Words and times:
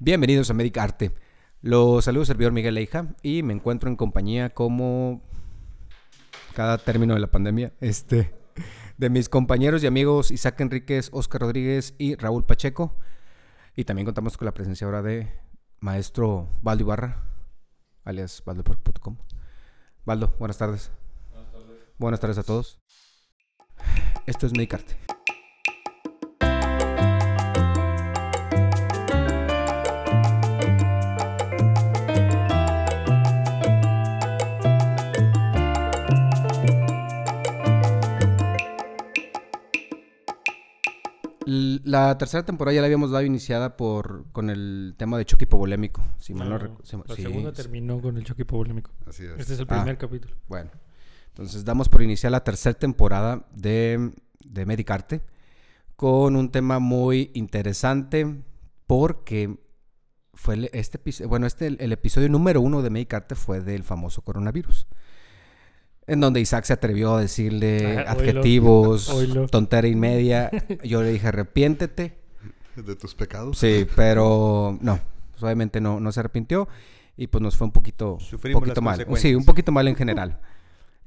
Bienvenidos 0.00 0.48
a 0.48 0.54
Medicarte. 0.54 1.12
Los 1.60 2.04
saludos 2.04 2.28
servidor 2.28 2.52
Miguel 2.52 2.76
Leija 2.76 3.16
y 3.20 3.42
me 3.42 3.52
encuentro 3.52 3.90
en 3.90 3.96
compañía 3.96 4.50
como 4.50 5.20
cada 6.54 6.78
término 6.78 7.14
de 7.14 7.20
la 7.20 7.26
pandemia, 7.26 7.72
este, 7.80 8.32
de 8.96 9.10
mis 9.10 9.28
compañeros 9.28 9.82
y 9.82 9.88
amigos 9.88 10.30
Isaac 10.30 10.60
Enríquez, 10.60 11.10
Oscar 11.12 11.40
Rodríguez 11.40 11.96
y 11.98 12.14
Raúl 12.14 12.44
Pacheco. 12.44 12.96
Y 13.74 13.86
también 13.86 14.06
contamos 14.06 14.36
con 14.36 14.46
la 14.46 14.54
presencia 14.54 14.84
ahora 14.84 15.02
de 15.02 15.32
maestro 15.80 16.48
Baldo 16.62 16.84
Ibarra, 16.84 17.24
alias 18.04 18.40
baldoporco.com. 18.46 19.16
Baldo, 20.04 20.32
buenas 20.38 20.58
tardes. 20.58 20.92
Buenas 21.32 21.50
tardes. 21.50 21.76
Buenas 21.98 22.20
tardes 22.20 22.38
a 22.38 22.44
todos. 22.44 22.80
Esto 24.26 24.46
es 24.46 24.52
Medicarte. 24.52 24.96
La 41.88 42.18
tercera 42.18 42.44
temporada 42.44 42.74
ya 42.74 42.82
la 42.82 42.84
habíamos 42.84 43.10
dado 43.10 43.24
iniciada 43.24 43.78
por 43.78 44.26
con 44.32 44.50
el 44.50 44.94
tema 44.98 45.16
de 45.16 45.24
choque 45.24 45.44
hipovolémico. 45.44 46.02
Si 46.18 46.34
no, 46.34 46.44
no, 46.44 46.58
la 46.58 47.14
segunda 47.16 47.52
terminó 47.52 47.98
con 48.02 48.18
el 48.18 48.24
choque 48.24 48.42
hipovolémico. 48.42 48.90
Así 49.06 49.24
es. 49.24 49.38
Este 49.38 49.54
es 49.54 49.60
el 49.60 49.66
primer 49.66 49.94
ah, 49.94 49.98
capítulo. 49.98 50.36
Bueno, 50.48 50.70
entonces 51.28 51.64
damos 51.64 51.88
por 51.88 52.02
iniciar 52.02 52.30
la 52.32 52.44
tercera 52.44 52.78
temporada 52.78 53.46
de, 53.54 54.12
de 54.44 54.66
Medicarte 54.66 55.22
con 55.96 56.36
un 56.36 56.50
tema 56.50 56.78
muy 56.78 57.30
interesante 57.32 58.42
porque 58.86 59.58
fue 60.34 60.68
este 60.74 61.00
bueno 61.24 61.46
este 61.46 61.68
el, 61.68 61.78
el 61.80 61.92
episodio 61.92 62.28
número 62.28 62.60
uno 62.60 62.82
de 62.82 62.90
Medicarte 62.90 63.34
fue 63.34 63.62
del 63.62 63.82
famoso 63.82 64.20
coronavirus 64.20 64.86
en 66.08 66.20
donde 66.20 66.40
Isaac 66.40 66.64
se 66.64 66.72
atrevió 66.72 67.14
a 67.14 67.20
decirle 67.20 67.98
adjetivos, 67.98 69.14
tontera 69.50 69.86
y 69.86 69.94
media. 69.94 70.50
Yo 70.82 71.02
le 71.02 71.12
dije, 71.12 71.28
arrepiéntete. 71.28 72.18
De 72.74 72.96
tus 72.96 73.14
pecados. 73.14 73.58
Sí, 73.58 73.86
pero 73.94 74.78
no, 74.80 75.00
pues, 75.32 75.42
obviamente 75.42 75.80
no, 75.80 76.00
no 76.00 76.10
se 76.10 76.20
arrepintió 76.20 76.68
y 77.16 77.26
pues 77.26 77.42
nos 77.42 77.56
fue 77.56 77.66
un 77.66 77.72
poquito, 77.72 78.18
un 78.32 78.52
poquito 78.52 78.80
mal. 78.80 79.06
Sí, 79.16 79.34
un 79.34 79.44
poquito 79.44 79.70
mal 79.72 79.86
en 79.88 79.96
general. 79.96 80.38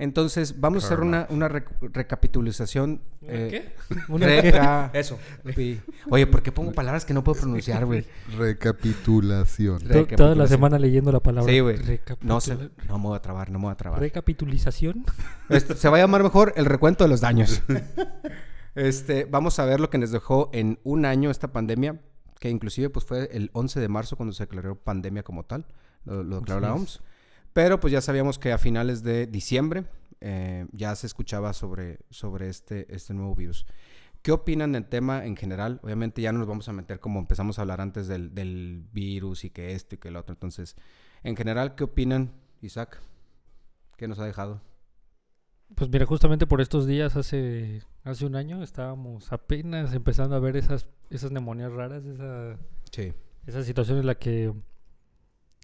Entonces, 0.02 0.60
vamos 0.60 0.84
a 0.84 0.88
hacer 0.88 1.02
una, 1.02 1.28
una 1.30 1.48
recapitulación. 1.48 3.02
Eh, 3.22 3.76
¿Qué? 3.88 3.96
¿Una 4.08 4.90
Eso. 4.94 5.20
Oye, 6.10 6.26
¿por 6.26 6.42
qué 6.42 6.52
pongo 6.52 6.72
palabras 6.72 7.06
que 7.06 7.14
no 7.14 7.24
puedo 7.24 7.40
pronunciar, 7.40 7.86
güey? 7.86 8.08
Recapitulación. 8.36 9.84
Toda 10.18 10.34
la 10.34 10.48
semana 10.48 10.80
leyendo 10.80 11.12
la 11.12 11.20
palabra. 11.20 11.54
Sí, 11.54 11.60
güey. 11.60 11.78
No, 12.22 12.40
no 12.88 12.98
me 12.98 13.08
voy 13.10 13.16
a 13.16 13.22
trabar, 13.22 13.52
no 13.52 13.60
me 13.60 13.66
voy 13.66 13.74
a 13.74 13.76
trabar. 13.76 14.00
Recapitulización. 14.00 15.06
se 15.76 15.88
va 15.88 15.98
a 15.98 16.00
llamar 16.00 16.24
mejor 16.24 16.54
el 16.56 16.66
recuento 16.66 17.04
de 17.04 17.10
los 17.12 17.22
daños. 17.22 17.62
este, 18.74 19.26
vamos 19.26 19.60
a 19.60 19.66
ver 19.66 19.80
lo 19.80 19.92
que 19.92 20.00
nos 20.00 20.10
dejó 20.10 20.50
en 20.52 20.80
un 20.84 21.06
año 21.06 21.30
esta 21.30 21.52
pandemia, 21.52 22.02
que 22.40 22.50
inclusive 22.50 22.90
pues 22.90 23.06
fue 23.06 23.30
el 23.34 23.52
11 23.54 23.80
de 23.80 23.88
marzo 23.88 24.16
cuando 24.16 24.34
se 24.34 24.46
declaró 24.46 24.74
pandemia 24.78 25.22
como 25.22 25.44
tal, 25.44 25.68
lo, 26.06 26.24
lo 26.24 26.40
declaró 26.40 26.60
la 26.60 26.74
OMS. 26.74 27.02
Pero 27.54 27.80
pues 27.80 27.92
ya 27.92 28.02
sabíamos 28.02 28.40
que 28.40 28.52
a 28.52 28.58
finales 28.58 29.04
de 29.04 29.28
diciembre 29.28 29.86
eh, 30.22 30.68
ya 30.72 30.96
se 30.96 31.08
escuchaba 31.08 31.54
sobre, 31.54 32.00
sobre 32.10 32.50
este, 32.50 32.94
este 32.94 33.14
nuevo 33.14 33.36
virus. 33.36 33.66
¿Qué 34.22 34.32
opinan 34.32 34.72
del 34.72 34.86
tema 34.86 35.26
en 35.26 35.36
general? 35.36 35.80
Obviamente 35.84 36.22
ya 36.22 36.32
no 36.32 36.40
nos 36.40 36.48
vamos 36.48 36.70
a 36.70 36.74
meter 36.74 37.00
como 37.00 37.20
empezamos 37.20 37.58
a 37.58 37.64
hablar 37.64 37.82
antes 37.82 38.08
del, 38.08 38.36
del 38.36 38.86
virus 38.94 39.44
y 39.44 39.50
que 39.50 39.74
esto 39.74 39.96
y 39.96 39.98
que 39.98 40.10
el 40.10 40.16
otro. 40.16 40.34
Entonces, 40.34 40.76
en 41.24 41.36
general, 41.36 41.74
¿qué 41.76 41.84
opinan, 41.84 42.32
Isaac? 42.62 43.02
¿Qué 43.98 44.08
nos 44.08 44.20
ha 44.20 44.26
dejado? 44.26 44.62
Pues 45.76 45.90
mira, 45.90 46.06
justamente 46.06 46.46
por 46.46 46.62
estos 46.62 46.86
días, 46.86 47.16
hace, 47.16 47.82
hace 48.04 48.26
un 48.26 48.36
año, 48.36 48.62
estábamos 48.62 49.32
apenas 49.32 49.94
empezando 49.94 50.36
a 50.36 50.40
ver 50.40 50.56
esas, 50.58 50.88
esas 51.10 51.32
neumonías 51.32 51.72
raras, 51.72 52.06
esa, 52.06 52.58
sí. 52.92 53.14
esa 53.48 53.64
situación 53.64 53.98
en 53.98 54.06
la 54.06 54.16
que 54.16 54.54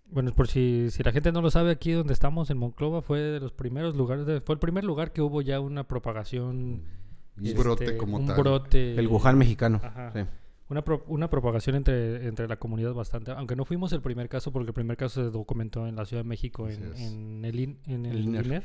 bueno, 0.09 0.31
por 0.31 0.47
si, 0.47 0.89
si 0.89 1.03
la 1.03 1.11
gente 1.11 1.31
no 1.31 1.41
lo 1.41 1.51
sabe, 1.51 1.71
aquí 1.71 1.91
donde 1.91 2.13
estamos, 2.13 2.49
en 2.49 2.57
Monclova, 2.57 3.01
fue 3.01 3.19
de 3.19 3.39
los 3.39 3.51
primeros 3.51 3.95
lugares, 3.95 4.41
fue 4.43 4.53
el 4.53 4.59
primer 4.59 4.83
lugar 4.83 5.11
que 5.11 5.21
hubo 5.21 5.41
ya 5.41 5.59
una 5.59 5.85
propagación. 5.85 6.83
Un 7.37 7.45
este, 7.45 7.59
brote 7.59 7.97
como 7.97 8.17
un 8.17 8.27
tal. 8.27 8.37
brote. 8.37 8.95
El 8.95 9.07
Wuhan 9.07 9.37
mexicano. 9.37 9.81
Una, 10.69 10.83
una 11.07 11.29
propagación 11.29 11.75
entre, 11.75 12.27
entre 12.27 12.47
la 12.47 12.57
comunidad 12.57 12.93
bastante. 12.93 13.31
Aunque 13.31 13.55
no 13.55 13.63
fuimos 13.63 13.93
el 13.93 14.01
primer 14.01 14.27
caso, 14.27 14.51
porque 14.51 14.69
el 14.69 14.73
primer 14.73 14.97
caso 14.97 15.23
se 15.23 15.29
documentó 15.29 15.87
en 15.87 15.95
la 15.95 16.05
Ciudad 16.05 16.23
de 16.23 16.29
México, 16.29 16.67
en, 16.67 16.83
en, 16.95 17.45
el, 17.45 17.77
en 17.85 18.05
el, 18.05 18.19
INER. 18.19 18.63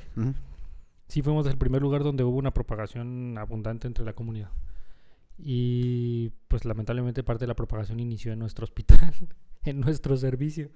Sí, 1.09 1.22
fuimos 1.22 1.47
el 1.47 1.59
primer 1.59 1.82
lugar 1.82 2.03
donde 2.03 2.24
hubo 2.24 2.38
una 2.38 2.54
propagación 2.54 3.36
abundante 3.36 3.86
entre 3.86 4.04
la 4.04 4.14
comunidad. 4.14 4.50
Y 5.38 6.30
pues 6.48 6.64
lamentablemente 6.64 7.22
parte 7.22 7.44
de 7.44 7.48
la 7.48 7.56
propagación 7.56 8.00
inició 8.00 8.32
en 8.32 8.38
nuestro 8.38 8.64
hospital, 8.64 9.12
en 9.64 9.80
nuestro 9.80 10.16
servicio 10.16 10.70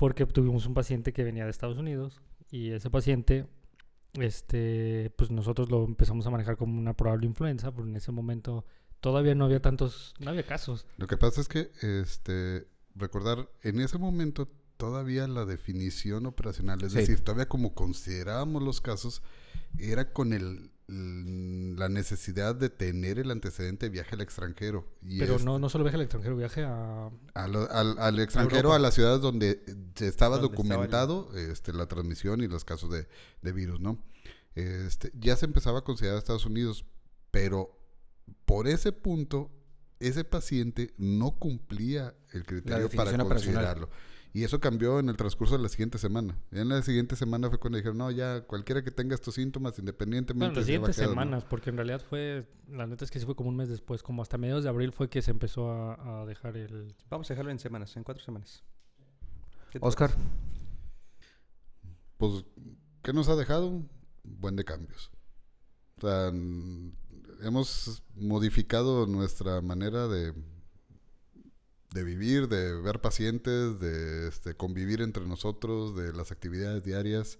porque 0.00 0.24
tuvimos 0.24 0.64
un 0.64 0.72
paciente 0.72 1.12
que 1.12 1.22
venía 1.22 1.44
de 1.44 1.50
Estados 1.50 1.76
Unidos 1.76 2.22
y 2.50 2.70
ese 2.70 2.88
paciente, 2.88 3.46
este, 4.14 5.12
pues 5.14 5.30
nosotros 5.30 5.70
lo 5.70 5.84
empezamos 5.84 6.26
a 6.26 6.30
manejar 6.30 6.56
como 6.56 6.78
una 6.78 6.94
probable 6.94 7.26
influenza, 7.26 7.70
porque 7.70 7.90
en 7.90 7.96
ese 7.96 8.10
momento 8.10 8.64
todavía 9.00 9.34
no 9.34 9.44
había 9.44 9.60
tantos, 9.60 10.14
no 10.18 10.30
había 10.30 10.46
casos. 10.46 10.86
Lo 10.96 11.06
que 11.06 11.18
pasa 11.18 11.42
es 11.42 11.48
que, 11.48 11.70
este, 11.82 12.66
recordar, 12.94 13.50
en 13.60 13.78
ese 13.78 13.98
momento 13.98 14.48
todavía 14.78 15.28
la 15.28 15.44
definición 15.44 16.24
operacional, 16.24 16.82
es 16.82 16.94
decir, 16.94 17.20
todavía 17.20 17.50
como 17.50 17.74
considerábamos 17.74 18.62
los 18.62 18.80
casos, 18.80 19.22
era 19.78 20.14
con 20.14 20.32
el 20.32 20.70
la 20.90 21.88
necesidad 21.88 22.56
de 22.56 22.68
tener 22.68 23.20
el 23.20 23.30
antecedente 23.30 23.86
de 23.86 23.90
viaje 23.90 24.16
al 24.16 24.22
extranjero. 24.22 24.88
Pero 25.18 25.38
no, 25.38 25.58
no 25.58 25.68
solo 25.68 25.84
viaje 25.84 25.96
al 25.96 26.02
extranjero, 26.02 26.36
viaje 26.36 26.64
a... 26.64 27.10
al, 27.34 28.18
extranjero, 28.18 28.72
a, 28.72 28.78
las 28.80 28.94
ciudades 28.94 29.20
donde 29.20 29.62
se 29.94 30.08
estaba 30.08 30.38
documentado 30.38 31.30
este, 31.36 31.72
la 31.72 31.86
transmisión 31.86 32.42
y 32.42 32.48
los 32.48 32.64
casos 32.64 32.90
de, 32.90 33.52
virus, 33.52 33.78
¿no? 33.78 34.02
Este, 34.56 35.12
ya 35.14 35.36
se 35.36 35.46
empezaba 35.46 35.78
a 35.78 35.82
considerar 35.82 36.18
Estados 36.18 36.44
Unidos, 36.44 36.84
pero 37.30 37.78
por 38.44 38.66
ese 38.66 38.90
punto, 38.90 39.52
ese 40.00 40.24
paciente 40.24 40.92
no 40.98 41.32
cumplía 41.38 42.14
el 42.32 42.44
criterio 42.44 42.90
para 42.90 43.16
considerarlo. 43.16 43.90
Y 44.32 44.44
eso 44.44 44.60
cambió 44.60 45.00
en 45.00 45.08
el 45.08 45.16
transcurso 45.16 45.56
de 45.56 45.62
la 45.62 45.68
siguiente 45.68 45.98
semana. 45.98 46.38
en 46.52 46.68
la 46.68 46.82
siguiente 46.82 47.16
semana 47.16 47.48
fue 47.48 47.58
cuando 47.58 47.78
dijeron, 47.78 47.98
no, 47.98 48.10
ya 48.12 48.42
cualquiera 48.42 48.84
que 48.84 48.92
tenga 48.92 49.14
estos 49.14 49.34
síntomas, 49.34 49.78
independientemente... 49.78 50.46
Bueno, 50.46 50.54
las 50.54 50.66
siguientes 50.66 50.96
semanas, 50.96 51.44
porque 51.44 51.70
en 51.70 51.76
realidad 51.76 52.00
fue, 52.08 52.46
la 52.68 52.86
neta 52.86 53.04
es 53.04 53.10
que 53.10 53.18
sí 53.18 53.26
fue 53.26 53.34
como 53.34 53.48
un 53.48 53.56
mes 53.56 53.68
después, 53.68 54.04
como 54.04 54.22
hasta 54.22 54.38
mediados 54.38 54.62
de 54.62 54.70
abril 54.70 54.92
fue 54.92 55.08
que 55.08 55.20
se 55.20 55.32
empezó 55.32 55.70
a, 55.72 56.24
dejar 56.26 56.56
el... 56.56 56.94
Vamos 57.08 57.28
a 57.30 57.34
dejarlo 57.34 57.50
en 57.50 57.58
semanas, 57.58 57.96
en 57.96 58.04
cuatro 58.04 58.22
semanas. 58.22 58.62
Oscar. 59.80 60.12
Pues, 62.16 62.44
¿qué 63.02 63.12
nos 63.12 63.28
ha 63.28 63.34
dejado? 63.34 63.82
Buen 64.22 64.54
de 64.54 64.64
cambios. 64.64 65.10
O 65.96 66.00
sea, 66.02 66.28
hemos 67.42 68.02
modificado 68.14 69.06
nuestra 69.06 69.60
manera 69.60 70.06
de 70.06 70.34
de 71.92 72.04
vivir, 72.04 72.48
de 72.48 72.80
ver 72.80 73.00
pacientes, 73.00 73.80
de 73.80 74.28
este, 74.28 74.54
convivir 74.54 75.02
entre 75.02 75.26
nosotros, 75.26 75.96
de 75.96 76.12
las 76.12 76.30
actividades 76.30 76.84
diarias. 76.84 77.38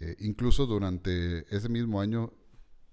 Eh, 0.00 0.16
incluso 0.20 0.66
durante 0.66 1.44
ese 1.54 1.68
mismo 1.68 2.00
año 2.00 2.32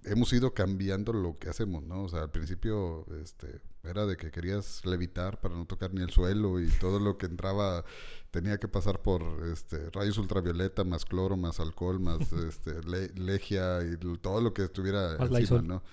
hemos 0.06 0.32
ido 0.34 0.54
cambiando 0.54 1.14
lo 1.14 1.38
que 1.38 1.50
hacemos, 1.50 1.84
¿no? 1.84 2.04
O 2.04 2.10
sea, 2.10 2.22
al 2.22 2.32
principio 2.32 3.06
este, 3.22 3.62
era 3.84 4.06
de 4.06 4.18
que 4.18 4.32
querías 4.32 4.86
levitar 4.86 5.40
para 5.40 5.56
no 5.56 5.66
tocar 5.66 5.94
ni 5.94 6.02
el 6.02 6.10
suelo 6.10 6.60
y 6.60 6.68
todo 6.80 7.00
lo 7.00 7.18
que 7.18 7.26
entraba 7.26 7.84
tenía 8.32 8.58
que 8.58 8.68
pasar 8.68 9.02
por 9.02 9.48
este, 9.52 9.90
rayos 9.92 10.18
ultravioleta, 10.18 10.84
más 10.84 11.06
cloro, 11.06 11.38
más 11.38 11.60
alcohol, 11.60 12.00
más 12.00 12.32
este, 12.34 12.82
legia 13.16 13.80
y 13.84 13.98
todo 14.18 14.42
lo 14.42 14.54
que 14.54 14.64
estuviera 14.64 15.14
encima, 15.14 15.40
Lysol. 15.40 15.68
¿no? 15.68 15.84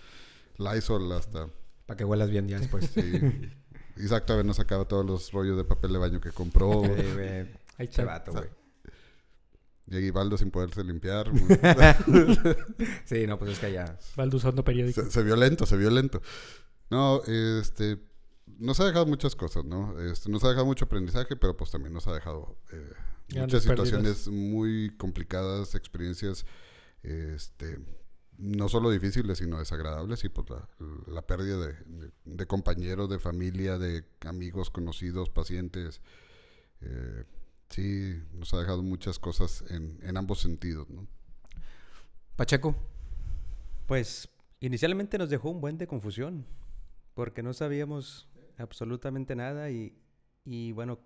Lysol 0.58 1.12
hasta... 1.12 1.48
Para 1.86 1.96
que 1.96 2.04
huelas 2.04 2.30
bien 2.30 2.48
ya 2.48 2.58
después. 2.58 2.90
Sí. 2.90 3.02
Isaac 3.96 4.26
todavía 4.26 4.46
no 4.46 4.54
sacaba 4.54 4.84
todos 4.86 5.04
los 5.04 5.32
rollos 5.32 5.56
de 5.56 5.64
papel 5.64 5.92
de 5.92 5.98
baño 5.98 6.20
que 6.20 6.30
compró. 6.30 6.82
Ahí 7.78 7.88
chavato, 7.88 8.32
güey. 8.32 8.48
Y 9.88 10.10
Baldo 10.10 10.38
sin 10.38 10.50
poderse 10.50 10.82
limpiar. 10.84 11.30
sí, 13.04 13.26
no, 13.26 13.38
pues 13.38 13.52
es 13.52 13.58
que 13.58 13.72
ya. 13.72 13.98
Baldo 14.16 14.36
usando 14.36 14.64
periódico. 14.64 15.02
Se, 15.10 15.22
vio 15.22 15.36
lento, 15.36 15.66
se 15.66 15.76
vio 15.76 15.90
lento. 15.90 16.22
No, 16.88 17.22
este. 17.24 17.98
Nos 18.58 18.78
ha 18.80 18.86
dejado 18.86 19.06
muchas 19.06 19.34
cosas, 19.34 19.64
¿no? 19.64 20.00
Este, 20.00 20.30
nos 20.30 20.44
ha 20.44 20.48
dejado 20.48 20.66
mucho 20.66 20.84
aprendizaje, 20.84 21.36
pero 21.36 21.56
pues 21.56 21.70
también 21.70 21.92
nos 21.92 22.06
ha 22.06 22.12
dejado 22.12 22.56
eh, 22.72 22.92
muchas 23.40 23.64
situaciones 23.64 24.28
muy 24.28 24.94
complicadas, 24.96 25.74
experiencias 25.74 26.46
este, 27.02 27.78
no 28.38 28.68
solo 28.68 28.90
difíciles, 28.90 29.38
sino 29.38 29.58
desagradables, 29.58 30.24
y 30.24 30.28
pues 30.28 30.48
la, 31.06 31.22
pérdida 31.22 31.58
de, 32.24 32.46
compañeros, 32.46 33.08
de 33.08 33.18
familia, 33.18 33.78
de 33.78 34.04
amigos, 34.20 34.70
conocidos, 34.70 35.30
pacientes. 35.30 36.00
Eh, 36.80 37.24
sí, 37.68 38.22
nos 38.32 38.52
ha 38.54 38.58
dejado 38.58 38.82
muchas 38.82 39.18
cosas 39.18 39.64
en, 39.70 40.16
ambos 40.16 40.40
sentidos, 40.40 40.88
¿no? 40.90 41.06
Pacheco. 42.36 42.74
Pues 43.86 44.28
inicialmente 44.60 45.18
nos 45.18 45.28
dejó 45.28 45.50
un 45.50 45.60
buen 45.60 45.78
de 45.78 45.86
confusión, 45.86 46.46
porque 47.14 47.42
no 47.42 47.52
sabíamos 47.52 48.28
absolutamente 48.56 49.36
nada 49.36 49.70
y, 49.70 49.96
y 50.44 50.72
bueno, 50.72 51.00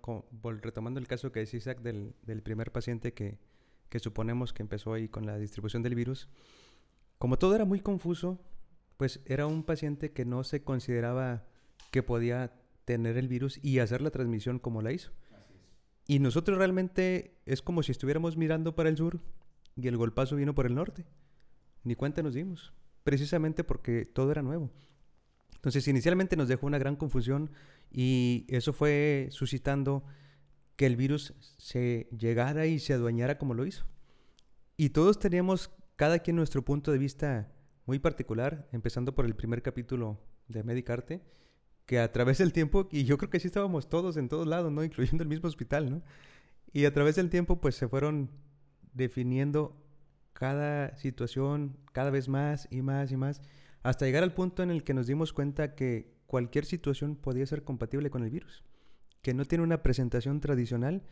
retomando 0.61 0.99
el 0.99 1.07
caso 1.07 1.31
que 1.31 1.41
decía 1.41 1.57
Isaac 1.57 1.81
del, 1.81 2.15
del 2.23 2.41
primer 2.41 2.71
paciente 2.71 3.13
que, 3.13 3.37
que 3.89 3.99
suponemos 3.99 4.53
que 4.53 4.63
empezó 4.63 4.93
ahí 4.93 5.07
con 5.07 5.25
la 5.25 5.37
distribución 5.37 5.83
del 5.83 5.95
virus, 5.95 6.29
como 7.17 7.37
todo 7.37 7.55
era 7.55 7.65
muy 7.65 7.79
confuso, 7.79 8.39
pues 8.97 9.21
era 9.25 9.47
un 9.47 9.63
paciente 9.63 10.11
que 10.11 10.25
no 10.25 10.43
se 10.43 10.63
consideraba 10.63 11.45
que 11.91 12.03
podía 12.03 12.53
tener 12.85 13.17
el 13.17 13.27
virus 13.27 13.59
y 13.63 13.79
hacer 13.79 14.01
la 14.01 14.11
transmisión 14.11 14.59
como 14.59 14.81
la 14.81 14.91
hizo. 14.91 15.11
Y 16.07 16.19
nosotros 16.19 16.57
realmente 16.57 17.37
es 17.45 17.61
como 17.61 17.83
si 17.83 17.91
estuviéramos 17.91 18.37
mirando 18.37 18.75
para 18.75 18.89
el 18.89 18.97
sur 18.97 19.19
y 19.75 19.87
el 19.87 19.97
golpazo 19.97 20.35
vino 20.35 20.55
por 20.55 20.65
el 20.65 20.75
norte. 20.75 21.05
Ni 21.83 21.95
cuenta 21.95 22.23
nos 22.23 22.33
dimos, 22.33 22.73
precisamente 23.03 23.63
porque 23.63 24.05
todo 24.05 24.31
era 24.31 24.41
nuevo. 24.41 24.71
Entonces, 25.55 25.87
inicialmente 25.87 26.37
nos 26.37 26.47
dejó 26.47 26.65
una 26.67 26.77
gran 26.77 26.95
confusión 26.95 27.51
y 27.91 28.45
eso 28.47 28.73
fue 28.73 29.27
suscitando 29.31 30.05
que 30.75 30.85
el 30.85 30.95
virus 30.95 31.33
se 31.57 32.07
llegara 32.17 32.67
y 32.67 32.79
se 32.79 32.93
adueñara 32.93 33.37
como 33.37 33.53
lo 33.53 33.65
hizo. 33.65 33.85
Y 34.77 34.89
todos 34.89 35.19
teníamos 35.19 35.71
cada 35.97 36.19
quien 36.19 36.37
nuestro 36.37 36.63
punto 36.63 36.91
de 36.91 36.99
vista 36.99 37.51
muy 37.85 37.99
particular, 37.99 38.69
empezando 38.71 39.13
por 39.15 39.25
el 39.25 39.35
primer 39.35 39.61
capítulo 39.61 40.21
de 40.47 40.63
Medicarte, 40.63 41.21
que 41.85 41.99
a 41.99 42.11
través 42.11 42.37
del 42.37 42.53
tiempo, 42.53 42.87
y 42.91 43.03
yo 43.03 43.17
creo 43.17 43.29
que 43.29 43.39
sí 43.39 43.47
estábamos 43.47 43.89
todos 43.89 44.15
en 44.15 44.29
todos 44.29 44.45
lados, 44.45 44.71
¿no? 44.71 44.83
Incluyendo 44.83 45.23
el 45.23 45.29
mismo 45.29 45.47
hospital, 45.47 45.89
¿no? 45.89 46.03
Y 46.71 46.85
a 46.85 46.93
través 46.93 47.15
del 47.15 47.29
tiempo, 47.29 47.59
pues 47.59 47.75
se 47.75 47.87
fueron 47.87 48.29
definiendo 48.93 49.75
cada 50.33 50.95
situación 50.97 51.77
cada 51.93 52.11
vez 52.11 52.29
más 52.29 52.67
y 52.69 52.83
más 52.83 53.11
y 53.11 53.17
más, 53.17 53.41
hasta 53.81 54.05
llegar 54.05 54.21
al 54.21 54.33
punto 54.33 54.61
en 54.61 54.69
el 54.69 54.83
que 54.83 54.93
nos 54.93 55.07
dimos 55.07 55.33
cuenta 55.33 55.73
que 55.73 56.15
cualquier 56.27 56.65
situación 56.65 57.15
podía 57.15 57.45
ser 57.47 57.63
compatible 57.63 58.11
con 58.11 58.23
el 58.23 58.29
virus, 58.29 58.63
que 59.23 59.33
no 59.33 59.45
tiene 59.45 59.63
una 59.63 59.81
presentación 59.81 60.41
tradicional 60.41 61.03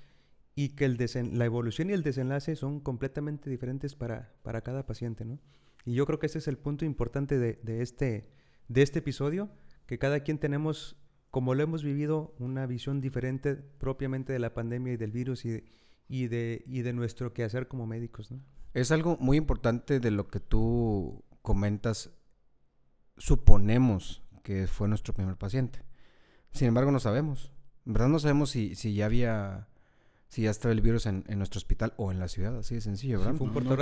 y 0.55 0.69
que 0.69 0.85
el 0.85 0.97
la 1.37 1.45
evolución 1.45 1.89
y 1.89 1.93
el 1.93 2.01
desenlace 2.01 2.55
son 2.55 2.79
completamente 2.79 3.49
diferentes 3.49 3.93
para, 3.93 4.33
para, 4.41 4.61
cada 4.61 4.85
paciente, 4.85 5.25
¿no? 5.25 5.39
Y 5.83 5.93
yo 5.93 6.05
creo 6.05 6.17
que 6.17 6.27
ese 6.27 6.39
es 6.39 6.47
el 6.47 6.57
punto 6.57 6.85
importante 6.85 7.37
de, 7.37 7.59
de, 7.61 7.81
este, 7.81 8.31
de 8.69 8.81
este 8.81 8.99
episodio, 8.99 9.51
que 9.85 9.99
cada 9.99 10.21
quien 10.21 10.39
tenemos, 10.39 10.95
como 11.29 11.53
lo 11.53 11.61
hemos 11.61 11.83
vivido, 11.83 12.33
una 12.39 12.65
visión 12.65 13.01
diferente 13.01 13.55
propiamente 13.55 14.31
de 14.33 14.39
la 14.39 14.53
pandemia 14.53 14.93
y 14.93 14.97
del 14.97 15.11
virus 15.11 15.45
y, 15.45 15.65
y, 16.07 16.27
de, 16.27 16.63
y 16.65 16.81
de 16.81 16.93
nuestro 16.93 17.33
quehacer 17.33 17.67
como 17.67 17.85
médicos, 17.85 18.31
¿no? 18.31 18.41
Es 18.73 18.91
algo 18.91 19.17
muy 19.19 19.37
importante 19.37 19.99
de 19.99 20.11
lo 20.11 20.27
que 20.27 20.39
tú 20.39 21.23
comentas. 21.41 22.11
Suponemos 23.17 24.23
que 24.43 24.67
fue 24.67 24.87
nuestro 24.87 25.13
primer 25.13 25.37
paciente. 25.37 25.79
Sin 26.51 26.67
embargo, 26.67 26.91
no 26.91 26.99
sabemos. 26.99 27.51
En 27.85 27.93
verdad 27.93 28.09
no 28.09 28.19
sabemos 28.19 28.49
si, 28.49 28.75
si 28.75 28.93
ya 28.93 29.05
había 29.05 29.69
si 30.35 30.41
ya 30.41 30.51
estaba 30.51 30.73
el 30.73 30.81
virus 30.81 31.05
en, 31.05 31.23
nuestro 31.37 31.59
hospital 31.59 31.93
o 31.95 32.11
en 32.11 32.19
la 32.19 32.27
ciudad, 32.27 32.57
así 32.57 32.75
de 32.75 32.81
sencillo, 32.81 33.19
¿verdad? 33.19 33.35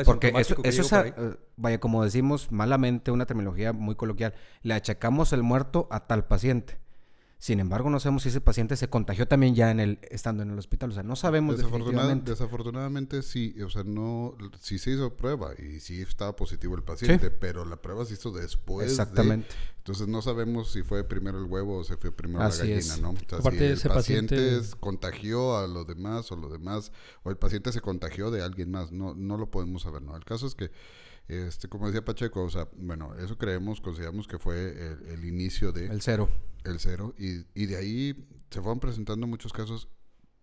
Porque 0.06 0.32
eso, 0.38 0.56
eso 0.64 0.82
es, 0.84 0.94
eh, 0.94 1.36
vaya, 1.56 1.80
como 1.80 2.04
decimos 2.04 2.52
malamente, 2.52 3.10
una 3.10 3.26
terminología 3.26 3.74
muy 3.74 3.96
coloquial, 3.96 4.36
le 4.62 4.76
achacamos 4.76 5.34
el 5.34 5.42
muerto 5.42 5.88
a 5.90 6.06
tal 6.06 6.28
paciente. 6.28 6.78
Sin 7.44 7.60
embargo, 7.60 7.90
no 7.90 8.00
sabemos 8.00 8.24
si 8.24 8.30
ese 8.30 8.40
paciente 8.40 8.78
se 8.78 8.88
contagió 8.88 9.28
también 9.28 9.54
ya 9.54 9.70
en 9.70 9.82
el 9.82 10.00
estando 10.10 10.44
en 10.44 10.52
el 10.52 10.58
hospital. 10.58 10.92
O 10.92 10.94
sea, 10.94 11.04
no 11.04 11.18
sabemos 11.18 11.58
desafortunadamente. 11.58 12.32
Desafortunadamente 12.32 13.22
sí, 13.22 13.54
o 13.62 13.70
sea, 13.70 13.84
no, 13.84 14.38
sí 14.62 14.80
se 14.80 14.92
hizo 14.92 15.18
prueba 15.18 15.52
y 15.60 15.82
sí 15.82 16.02
estaba 16.02 16.38
positivo 16.38 16.78
el 16.78 16.84
paciente, 16.84 17.32
pero 17.32 17.66
la 17.66 17.76
prueba 17.76 18.06
se 18.06 18.14
hizo 18.14 18.32
después. 18.32 18.90
Exactamente. 18.90 19.54
entonces 19.80 20.08
no 20.08 20.22
sabemos 20.22 20.72
si 20.72 20.84
fue 20.84 21.04
primero 21.04 21.38
el 21.38 21.44
huevo 21.44 21.80
o 21.80 21.84
si 21.84 21.98
fue 21.98 22.14
primero 22.14 22.40
la 22.40 22.50
gallina, 22.50 22.96
¿no? 23.02 23.10
O 23.10 23.42
sea, 23.42 23.52
si 23.52 23.88
el 23.88 23.94
paciente, 23.94 24.62
contagió 24.80 25.58
a 25.58 25.68
los 25.68 25.86
demás 25.86 26.32
o 26.32 26.38
los 26.38 26.50
demás, 26.50 26.94
o 27.24 27.30
el 27.30 27.36
paciente 27.36 27.74
se 27.74 27.82
contagió 27.82 28.32
de 28.32 28.42
alguien 28.42 28.72
más, 28.72 28.94
no, 28.94 29.16
no 29.16 29.36
lo 29.36 29.52
podemos 29.52 29.82
saber, 29.82 30.02
¿no? 30.02 30.16
El 30.16 30.24
caso 30.24 30.48
es 30.48 30.56
que 30.56 30.72
este, 31.28 31.70
como 31.70 31.88
decía 31.88 32.04
Pacheco, 32.04 32.44
o 32.44 32.50
sea, 32.50 32.68
bueno, 32.78 33.16
eso 33.16 33.38
creemos, 33.38 33.82
consideramos 33.82 34.28
que 34.28 34.40
fue 34.40 34.98
el, 35.10 35.24
inicio 35.26 35.72
de... 35.72 35.88
El 35.88 36.02
cero. 36.02 36.30
El 36.64 36.80
cero. 36.80 37.14
Y, 37.18 37.46
y, 37.54 37.66
de 37.66 37.78
ahí 37.78 38.28
se 38.50 38.62
fueron 38.62 38.80
presentando 38.80 39.26
muchos 39.28 39.54
casos, 39.54 39.88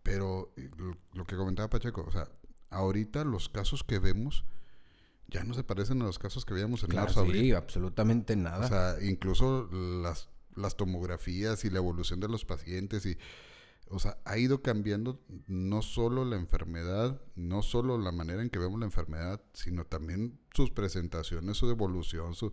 pero 0.02 0.54
lo, 1.12 1.24
que 1.24 1.36
comentaba 1.36 1.68
Pacheco, 1.68 2.04
o 2.06 2.12
sea, 2.12 2.28
ahorita 2.70 3.24
los 3.24 3.48
casos 3.48 3.84
que 3.84 3.98
vemos 3.98 4.44
ya 5.28 5.44
no 5.44 5.54
se 5.54 5.62
parecen 5.62 6.02
a 6.02 6.06
los 6.06 6.18
casos 6.18 6.44
que 6.44 6.54
veíamos 6.54 6.82
en 6.82 6.94
marzo. 6.94 7.24
Sí, 7.30 7.52
absolutamente 7.52 8.34
nada. 8.34 8.66
O 8.66 8.68
sea, 8.68 8.96
incluso 9.02 9.68
las, 9.70 10.28
las 10.56 10.76
tomografías 10.76 11.64
y 11.64 11.70
la 11.70 11.78
evolución 11.78 12.18
de 12.20 12.28
los 12.28 12.44
pacientes 12.44 13.06
y 13.06 13.16
o 13.90 13.98
sea, 13.98 14.18
ha 14.24 14.38
ido 14.38 14.62
cambiando 14.62 15.20
no 15.46 15.82
solo 15.82 16.24
la 16.24 16.36
enfermedad, 16.36 17.20
no 17.34 17.62
solo 17.62 17.98
la 17.98 18.12
manera 18.12 18.40
en 18.42 18.50
que 18.50 18.58
vemos 18.58 18.78
la 18.78 18.86
enfermedad, 18.86 19.42
sino 19.52 19.84
también 19.84 20.38
sus 20.54 20.70
presentaciones, 20.70 21.56
su 21.56 21.68
evolución, 21.68 22.34
su 22.34 22.52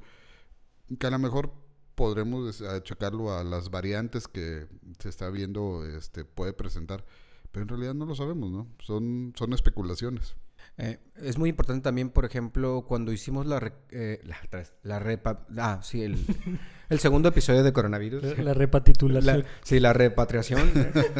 que 0.99 1.07
a 1.07 1.11
lo 1.11 1.19
mejor 1.19 1.53
podremos 1.95 2.61
achacarlo 2.61 3.33
a 3.33 3.43
las 3.43 3.69
variantes 3.69 4.27
que 4.27 4.67
se 4.99 5.09
está 5.09 5.29
viendo 5.29 5.85
este 5.85 6.25
puede 6.25 6.53
presentar, 6.53 7.05
pero 7.51 7.63
en 7.63 7.69
realidad 7.69 7.93
no 7.93 8.05
lo 8.05 8.15
sabemos, 8.15 8.51
¿no? 8.51 8.67
Son 8.79 9.33
son 9.37 9.53
especulaciones. 9.53 10.35
Eh, 10.77 10.99
es 11.21 11.37
muy 11.37 11.49
importante 11.49 11.83
también, 11.83 12.09
por 12.09 12.23
ejemplo, 12.25 12.85
cuando 12.87 13.11
hicimos 13.11 13.47
la, 13.47 13.73
eh, 13.89 14.21
la, 14.23 14.37
la 14.83 14.99
repa, 14.99 15.45
ah, 15.57 15.79
sí, 15.81 16.03
el, 16.03 16.17
el, 16.89 16.99
segundo 16.99 17.29
episodio 17.29 17.63
de 17.63 17.73
coronavirus. 17.73 18.37
La 18.37 18.53
repatitulación. 18.53 19.43
sí, 19.63 19.79
la 19.79 19.93
repatriación. 19.93 20.71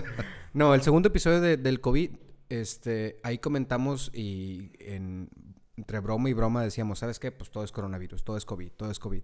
no, 0.54 0.75
el 0.75 0.81
segundo 0.81 1.09
episodio 1.09 1.42
de, 1.42 1.57
del 1.57 1.81
COVID, 1.81 2.12
este, 2.50 3.19
ahí 3.24 3.39
comentamos 3.39 4.12
y 4.13 4.71
en, 4.80 5.30
entre 5.75 6.00
broma 6.01 6.30
y 6.30 6.33
broma 6.33 6.63
decíamos, 6.63 7.00
¿sabes 7.00 7.18
qué? 7.18 7.31
Pues 7.31 7.50
todo 7.50 7.63
es 7.63 7.71
coronavirus, 7.71 8.24
todo 8.24 8.38
es 8.38 8.45
COVID, 8.45 8.71
todo 8.71 8.92
es 8.92 9.00
COVID. 9.00 9.24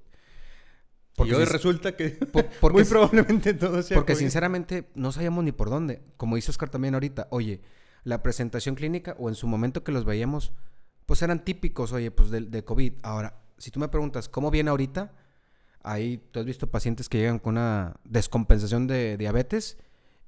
Porque 1.15 1.31
y 1.31 1.35
hoy 1.35 1.45
resulta 1.45 1.95
que 1.95 2.17
muy 2.71 2.83
probablemente 2.85 3.53
todo 3.53 3.83
sea 3.83 3.95
Porque 3.95 4.15
sinceramente 4.15 4.89
no 4.95 5.11
sabíamos 5.11 5.43
ni 5.43 5.51
por 5.51 5.69
dónde. 5.69 6.01
Como 6.17 6.37
dice 6.37 6.49
Oscar 6.49 6.69
también 6.69 6.95
ahorita, 6.95 7.27
oye, 7.29 7.61
la 8.03 8.23
presentación 8.23 8.75
clínica 8.75 9.15
o 9.19 9.29
en 9.29 9.35
su 9.35 9.47
momento 9.47 9.83
que 9.83 9.91
los 9.91 10.05
veíamos, 10.05 10.53
pues 11.05 11.21
eran 11.21 11.43
típicos, 11.43 11.91
oye, 11.93 12.11
pues 12.11 12.29
de, 12.29 12.41
de 12.41 12.63
COVID. 12.63 12.93
Ahora, 13.03 13.41
si 13.57 13.71
tú 13.71 13.79
me 13.79 13.87
preguntas, 13.87 14.29
¿cómo 14.29 14.51
viene 14.51 14.69
ahorita? 14.69 15.13
Ahí 15.81 16.17
tú 16.31 16.39
has 16.39 16.45
visto 16.45 16.67
pacientes 16.67 17.09
que 17.09 17.17
llegan 17.17 17.39
con 17.39 17.53
una 17.53 17.97
descompensación 18.05 18.87
de 18.87 19.17
diabetes 19.17 19.77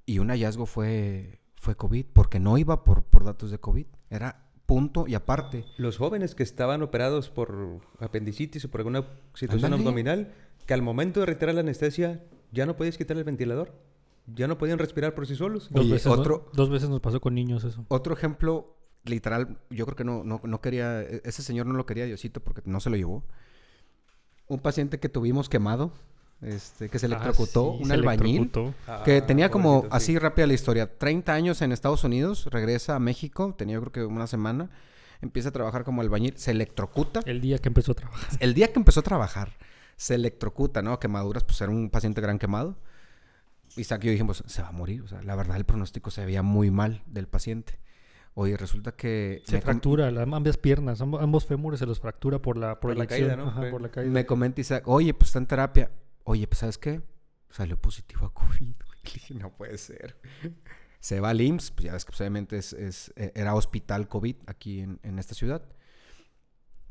y 0.05 0.20
un 0.20 0.29
hallazgo 0.29 0.65
fue, 0.65 1.39
fue 1.55 1.75
COVID, 1.75 2.05
porque 2.13 2.39
no 2.39 2.58
iba 2.58 2.84
por, 2.84 3.03
por 3.03 3.24
datos 3.24 3.51
de 3.51 3.60
COVID, 3.60 3.86
era 4.10 4.46
punto 4.65 5.08
y 5.08 5.15
aparte. 5.15 5.65
Los 5.77 5.98
jóvenes 5.98 6.36
que 6.36 6.44
estaban 6.44 6.82
operados 6.82 7.29
por 7.29 7.82
apendicitis 8.00 8.65
o 8.65 8.72
por 8.72 8.82
alguna 8.82 9.05
situación 9.34 9.74
abdominal, 9.74 10.34
que 10.65 10.74
al 10.74 10.82
momento 10.82 11.22
de 11.22 11.27
retirar 11.27 11.55
la 11.55 11.62
anestesia 11.62 12.24
ya 12.51 12.65
no 12.65 12.75
podías 12.75 12.98
quitar 12.98 13.17
el 13.17 13.24
ventilador 13.24 13.74
ya 14.27 14.48
no 14.48 14.58
podían 14.58 14.79
respirar 14.79 15.13
por 15.13 15.27
sí 15.27 15.36
solos. 15.36 15.70
Dos, 15.70 15.89
veces, 15.89 16.08
otro, 16.08 16.50
dos 16.53 16.70
veces 16.70 16.89
nos 16.89 17.01
pasó 17.01 17.22
con 17.22 17.36
niños 17.36 17.63
eso. 17.63 17.86
Otro 17.88 18.13
ejemplo, 18.13 18.75
literal, 19.03 19.60
yo 19.70 19.86
creo 19.86 19.96
que 19.96 20.03
no, 20.03 20.24
no, 20.24 20.41
no 20.44 20.62
quería, 20.62 21.01
e-, 21.01 21.22
ese 21.24 21.44
señor 21.44 21.65
no 21.65 21.74
lo 21.74 21.86
quería 21.86 22.05
Diosito 22.05 22.39
porque 22.39 22.62
no 22.65 22.79
se 22.79 22.89
lo 22.89 22.96
llevó. 22.96 23.24
Un 24.48 24.60
paciente 24.60 25.00
que 25.00 25.10
tuvimos 25.10 25.50
quemado, 25.50 25.91
este, 26.41 26.89
que 26.89 27.00
se 27.00 27.05
ah, 27.08 27.10
electrocutó, 27.10 27.72
un 27.72 27.91
albañil, 27.91 28.51
que 29.03 29.17
ah, 29.17 29.25
tenía 29.25 29.50
como, 29.50 29.86
así 29.89 30.17
rápida 30.20 30.46
la 30.46 30.53
historia, 30.53 30.98
30 30.98 31.34
años 31.34 31.62
en 31.62 31.72
Estados 31.72 32.03
Unidos, 32.03 32.48
regresa 32.51 32.96
a 32.96 33.00
México, 33.00 33.55
tenía 33.58 33.79
creo 33.79 33.91
que 33.91 34.03
una 34.03 34.27
semana, 34.27 34.70
empieza 35.22 35.50
a 35.50 35.51
trabajar 35.51 35.84
como 35.84 36.01
albañil, 36.01 36.38
se 36.38 36.51
electrocuta. 36.51 37.22
El 37.25 37.41
día 37.41 37.58
que 37.58 37.70
empezó 37.70 37.94
a 37.94 37.96
trabajar. 37.96 38.29
El 38.39 38.53
día 38.53 38.72
que 38.72 38.79
empezó 38.79 39.00
a 39.00 39.03
trabajar, 39.03 39.53
se 39.98 40.15
electrocuta, 40.15 40.82
¿no? 40.82 41.00
Quemaduras, 41.00 41.44
pues 41.44 41.60
era 41.62 41.72
un 41.72 41.89
paciente 41.89 42.22
gran 42.22 42.38
quemado. 42.38 42.75
Isaac 43.76 44.04
y 44.04 44.08
yo 44.08 44.12
dijimos, 44.12 44.44
se 44.46 44.62
va 44.62 44.70
a 44.70 44.72
morir. 44.72 45.02
O 45.02 45.08
sea, 45.08 45.22
la 45.22 45.36
verdad, 45.36 45.58
el 45.58 45.66
pronóstico 45.66 46.12
se 46.12 46.26
veía 46.26 46.42
muy 46.42 46.72
mal 46.72 47.04
del 47.08 47.28
paciente. 47.28 47.80
Oye, 48.34 48.58
resulta 48.58 48.92
que... 48.92 49.42
Se 49.46 49.62
fractura, 49.62 50.12
las 50.12 50.28
ambas 50.28 50.58
piernas, 50.58 51.00
ambos, 51.00 51.46
fémures 51.46 51.80
se 51.80 51.86
los 51.86 52.02
fractura 52.02 52.42
por 52.42 52.58
la, 52.58 52.82
por, 52.82 52.96
la 52.98 53.08
caída, 53.08 53.38
¿no? 53.38 53.54
por 53.72 53.82
la 53.82 53.90
caída. 53.90 54.12
Me 54.12 54.26
comenta 54.26 54.60
Isaac, 54.60 54.84
oye, 54.88 55.14
pues 55.14 55.30
está 55.30 55.40
en 55.40 55.46
terapia. 55.48 55.92
Oye, 56.26 56.46
pues 56.46 56.60
¿sabes 56.60 56.78
qué? 56.78 57.02
Salió 57.50 57.80
positivo 57.80 58.26
a 58.26 58.34
COVID. 58.34 58.76
Le 59.06 59.12
dije, 59.14 59.34
no 59.36 59.56
puede 59.56 59.78
ser. 59.78 60.20
Se 61.00 61.20
va 61.20 61.30
al 61.30 61.40
IMSS, 61.40 61.72
pues 61.72 61.86
ya 61.86 61.94
ves 61.94 62.04
que 62.04 62.10
pues, 62.10 62.22
obviamente 62.22 62.58
es, 62.58 62.74
es, 62.74 63.14
e, 63.16 63.32
era 63.36 63.56
hospital 63.56 64.08
COVID 64.10 64.36
aquí 64.48 64.82
en, 64.82 65.00
en 65.04 65.18
esta 65.20 65.34
ciudad. 65.34 65.62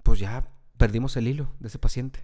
Pues 0.02 0.20
ya 0.20 0.48
perdimos 0.78 1.16
el 1.16 1.28
hilo 1.28 1.52
de 1.58 1.68
ese 1.68 1.78
paciente. 1.78 2.20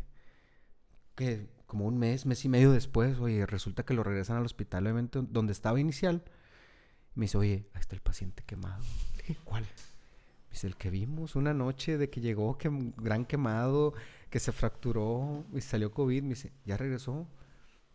Que 1.14 1.50
como 1.70 1.86
un 1.86 1.98
mes, 1.98 2.26
mes 2.26 2.44
y 2.44 2.48
medio 2.48 2.72
después, 2.72 3.20
oye, 3.20 3.46
resulta 3.46 3.84
que 3.84 3.94
lo 3.94 4.02
regresan 4.02 4.36
al 4.36 4.44
hospital, 4.44 4.82
obviamente, 4.82 5.20
donde 5.22 5.52
estaba 5.52 5.78
inicial. 5.78 6.24
Me 7.14 7.26
dice, 7.26 7.38
oye, 7.38 7.68
ahí 7.72 7.80
está 7.80 7.94
el 7.94 8.02
paciente 8.02 8.42
quemado. 8.44 8.82
¿cuál? 9.44 9.62
Me 9.62 10.50
dice, 10.50 10.66
el 10.66 10.74
que 10.74 10.90
vimos 10.90 11.36
una 11.36 11.54
noche 11.54 11.96
de 11.96 12.10
que 12.10 12.20
llegó, 12.20 12.58
que 12.58 12.68
gran 12.96 13.24
quemado, 13.24 13.94
que 14.30 14.40
se 14.40 14.50
fracturó 14.50 15.44
y 15.54 15.60
salió 15.60 15.92
COVID. 15.92 16.24
Me 16.24 16.30
dice, 16.30 16.52
ya 16.64 16.76
regresó. 16.76 17.28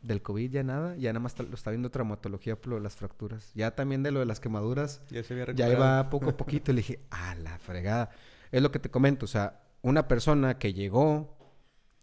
Del 0.01 0.22
COVID 0.22 0.51
ya 0.51 0.63
nada, 0.63 0.96
ya 0.96 1.12
nada 1.12 1.20
más 1.20 1.38
lo 1.38 1.53
está 1.53 1.72
viendo 1.72 1.89
traumatología 1.89 2.55
por 2.55 2.79
las 2.79 2.96
fracturas. 2.96 3.51
Ya 3.55 3.72
también 3.72 4.03
de 4.03 4.12
lo 4.12 4.20
de 4.20 4.25
las 4.25 4.39
quemaduras, 4.39 5.01
ya, 5.10 5.22
se 5.22 5.34
había 5.34 5.53
ya 5.53 5.67
iba 5.70 6.10
poco 6.12 6.29
a 6.29 6.38
poquito. 6.38 6.72
le 6.72 6.77
dije, 6.77 7.01
a 7.10 7.36
la 7.36 7.58
fregada. 7.60 8.12
Es 8.51 8.62
lo 8.62 8.72
que 8.72 8.79
te 8.79 8.89
comento, 8.89 9.25
o 9.25 9.27
sea, 9.27 9.63
una 9.82 10.08
persona 10.08 10.58
que 10.58 10.74
llegó, 10.74 11.35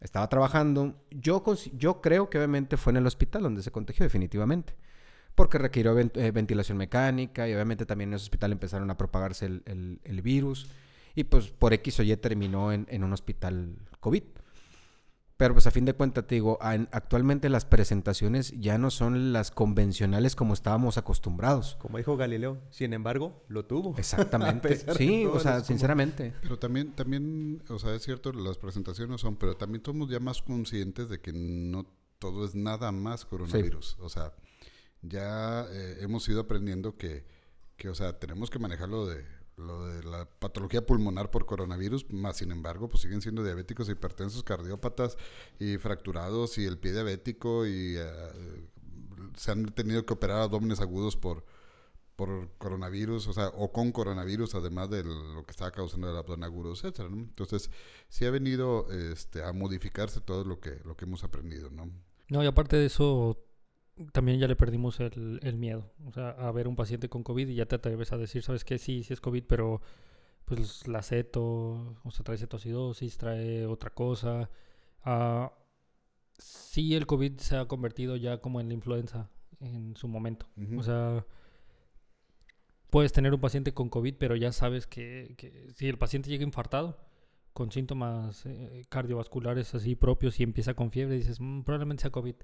estaba 0.03 0.29
trabajando, 0.29 0.95
yo, 1.11 1.43
yo 1.75 2.01
creo 2.01 2.29
que 2.29 2.39
obviamente 2.39 2.77
fue 2.77 2.93
en 2.93 2.99
el 2.99 3.07
hospital 3.07 3.43
donde 3.43 3.63
se 3.63 3.71
contagió 3.71 4.05
definitivamente 4.05 4.75
porque 5.35 5.59
requirió 5.59 5.99
eh, 5.99 6.31
ventilación 6.31 6.79
mecánica 6.79 7.49
y 7.49 7.55
obviamente 7.55 7.87
también 7.87 8.11
en 8.11 8.15
ese 8.15 8.25
hospital 8.25 8.53
empezaron 8.53 8.91
a 8.91 8.97
propagarse 8.97 9.47
el, 9.47 10.23
virus 10.23 10.69
y 11.15 11.25
pues 11.25 11.49
por 11.49 11.73
X 11.73 12.01
o 12.01 12.03
Y 12.03 12.17
terminó 12.17 12.73
en, 12.73 13.05
un 13.05 13.13
hospital 13.13 13.77
COVID. 14.01 14.23
Pero 15.43 15.55
pues 15.55 15.67
a 15.67 15.73
fin 15.73 15.85
de 15.85 15.93
cuentas 15.93 16.25
te 16.25 16.37
digo, 16.37 16.57
actualmente 16.61 17.49
las 17.49 17.65
presentaciones 17.65 18.53
ya 18.61 18.79
no 18.79 18.93
son 18.93 19.33
las 19.33 19.51
convencionales 19.51 20.37
como 20.37 20.55
estábamos 20.55 20.99
acostumbrados. 20.99 21.77
Como 21.81 21.99
dijo 21.99 22.17
Galileo, 22.17 22.61
sin 22.71 22.93
embargo, 22.93 23.43
lo 23.49 23.65
tuvo. 23.65 23.93
Exactamente. 23.99 24.77
sí, 24.97 25.27
o 25.27 25.41
sea, 25.41 25.59
sinceramente. 25.65 26.33
Pero 26.43 26.61
también, 26.61 26.93
también, 26.93 27.61
o 27.69 27.81
sea, 27.81 27.93
es 27.93 28.05
cierto, 28.05 28.33
las 28.33 28.57
presentaciones 28.57 29.11
no 29.11 29.19
son, 29.19 29.35
pero 29.35 29.57
también 29.57 29.83
somos 29.85 30.09
ya 30.09 30.21
más 30.21 30.43
conscientes 30.43 31.09
de 31.09 31.21
que 31.21 31.33
no 31.33 31.87
todo 32.21 32.45
es 32.45 32.55
nada 32.55 32.93
más 32.93 33.25
coronavirus. 33.25 33.97
O 33.99 34.09
sea, 34.09 34.33
ya 35.01 35.67
eh, 35.73 35.97
hemos 36.03 36.29
ido 36.29 36.43
aprendiendo 36.43 36.97
que, 36.97 37.25
que, 37.77 37.89
o 37.89 37.97
sea, 37.97 38.17
tenemos 38.21 38.49
que 38.49 38.61
manejarlo 38.61 39.07
de 39.07 39.25
lo 39.57 39.87
de 39.87 40.03
la 40.05 40.29
patología 40.39 40.85
pulmonar 40.85 41.31
por 41.31 41.47
coronavirus, 41.47 42.11
más 42.11 42.39
sin 42.39 42.53
embargo, 42.53 42.89
pues 42.89 43.03
siguen 43.03 43.21
siendo 43.21 43.45
diabéticos, 43.45 43.89
hipertensos, 43.89 44.43
cardiópatas 44.43 45.17
y 45.59 45.77
fracturados 45.79 46.59
y 46.59 46.65
el 46.65 46.79
pie 46.79 46.93
diabético 46.93 47.67
y 47.67 47.97
eh, 47.97 48.69
se 49.37 49.53
han 49.53 49.67
tenido 49.67 50.05
que 50.07 50.15
operar 50.15 50.43
abdómenes 50.43 50.81
agudos 50.81 51.17
por, 51.17 51.45
por 52.17 52.51
coronavirus, 52.59 53.29
o 53.29 53.33
sea, 53.33 53.49
o 53.49 53.73
con 53.73 53.93
coronavirus, 53.93 54.55
además 54.55 54.91
de 54.91 55.05
lo 55.05 55.45
que 55.45 55.51
estaba 55.51 55.71
causando 55.71 56.11
el 56.11 56.17
abdomen 56.17 56.45
agudo, 56.45 56.73
etcétera, 56.73 57.09
Entonces, 57.11 57.71
sí 58.09 58.25
ha 58.25 58.31
venido 58.31 58.91
este, 58.91 59.43
a 59.43 59.53
modificarse 59.53 60.21
todo 60.21 60.45
lo 60.45 60.61
que, 60.61 60.81
lo 60.85 60.97
que 60.97 61.05
hemos 61.05 61.25
aprendido, 61.25 61.71
¿no? 61.71 61.91
No, 62.29 62.43
y 62.43 62.47
aparte 62.47 62.77
de 62.77 62.87
eso, 62.87 63.45
también 64.13 64.39
ya 64.39 64.49
le 64.49 64.57
perdimos 64.57 65.01
el, 65.01 65.41
el, 65.43 65.57
miedo. 65.57 65.93
O 66.07 66.13
sea, 66.13 66.31
a 66.31 66.51
ver 66.53 66.69
un 66.69 66.77
paciente 66.77 67.09
con 67.09 67.23
COVID 67.23 67.49
y 67.49 67.55
ya 67.55 67.67
te 67.67 67.77
atreves 67.77 68.13
a 68.13 68.17
decir, 68.17 68.43
¿sabes 68.43 68.65
qué? 68.65 68.79
Sí, 68.79 69.03
sí 69.03 69.13
es 69.13 69.21
COVID, 69.21 69.45
pero 69.47 69.81
pues 70.45 70.87
la 70.89 71.03
ceto, 71.03 71.97
o 72.03 72.11
sea, 72.11 72.25
trae 72.25 72.39
cetocidosis, 72.39 73.19
trae 73.19 73.67
otra 73.67 73.91
cosa. 73.91 74.51
Uh, 75.05 75.49
sí, 76.39 76.95
el 76.95 77.07
COVID 77.07 77.39
se 77.39 77.57
ha 77.57 77.67
convertido 77.67 78.17
ya 78.17 78.39
como 78.39 78.61
en 78.61 78.69
la 78.69 78.75
influenza 78.75 79.31
en 79.61 79.97
su 79.97 80.09
momento. 80.09 80.47
O 80.77 80.83
sea, 80.83 81.25
puedes 82.91 83.13
tener 83.13 83.33
un 83.35 83.41
paciente 83.41 83.73
con 83.73 83.89
COVID, 83.89 84.17
pero 84.19 84.37
ya 84.37 84.53
sabes 84.53 84.87
que, 84.87 85.35
que 85.37 85.71
si 85.75 85.89
el 85.89 85.99
paciente 85.99 86.31
llega 86.31 86.45
infartado, 86.45 86.99
con 87.53 87.71
síntomas 87.71 88.47
eh, 88.47 88.85
cardiovasculares 88.89 89.75
así 89.75 89.95
propios 89.95 90.41
y 90.41 90.43
empieza 90.43 90.75
con 90.75 90.91
fiebre, 90.91 91.17
dices, 91.17 91.39
mm, 91.41 91.63
probablemente 91.63 92.03
sea 92.03 92.11
COVID 92.11 92.35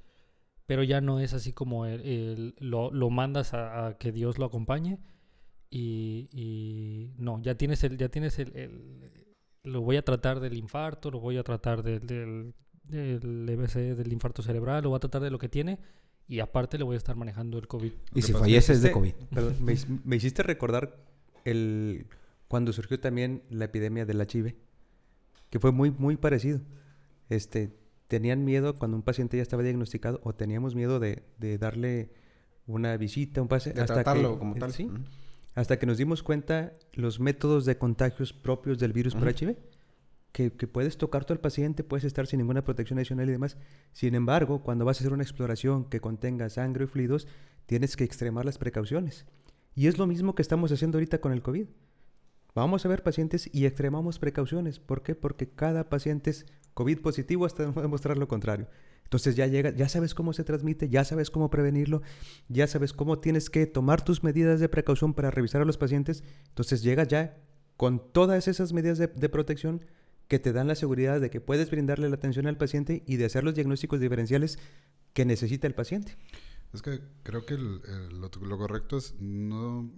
pero 0.68 0.82
ya 0.82 1.00
no 1.00 1.18
es 1.18 1.32
así 1.32 1.54
como 1.54 1.87
el, 1.87 2.54
lo, 2.58 2.92
lo, 2.92 3.08
mandas 3.08 3.54
a, 3.54 3.96
que 3.98 4.12
Dios 4.12 4.37
lo 4.37 4.44
acompañe 4.44 4.98
y, 5.70 7.10
no, 7.16 7.40
ya 7.40 7.54
tienes 7.54 7.82
el, 7.84 7.96
ya 7.96 8.10
tienes 8.10 8.38
el, 8.38 9.10
lo 9.64 9.80
voy 9.80 9.96
a 9.96 10.02
tratar 10.02 10.40
del 10.40 10.58
infarto, 10.58 11.10
lo 11.10 11.20
voy 11.20 11.38
a 11.38 11.42
tratar 11.42 11.82
del, 11.82 12.06
del, 12.06 12.54
del 12.84 13.48
EBC, 13.48 13.96
del 13.96 14.12
infarto 14.12 14.42
cerebral, 14.42 14.82
lo 14.82 14.90
voy 14.90 14.98
a 14.98 15.00
tratar 15.00 15.22
de 15.22 15.30
lo 15.30 15.38
que 15.38 15.48
tiene 15.48 15.78
y 16.26 16.40
aparte 16.40 16.76
le 16.76 16.84
voy 16.84 16.96
a 16.96 16.98
estar 16.98 17.16
manejando 17.16 17.56
el 17.56 17.66
COVID. 17.66 17.92
Y 18.14 18.20
si 18.20 18.34
fallece 18.34 18.75
es 18.75 18.82
de 18.82 18.92
COVID. 18.92 19.14
me, 19.60 19.75
me, 20.04 20.16
hiciste 20.16 20.42
recordar 20.42 21.02
el 21.46 22.08
cuando 22.46 22.75
surgió 22.75 23.00
también 23.00 23.42
la 23.48 23.64
epidemia 23.64 24.04
del 24.04 24.20
HIV, 24.20 24.54
que 25.48 25.58
fue 25.58 25.72
muy, 25.72 25.92
muy 25.92 26.18
parecido. 26.18 26.60
Este, 27.30 27.72
tenían 28.09 28.45
miedo 28.45 28.75
cuando 28.75 28.97
un 28.97 29.03
paciente 29.03 29.37
ya 29.37 29.43
estaba 29.43 29.62
diagnosticado 29.62 30.21
o 30.25 30.35
teníamos 30.35 30.75
miedo 30.75 30.99
de, 30.99 31.23
darle 31.59 32.11
una 32.67 32.97
visita, 32.97 33.41
un 33.41 33.49
paciente. 33.49 33.81
hasta 33.81 33.95
tratarlo 33.95 34.33
que, 34.33 34.38
como 34.38 34.55
tal. 34.57 34.73
Sí. 34.73 34.91
Hasta 35.55 35.79
que 35.79 35.87
nos 35.87 35.99
dimos 35.99 36.23
cuenta 36.23 36.73
los 36.93 37.21
métodos 37.21 37.65
de 37.65 37.79
contagios 37.79 38.33
propios 38.33 38.79
del 38.79 38.93
virus 38.93 39.15
por 39.15 39.29
HIV. 39.29 39.57
Que, 40.33 40.53
que, 40.53 40.67
puedes 40.67 40.99
tocar 40.99 41.25
todo 41.25 41.35
al 41.35 41.41
paciente, 41.41 41.83
puedes 41.83 42.05
estar 42.05 42.27
sin 42.27 42.38
ninguna 42.38 42.62
protección 42.62 42.99
adicional 42.99 43.29
y 43.29 43.33
demás. 43.33 43.57
Sin 43.93 44.15
embargo, 44.15 44.62
cuando 44.62 44.85
vas 44.85 44.99
a 44.99 45.00
hacer 45.00 45.12
una 45.12 45.23
exploración 45.23 45.87
que 45.87 46.00
contenga 46.00 46.49
sangre 46.50 46.85
y 46.85 46.87
fluidos, 46.87 47.27
tienes 47.67 47.97
que 47.97 48.05
extremar 48.05 48.45
las 48.45 48.59
precauciones. 48.59 49.27
Y 49.75 49.87
es 49.87 49.99
lo 49.99 50.07
mismo 50.07 50.35
que 50.35 50.43
estamos 50.43 50.71
haciendo 50.71 50.99
ahorita 50.99 51.21
con 51.21 51.33
el 51.33 51.43
COVID. 51.43 51.67
Vamos 52.55 52.85
a 52.85 52.88
ver 52.88 53.03
pacientes 53.03 53.49
y 53.53 53.67
extremamos 53.67 54.19
precauciones. 54.19 54.79
¿Por 54.79 55.03
qué? 55.03 55.15
Porque 55.15 55.49
cada 55.49 55.88
paciente 55.88 56.31
es 56.31 56.47
COVID 56.78 57.00
positivo 57.00 57.44
hasta 57.44 57.68
demostrar 57.73 58.18
lo 58.18 58.28
contrario. 58.28 58.68
Entonces 59.02 59.35
ya 59.35 59.49
llega, 59.49 59.70
ya 59.70 59.88
sabes 59.88 60.14
cómo 60.14 60.32
se 60.32 60.44
transmite, 60.44 60.88
ya 60.88 61.04
sabes 61.04 61.28
cómo 61.28 61.50
prevenirlo, 61.50 62.02
ya 62.49 62.68
sabes 62.68 62.92
cómo 62.92 63.18
tienes 63.18 63.50
que 63.50 63.66
tomar 63.66 64.04
tus 64.04 64.23
medidas 64.23 64.61
de 64.61 64.68
precaución 64.68 65.12
para 65.12 65.32
revisar 65.32 65.61
a 65.61 65.64
los 65.64 65.76
pacientes. 65.76 66.23
Entonces 66.50 66.85
llegas 66.85 67.08
ya 67.08 67.37
con 67.76 68.12
todas 68.12 68.47
esas 68.47 68.73
medidas 68.73 68.99
de, 68.99 69.28
protección 69.28 69.85
que 70.28 70.38
te 70.38 70.52
dan 70.52 70.68
la 70.68 70.76
seguridad 70.76 71.20
de 71.20 71.30
que 71.30 71.40
puedes 71.40 71.68
brindarle 71.68 72.08
la 72.08 72.14
atención 72.14 72.47
al 72.47 72.56
paciente 72.56 73.02
y 73.08 73.16
de 73.16 73.25
hacer 73.25 73.42
los 73.42 73.56
diagnósticos 73.56 73.99
diferenciales 73.99 74.61
que 75.14 75.25
necesita 75.25 75.66
el 75.66 75.75
paciente. 75.75 76.16
Es 76.73 76.82
que 76.82 77.00
creo 77.25 77.44
que 77.44 77.58
lo, 77.58 78.30
correcto 78.56 78.99
es 78.99 79.16
no, 79.18 79.90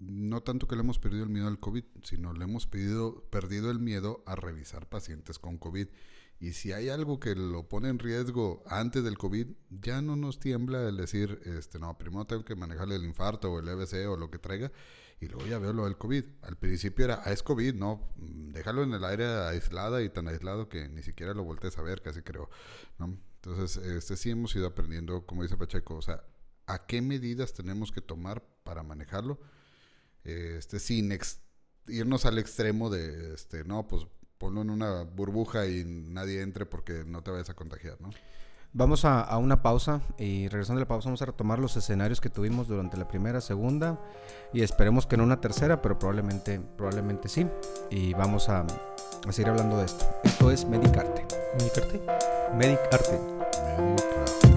no 0.00 0.42
tanto 0.42 0.68
que 0.68 0.76
le 0.76 0.82
hemos 0.82 0.98
perdido 0.98 1.24
el 1.24 1.30
miedo 1.30 1.48
al 1.48 1.58
COVID, 1.58 1.84
sino 2.02 2.32
le 2.32 2.44
hemos 2.44 2.66
pedido, 2.66 3.24
perdido 3.30 3.70
el 3.70 3.78
miedo 3.78 4.22
a 4.26 4.36
revisar 4.36 4.88
pacientes 4.88 5.38
con 5.38 5.58
COVID. 5.58 5.88
Y 6.40 6.52
si 6.52 6.72
hay 6.72 6.88
algo 6.88 7.18
que 7.18 7.34
lo 7.34 7.68
pone 7.68 7.88
en 7.88 7.98
riesgo 7.98 8.62
antes 8.66 9.02
del 9.02 9.18
COVID, 9.18 9.48
ya 9.70 10.00
no 10.02 10.14
nos 10.14 10.38
tiembla 10.38 10.88
el 10.88 10.96
decir, 10.96 11.40
este, 11.44 11.80
no, 11.80 11.98
primero 11.98 12.26
tengo 12.26 12.44
que 12.44 12.54
manejarle 12.54 12.94
el 12.94 13.04
infarto 13.04 13.52
o 13.52 13.58
el 13.58 13.68
EBC 13.68 14.08
o 14.08 14.16
lo 14.16 14.30
que 14.30 14.38
traiga, 14.38 14.70
y 15.20 15.26
luego 15.26 15.46
ya 15.46 15.58
veo 15.58 15.72
lo 15.72 15.84
del 15.84 15.98
COVID. 15.98 16.24
Al 16.42 16.56
principio 16.56 17.06
era, 17.06 17.22
ah, 17.24 17.32
es 17.32 17.42
COVID, 17.42 17.74
no, 17.74 18.12
déjalo 18.16 18.84
en 18.84 18.92
el 18.92 19.04
aire 19.04 19.26
aislada 19.26 20.00
y 20.02 20.10
tan 20.10 20.28
aislado 20.28 20.68
que 20.68 20.88
ni 20.88 21.02
siquiera 21.02 21.34
lo 21.34 21.42
voltees 21.42 21.76
a 21.76 21.82
ver, 21.82 22.02
casi 22.02 22.22
creo, 22.22 22.48
¿no? 23.00 23.18
Entonces, 23.42 23.76
este 23.84 24.16
sí 24.16 24.30
hemos 24.30 24.54
ido 24.54 24.68
aprendiendo, 24.68 25.26
como 25.26 25.42
dice 25.42 25.56
Pacheco, 25.56 25.96
o 25.96 26.02
sea, 26.02 26.22
a 26.66 26.86
qué 26.86 27.02
medidas 27.02 27.52
tenemos 27.52 27.90
que 27.90 28.00
tomar 28.00 28.44
para 28.62 28.84
manejarlo 28.84 29.40
este, 30.24 30.78
sin 30.78 31.16
irnos 31.86 32.26
al 32.26 32.38
extremo 32.38 32.90
de, 32.90 33.34
este, 33.34 33.64
no, 33.64 33.86
pues 33.86 34.06
ponlo 34.38 34.62
en 34.62 34.70
una 34.70 35.02
burbuja 35.02 35.66
y 35.66 35.84
nadie 35.84 36.42
entre 36.42 36.66
porque 36.66 37.04
no 37.04 37.22
te 37.22 37.30
vayas 37.30 37.50
a 37.50 37.54
contagiar, 37.54 38.00
¿no? 38.00 38.10
Vamos 38.74 39.06
a, 39.06 39.36
una 39.38 39.62
pausa 39.62 40.02
y 40.18 40.46
regresando 40.48 40.78
a 40.78 40.84
la 40.84 40.88
pausa 40.88 41.08
vamos 41.08 41.22
a 41.22 41.26
retomar 41.26 41.58
los 41.58 41.76
escenarios 41.76 42.20
que 42.20 42.28
tuvimos 42.28 42.68
durante 42.68 42.98
la 42.98 43.08
primera, 43.08 43.40
segunda 43.40 43.98
y 44.52 44.60
esperemos 44.60 45.06
que 45.06 45.16
no 45.16 45.24
una 45.24 45.40
tercera, 45.40 45.80
pero 45.80 45.98
probablemente, 45.98 46.60
probablemente 46.76 47.28
sí. 47.28 47.46
Y 47.90 48.12
vamos 48.12 48.50
a, 48.50 48.66
a 49.26 49.32
seguir 49.32 49.48
hablando 49.48 49.78
de 49.78 49.86
esto. 49.86 50.04
Esto 50.22 50.50
es 50.50 50.66
Medicarte. 50.66 51.26
Medicarte. 51.58 52.00
Medicarte. 52.54 53.20
Medicarte. 53.78 54.47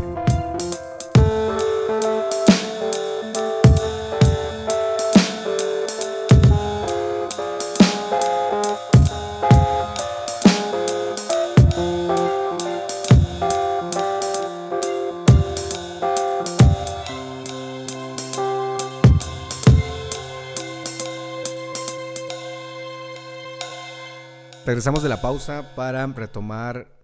Regresamos 24.72 25.04
de 25.04 25.10
la 25.10 25.20
pausa 25.20 25.76
para 25.76 26.08
retomar 26.08 26.98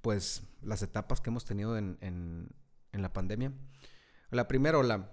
pues 0.00 0.42
las 0.62 0.80
etapas 0.80 1.20
que 1.20 1.28
hemos 1.28 1.44
tenido 1.44 1.76
en, 1.76 1.98
en, 2.00 3.02
la 3.02 3.12
pandemia. 3.12 3.52
La 4.30 4.48
primera 4.48 4.78
ola, 4.78 5.10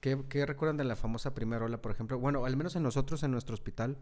¿qué, 0.00 0.24
¿qué, 0.30 0.46
recuerdan 0.46 0.78
de 0.78 0.84
la 0.84 0.96
famosa 0.96 1.34
primera 1.34 1.66
ola, 1.66 1.82
por 1.82 1.92
ejemplo? 1.92 2.18
Bueno, 2.18 2.46
al 2.46 2.56
menos 2.56 2.76
en 2.76 2.82
nosotros, 2.82 3.22
en 3.24 3.32
nuestro 3.32 3.52
hospital, 3.52 3.98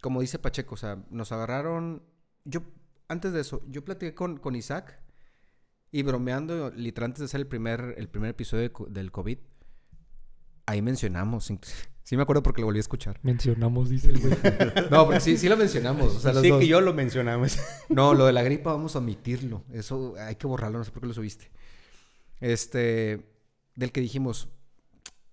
como 0.00 0.22
dice 0.22 0.38
Pacheco, 0.38 0.76
o 0.76 0.78
sea, 0.78 1.04
nos 1.10 1.30
agarraron 1.30 2.02
yo, 2.46 2.62
antes 3.06 3.34
de 3.34 3.42
eso, 3.42 3.60
yo 3.68 3.84
platiqué 3.84 4.14
con, 4.14 4.38
con 4.38 4.56
Isaac 4.56 4.98
y 5.92 6.04
bromeando, 6.04 6.70
literal, 6.70 7.08
antes 7.08 7.18
de 7.18 7.24
hacer 7.26 7.42
el 7.42 7.48
primer, 7.48 7.96
el 7.98 8.08
primer 8.08 8.30
episodio 8.30 8.72
del 8.88 9.12
COVID, 9.12 9.36
ahí 10.64 10.80
mencionamos. 10.80 11.52
Sí 12.06 12.16
me 12.16 12.22
acuerdo 12.22 12.40
porque 12.40 12.60
lo 12.60 12.68
volví 12.68 12.78
a 12.78 12.80
escuchar. 12.82 13.18
Mencionamos, 13.24 13.88
dice 13.88 14.12
el 14.12 14.20
güey. 14.20 14.32
no, 14.92 15.08
pero 15.08 15.18
sí, 15.18 15.36
sí 15.36 15.48
lo 15.48 15.56
mencionamos. 15.56 16.14
O 16.14 16.20
sea, 16.20 16.32
sí 16.40 16.52
que 16.56 16.68
yo 16.68 16.80
lo 16.80 16.94
mencionamos. 16.94 17.58
no, 17.88 18.14
lo 18.14 18.26
de 18.26 18.32
la 18.32 18.44
gripa 18.44 18.72
vamos 18.72 18.94
a 18.94 19.00
omitirlo. 19.00 19.64
Eso 19.72 20.14
hay 20.16 20.36
que 20.36 20.46
borrarlo, 20.46 20.78
no 20.78 20.84
sé 20.84 20.92
por 20.92 21.02
qué 21.02 21.08
lo 21.08 21.14
subiste. 21.14 21.50
Este, 22.38 23.28
del 23.74 23.90
que 23.90 24.00
dijimos, 24.00 24.48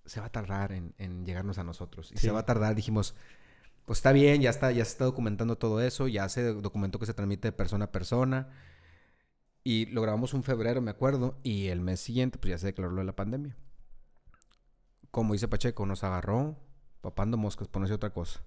se 0.04 0.18
va 0.18 0.26
a 0.26 0.32
tardar 0.32 0.72
en, 0.72 1.24
llegarnos 1.24 1.58
a 1.58 1.62
nosotros. 1.62 2.10
Y 2.10 2.18
se 2.18 2.32
va 2.32 2.40
a 2.40 2.44
tardar, 2.44 2.74
dijimos, 2.74 3.14
pues 3.84 4.00
está 4.00 4.10
bien, 4.10 4.42
ya 4.42 4.50
está, 4.50 4.72
ya 4.72 4.84
se 4.84 4.90
está 4.90 5.04
documentando 5.04 5.56
todo 5.56 5.80
eso, 5.80 6.08
ya 6.08 6.28
se 6.28 6.42
documentó 6.54 6.98
que 6.98 7.06
se 7.06 7.14
transmite 7.14 7.46
de 7.46 7.52
persona 7.52 7.84
a 7.84 7.92
persona. 7.92 8.48
Y 9.62 9.86
lo 9.86 10.02
grabamos 10.02 10.34
un 10.34 10.42
febrero, 10.42 10.80
me 10.80 10.90
acuerdo, 10.90 11.38
y 11.44 11.68
el 11.68 11.80
mes 11.80 12.00
siguiente, 12.00 12.36
pues 12.36 12.50
ya 12.50 12.58
se 12.58 12.66
declaró 12.66 12.90
lo 12.90 13.02
de 13.02 13.06
la 13.06 13.14
pandemia. 13.14 13.56
Como 15.12 15.34
dice 15.34 15.46
Pacheco, 15.46 15.86
nos 15.86 16.02
agarró 16.02 16.63
papando 17.04 17.36
moscas, 17.36 17.68
por 17.68 17.84
otra 17.84 18.10
cosa. 18.10 18.40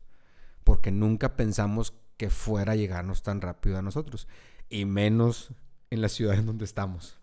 Porque 0.63 0.91
nunca 0.91 1.37
pensamos 1.37 1.93
que 2.17 2.31
fuera 2.31 2.73
a 2.73 2.75
llegarnos 2.75 3.21
tan 3.21 3.39
rápido 3.39 3.77
a 3.77 3.83
nosotros. 3.83 4.27
Y 4.67 4.85
menos 4.85 5.51
en 5.91 6.01
la 6.01 6.09
ciudad 6.09 6.35
en 6.35 6.47
donde 6.47 6.65
estamos. 6.65 7.19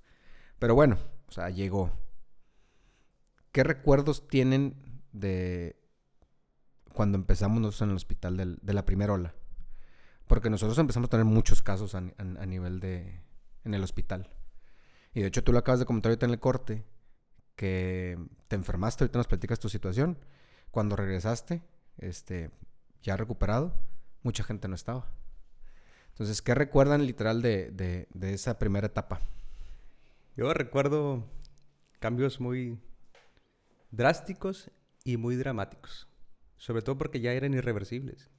Pero 0.61 0.77
bueno, 0.77 0.97
o 1.29 1.33
sea, 1.33 1.51
llegó. 1.51 1.91
¿Qué 3.51 3.65
recuerdos 3.65 4.29
tienen 4.29 4.77
de 5.13 5.77
cuando 6.93 7.19
empezamos 7.19 7.61
nosotros 7.61 7.83
en 7.83 7.91
el 7.91 7.97
hospital 7.97 8.59
de 8.63 8.73
la 8.73 8.87
primera 8.87 9.13
ola? 9.13 9.35
Porque 10.29 10.51
nosotros 10.51 10.79
empezamos 10.79 11.09
a 11.09 11.11
tener 11.11 11.27
muchos 11.27 11.63
casos 11.63 11.97
a 11.97 12.01
nivel 12.47 12.79
de, 12.79 13.21
en 13.65 13.75
el 13.75 13.83
hospital. 13.83 14.31
Y 15.13 15.21
de 15.21 15.27
hecho 15.27 15.43
tú 15.43 15.53
lo 15.53 15.59
acabas 15.59 15.81
de 15.81 15.87
comentar 15.87 16.11
ahorita 16.11 16.27
en 16.27 16.33
el 16.33 16.41
corte, 16.41 16.85
que 17.57 18.19
te 18.49 18.57
enfermaste, 18.57 19.05
ahorita 19.05 19.19
nos 19.19 19.27
platicas 19.29 19.59
tu 19.59 19.69
situación. 19.69 20.19
Cuando 20.71 20.97
regresaste, 20.97 21.63
este, 21.99 22.51
ya 23.03 23.17
recuperado, 23.17 23.75
mucha 24.23 24.45
gente 24.45 24.69
no 24.69 24.75
estaba. 24.75 25.07
Entonces, 26.11 26.43
¿qué 26.43 26.55
recuerdan 26.55 27.07
literal 27.07 27.43
de, 27.43 27.71
de, 27.71 28.33
esa 28.33 28.59
primera 28.59 28.87
etapa? 28.87 29.21
Yo 30.37 30.53
recuerdo 30.55 31.25
cambios 31.99 32.41
muy 32.41 32.79
drásticos 33.91 34.71
y 35.05 35.17
muy 35.17 35.37
dramáticos, 35.37 36.09
sobre 36.57 36.83
todo 36.83 36.99
porque 36.99 37.21
ya 37.21 37.33
eran 37.33 37.55
irreversibles. 37.55 38.31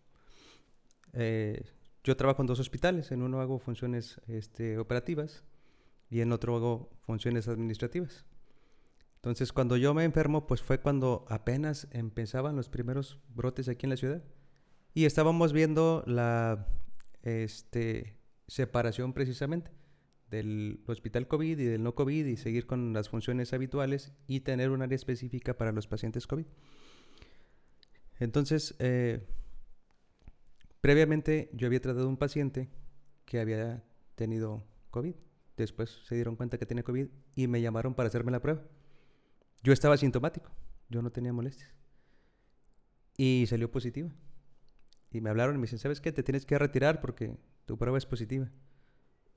Eh, 1.14 1.66
yo 2.04 2.16
trabajo 2.16 2.42
en 2.42 2.48
dos 2.48 2.60
hospitales, 2.60 3.12
en 3.12 3.22
uno 3.22 3.42
hago 3.42 3.60
funciones 3.60 4.22
este, 4.28 4.78
operativas 4.78 5.44
y 6.10 6.22
en 6.22 6.32
otro 6.32 6.56
hago 6.56 6.90
funciones 7.02 7.48
administrativas. 7.48 8.26
Entonces, 9.26 9.52
cuando 9.52 9.76
yo 9.76 9.96
me 9.96 10.04
enfermo, 10.04 10.46
pues 10.46 10.62
fue 10.62 10.80
cuando 10.80 11.26
apenas 11.28 11.88
empezaban 11.90 12.56
los 12.56 12.70
primeros 12.70 13.20
brotes 13.34 13.68
aquí 13.68 13.88
en 13.88 13.90
la 13.90 13.98
ciudad. 13.98 14.24
Y 14.94 15.06
estábamos 15.06 15.52
viendo 15.52 16.04
la 16.06 16.68
este, 17.24 18.20
separación 18.48 19.14
precisamente 19.14 19.72
del 20.30 20.84
hospital 20.86 21.28
COVID 21.28 21.58
y 21.58 21.66
del 21.66 21.82
no 21.82 21.96
COVID 21.96 22.26
y 22.28 22.38
seguir 22.38 22.68
con 22.68 22.94
las 22.94 23.10
funciones 23.10 23.52
habituales 23.52 24.14
y 24.28 24.42
tener 24.42 24.70
un 24.70 24.84
área 24.84 24.96
específica 24.96 25.58
para 25.58 25.72
los 25.72 25.88
pacientes 25.88 26.28
COVID. 26.28 26.46
Entonces, 28.20 28.76
eh, 28.78 29.26
Previamente 30.86 31.50
yo 31.52 31.66
había 31.66 31.82
tratado 31.82 32.08
un 32.08 32.16
paciente 32.16 32.70
que 33.26 33.40
había 33.40 33.84
tenido 34.14 34.64
COVID. 34.92 35.16
Después 35.58 35.90
se 36.06 36.14
dieron 36.14 36.36
cuenta 36.36 36.60
que 36.60 36.68
tenía 36.68 36.84
COVID 36.84 37.08
y 37.36 37.48
me 37.48 37.60
llamaron 37.60 37.96
para 37.96 38.06
hacerme 38.06 38.32
la 38.32 38.40
prueba. 38.40 38.62
Yo 39.66 39.74
estaba 39.74 39.98
sintomático, 39.98 40.52
yo 40.90 41.02
no 41.02 41.12
tenía 41.12 41.34
molestias. 41.34 41.74
Y 43.18 43.46
salió 43.48 43.72
positiva. 43.72 44.12
Y 45.10 45.22
me 45.22 45.32
hablaron 45.32 45.56
y 45.56 45.58
me 45.58 45.64
dicen, 45.64 45.80
¿sabes 45.80 46.02
qué? 46.02 46.12
Te 46.12 46.22
tienes 46.22 46.46
que 46.46 46.60
retirar 46.60 47.02
porque 47.02 47.36
tu 47.66 47.76
prueba 47.76 47.98
es 47.98 48.06
positiva. 48.06 48.52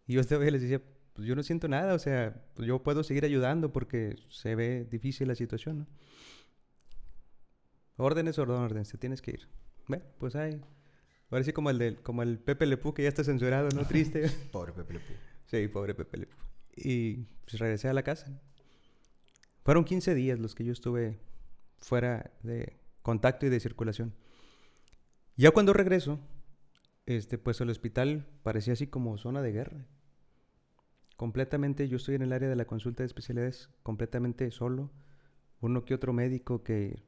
Y 0.06 0.12
yo 0.12 0.20
vez 0.38 0.52
les 0.52 0.60
decía, 0.60 0.82
pues 1.14 1.26
yo 1.26 1.34
no 1.34 1.42
siento 1.42 1.66
nada, 1.66 1.94
o 1.94 1.98
sea, 1.98 2.44
pues 2.52 2.68
yo 2.68 2.82
puedo 2.82 3.02
seguir 3.04 3.24
ayudando 3.24 3.72
porque 3.72 4.16
se 4.28 4.54
ve 4.54 4.84
difícil 4.84 5.28
la 5.28 5.34
situación, 5.34 5.78
¿no? 5.78 5.86
Órdenes, 7.96 8.38
órdenes, 8.38 8.90
te 8.90 8.98
tienes 8.98 9.22
que 9.22 9.30
ir. 9.30 9.48
Bueno, 9.86 10.04
pues 10.18 10.36
ahí 10.36 10.60
Parece 11.30 11.54
como 11.54 11.70
el, 11.70 11.78
del, 11.78 12.02
como 12.02 12.22
el 12.22 12.38
Pepe 12.38 12.66
Lepú 12.66 12.92
que 12.92 13.02
ya 13.02 13.08
está 13.08 13.24
censurado, 13.24 13.70
¿no? 13.70 13.82
Triste. 13.88 14.28
pobre 14.52 14.74
Pepe 14.74 14.92
Lepú. 14.92 15.14
Sí, 15.46 15.68
pobre 15.68 15.94
Pepe 15.94 16.18
Lepú. 16.18 16.36
Y 16.76 17.24
pues 17.46 17.58
regresé 17.58 17.88
a 17.88 17.94
la 17.94 18.02
casa. 18.02 18.38
Fueron 19.68 19.84
15 19.84 20.14
días 20.14 20.38
los 20.38 20.54
que 20.54 20.64
yo 20.64 20.72
estuve 20.72 21.18
fuera 21.76 22.30
de 22.42 22.80
contacto 23.02 23.44
y 23.44 23.50
de 23.50 23.60
circulación. 23.60 24.14
Ya 25.36 25.50
cuando 25.50 25.74
regreso, 25.74 26.20
este, 27.04 27.36
pues 27.36 27.60
el 27.60 27.68
hospital 27.68 28.26
parecía 28.42 28.72
así 28.72 28.86
como 28.86 29.18
zona 29.18 29.42
de 29.42 29.52
guerra. 29.52 29.86
Completamente, 31.18 31.86
yo 31.86 31.98
estoy 31.98 32.14
en 32.14 32.22
el 32.22 32.32
área 32.32 32.48
de 32.48 32.56
la 32.56 32.64
consulta 32.64 33.02
de 33.02 33.08
especialidades, 33.08 33.68
completamente 33.82 34.50
solo. 34.52 34.90
Uno 35.60 35.84
que 35.84 35.92
otro 35.92 36.14
médico 36.14 36.62
que 36.62 37.02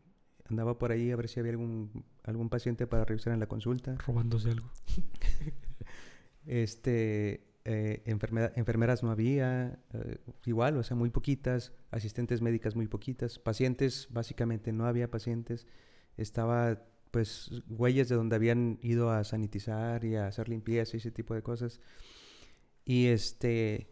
andaba 0.45 0.79
por 0.79 0.93
ahí 0.93 1.11
a 1.11 1.17
ver 1.17 1.29
si 1.31 1.41
había 1.41 1.53
algún, 1.53 2.05
algún 2.25 2.51
paciente 2.51 2.87
para 2.87 3.07
revisar 3.07 3.33
en 3.33 3.41
la 3.41 3.47
consulta. 3.47 3.97
Robándose 4.07 4.51
algo. 4.51 4.71
este, 6.45 7.50
eh, 7.71 8.03
enfermeras 8.05 9.05
no 9.05 9.13
había, 9.13 9.79
eh, 9.95 10.19
igual, 10.45 10.77
o 10.77 10.83
sea, 10.83 10.97
muy 10.97 11.11
poquitas, 11.11 11.73
asistentes 11.93 12.43
médicas 12.43 12.75
muy 12.75 12.89
poquitas, 12.89 13.39
pacientes, 13.39 14.09
básicamente 14.11 14.73
no 14.73 14.87
había 14.87 15.09
pacientes, 15.09 15.69
estaba 16.17 16.83
pues 17.13 17.51
huellas 17.69 18.09
de 18.09 18.17
donde 18.17 18.35
habían 18.35 18.81
ido 18.83 19.11
a 19.11 19.23
sanitizar 19.23 20.05
y 20.05 20.17
a 20.17 20.27
hacer 20.27 20.49
limpieza 20.49 20.97
y 20.97 20.99
ese 20.99 21.13
tipo 21.13 21.33
de 21.33 21.43
cosas. 21.43 21.81
Y 22.85 23.07
este, 23.07 23.89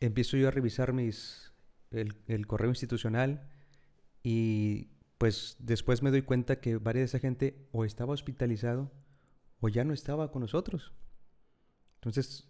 empiezo 0.00 0.38
yo 0.38 0.48
a 0.48 0.50
revisar 0.50 0.94
mis, 0.94 1.52
el, 1.90 2.14
el 2.28 2.46
correo 2.46 2.70
institucional 2.70 3.46
y 4.22 4.88
pues 5.18 5.56
después 5.58 6.02
me 6.02 6.10
doy 6.10 6.22
cuenta 6.22 6.60
que 6.60 6.78
varias 6.78 7.12
de 7.12 7.16
esa 7.16 7.18
gente 7.18 7.68
o 7.72 7.84
estaba 7.84 8.14
hospitalizado 8.14 8.90
o 9.60 9.68
ya 9.68 9.84
no 9.84 9.92
estaba 9.92 10.32
con 10.32 10.40
nosotros. 10.40 10.94
Entonces, 11.96 12.48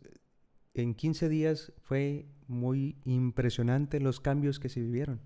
en 0.74 0.94
15 0.94 1.28
días 1.28 1.72
fue 1.82 2.26
muy 2.48 2.96
impresionante 3.04 4.00
los 4.00 4.20
cambios 4.20 4.58
que 4.58 4.68
se 4.68 4.80
vivieron. 4.80 5.20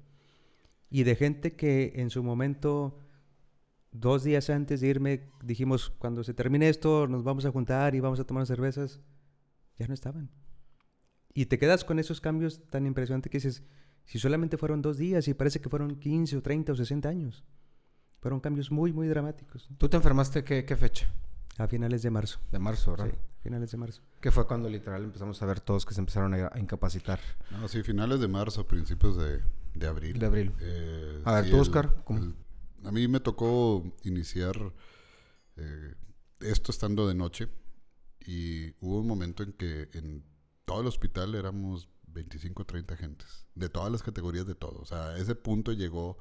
Y 0.91 1.05
de 1.05 1.17
gente 1.17 1.57
que 1.57 1.95
en 1.97 2.11
su 2.11 2.23
momento, 2.23 3.01
dos 3.93 4.25
días 4.25 4.51
antes 4.51 4.81
de 4.81 4.89
irme, 4.89 5.29
dijimos, 5.43 5.91
cuando 5.91 6.25
se 6.25 6.35
termine 6.35 6.69
esto, 6.69 7.07
nos 7.09 7.25
vamos 7.25 7.45
a 7.45 7.51
juntar 7.51 7.95
y 7.95 8.01
vamos 8.01 8.21
a 8.21 8.25
tomar 8.25 8.47
cervezas, 8.47 9.01
ya 9.79 9.87
no 9.89 9.95
estaban. 9.95 10.31
Y 11.35 11.47
te 11.47 11.59
quedas 11.59 11.85
con 11.85 11.99
esos 11.99 12.21
cambios 12.21 12.63
tan 12.71 12.87
impresionantes 12.87 13.31
que 13.31 13.39
dices, 13.39 13.63
si 14.05 14.19
solamente 14.19 14.57
fueron 14.57 14.81
dos 14.81 14.97
días 14.97 15.27
y 15.29 15.35
parece 15.35 15.61
que 15.61 15.69
fueron 15.69 15.97
15 15.97 16.37
o 16.37 16.43
30 16.43 16.73
o 16.73 16.77
60 16.77 17.09
años. 17.09 17.45
Fueron 18.21 18.41
cambios 18.41 18.71
muy, 18.71 18.93
muy 18.93 19.09
dramáticos. 19.09 19.69
¿Tú 19.77 19.89
te 19.89 19.97
enfermaste 19.97 20.43
qué, 20.43 20.65
qué 20.65 20.77
fecha? 20.77 21.13
A 21.59 21.67
finales 21.67 22.03
de 22.03 22.11
marzo. 22.11 22.41
De 22.51 22.59
marzo, 22.59 22.93
¿verdad? 22.93 23.11
Sí, 23.11 23.19
finales 23.47 23.71
de 23.71 23.77
marzo. 23.77 24.03
Que 24.21 24.33
fue 24.33 24.47
cuando 24.47 24.69
literal 24.69 25.05
empezamos 25.05 25.41
a 25.41 25.47
ver 25.47 25.61
todos 25.61 25.87
que 25.87 25.95
se 25.95 26.01
empezaron 26.01 26.35
a, 26.35 26.51
incapacitar. 26.59 27.21
No, 27.53 27.69
sí, 27.69 27.83
finales 27.85 28.19
de 28.19 28.27
marzo, 28.27 28.67
principios 28.67 29.17
de, 29.17 29.41
de 29.75 29.87
abril. 29.87 30.19
De 30.19 30.27
abril. 30.27 30.53
Eh, 30.61 31.23
a 31.25 31.33
ver, 31.35 31.51
tú, 31.51 31.61
Oscar. 31.61 31.95
a 32.85 32.93
mí 32.93 33.07
me 33.07 33.21
tocó 33.21 33.85
iniciar 34.03 34.57
eh, 35.57 35.95
esto 36.41 36.73
estando 36.73 37.07
de 37.07 37.15
noche 37.15 37.49
y 38.21 38.73
hubo 38.81 38.99
un 38.99 39.07
momento 39.07 39.45
en 39.45 39.53
que 39.53 39.89
en 39.93 40.25
todo 40.65 40.81
el 40.81 40.89
hospital 40.89 41.37
éramos 41.37 41.89
25 42.09 42.63
o 42.63 42.67
30 42.67 42.97
gentes, 42.97 43.47
de 43.55 43.69
todas 43.69 43.93
las 43.93 44.03
categorías 44.03 44.47
de 44.47 44.57
todo. 44.57 44.81
O 44.81 44.87
sea, 44.87 45.11
a 45.11 45.19
ese 45.19 45.37
punto 45.37 45.73
llegó 45.73 46.19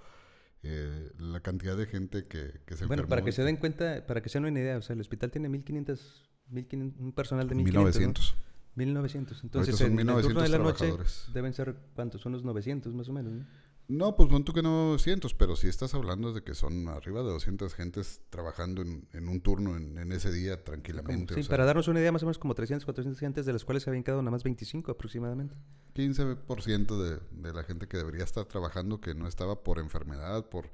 eh, 0.61 1.11
la 1.17 1.39
cantidad 1.39 1.75
de 1.75 1.87
gente 1.87 2.27
que, 2.27 2.61
que 2.67 2.75
se 2.75 2.85
Bueno, 2.85 3.07
para 3.07 3.23
que 3.23 3.31
se 3.31 3.43
den 3.43 3.57
cuenta, 3.57 4.05
para 4.05 4.21
que 4.21 4.29
se 4.29 4.37
den 4.37 4.45
una 4.45 4.59
idea, 4.59 4.77
o 4.77 4.81
sea, 4.83 4.93
el 4.93 5.01
hospital 5.01 5.31
tiene 5.31 5.49
1500, 5.49 6.29
1500 6.49 7.01
un 7.01 7.11
personal 7.11 7.47
de 7.47 7.55
1500. 7.55 7.95
1900. 7.95 8.35
1900. 8.75 9.43
Entonces, 9.43 9.81
en, 9.81 9.99
el 9.99 10.21
turno 10.21 10.41
de 10.41 10.49
la 10.49 10.57
noche 10.57 10.93
deben 11.33 11.53
ser, 11.53 11.75
¿cuántos? 11.95 12.25
Unos 12.25 12.43
900 12.43 12.93
más 12.93 13.09
o 13.09 13.13
menos, 13.13 13.33
¿no? 13.33 13.45
No, 13.87 14.15
pues 14.15 14.29
pon 14.29 14.43
tú 14.43 14.51
que 14.51 14.63
no 14.63 14.93
200, 14.93 15.35
pero 15.35 15.55
si 15.55 15.67
estás 15.67 15.93
hablando 15.93 16.33
de 16.33 16.41
que 16.41 16.55
son 16.55 16.87
arriba 16.87 17.21
de 17.21 17.29
200 17.29 17.71
gentes 17.75 18.21
trabajando 18.31 18.81
en, 18.81 19.07
en 19.13 19.27
un 19.27 19.41
turno 19.41 19.77
en, 19.77 19.99
en, 19.99 20.11
ese 20.11 20.31
día 20.31 20.63
tranquilamente. 20.63 21.35
Sí, 21.35 21.47
para 21.47 21.65
darnos 21.65 21.87
una 21.87 21.99
idea, 21.99 22.11
más 22.11 22.23
o 22.23 22.25
menos 22.25 22.39
como 22.39 22.55
300, 22.55 22.83
400 22.83 23.19
gentes, 23.19 23.45
de 23.45 23.53
las 23.53 23.63
cuales 23.63 23.83
se 23.83 23.91
habían 23.91 24.03
quedado 24.03 24.23
nada 24.23 24.31
más 24.31 24.43
25 24.43 24.91
aproximadamente. 24.91 25.55
15% 25.93 26.97
de, 26.97 27.19
de 27.31 27.53
la 27.53 27.63
gente 27.63 27.87
que 27.87 27.97
debería 27.97 28.23
estar 28.23 28.45
trabajando 28.45 28.99
que 28.99 29.13
no 29.13 29.27
estaba 29.27 29.63
por 29.63 29.77
enfermedad, 29.77 30.49
por 30.49 30.71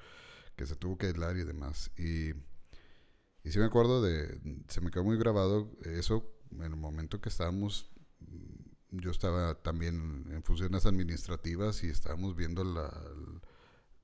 que 0.55 0.65
se 0.65 0.77
tuvo 0.77 0.97
que 0.97 1.07
aislar 1.07 1.35
y 1.35 1.43
demás. 1.43 1.91
Y, 1.97 2.31
y 3.43 3.51
sí 3.51 3.59
me 3.59 3.65
acuerdo 3.65 4.01
de, 4.01 4.39
se 4.67 4.81
me 4.81 4.91
quedó 4.91 5.03
muy 5.03 5.17
grabado 5.17 5.71
eso 5.83 6.31
en 6.51 6.63
el 6.63 6.75
momento 6.75 7.21
que 7.21 7.29
estábamos, 7.29 7.89
yo 8.91 9.11
estaba 9.11 9.55
también 9.55 10.27
en 10.31 10.43
funciones 10.43 10.85
administrativas 10.85 11.83
y 11.83 11.89
estábamos 11.89 12.35
viendo 12.35 12.63
la, 12.63 12.91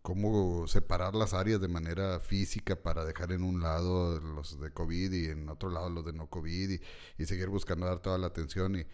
cómo 0.02 0.68
separar 0.68 1.16
las 1.16 1.34
áreas 1.34 1.60
de 1.60 1.68
manera 1.68 2.20
física 2.20 2.82
para 2.82 3.04
dejar 3.04 3.34
en 3.34 3.44
un 3.44 3.62
lado 3.62 4.20
los 4.22 4.60
de 4.60 4.72
COVID 4.72 5.12
y 5.12 5.26
en 5.26 5.50
otro 5.50 5.70
lado 5.70 5.90
los 5.90 6.06
de 6.06 6.14
no 6.14 6.30
COVID 6.30 6.80
y, 7.18 7.26
seguir 7.26 7.50
buscando 7.50 7.86
dar 7.86 8.00
toda 8.00 8.18
la 8.18 8.28
atención 8.28 8.78
y, 8.78 8.86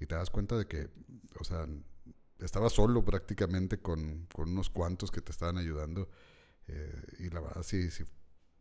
y, 0.00 0.06
te 0.06 0.14
das 0.14 0.30
cuenta 0.30 0.56
de 0.56 0.66
que, 0.66 0.88
o 1.38 1.44
sea, 1.44 1.66
estaba 2.38 2.70
solo 2.70 3.04
prácticamente 3.04 3.80
con, 3.80 4.26
con 4.34 4.50
unos 4.50 4.70
cuantos 4.70 5.10
que 5.10 5.20
te 5.20 5.30
estaban 5.30 5.58
ayudando 5.58 6.08
eh, 6.66 7.02
y 7.18 7.30
la 7.30 7.40
verdad 7.40 7.62
sí, 7.62 7.90
sí 7.90 8.04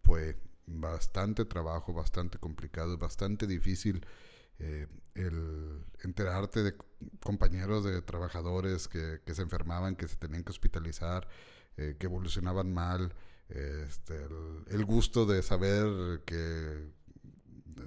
fue 0.04 0.38
bastante 0.65 1.45
trabajo, 1.45 1.93
bastante 1.93 2.38
complicado, 2.38 2.97
bastante 2.97 3.47
difícil 3.47 4.06
eh, 4.60 4.88
el 5.15 5.84
enterarte 6.04 6.62
de 6.62 6.76
compañeros 7.19 7.84
de 7.84 8.02
trabajadores 8.02 8.88
que, 8.88 9.19
se 9.34 9.41
enfermaban, 9.41 9.95
que 9.95 10.08
se 10.08 10.15
tenían 10.17 10.43
que 10.43 10.52
hospitalizar, 10.52 11.28
eh, 11.78 11.95
que 12.00 12.06
evolucionaban 12.06 12.71
mal, 12.71 13.13
este, 13.50 14.15
el, 14.67 14.86
gusto 14.86 15.26
de 15.26 15.41
saber 15.43 16.21
que 16.26 16.91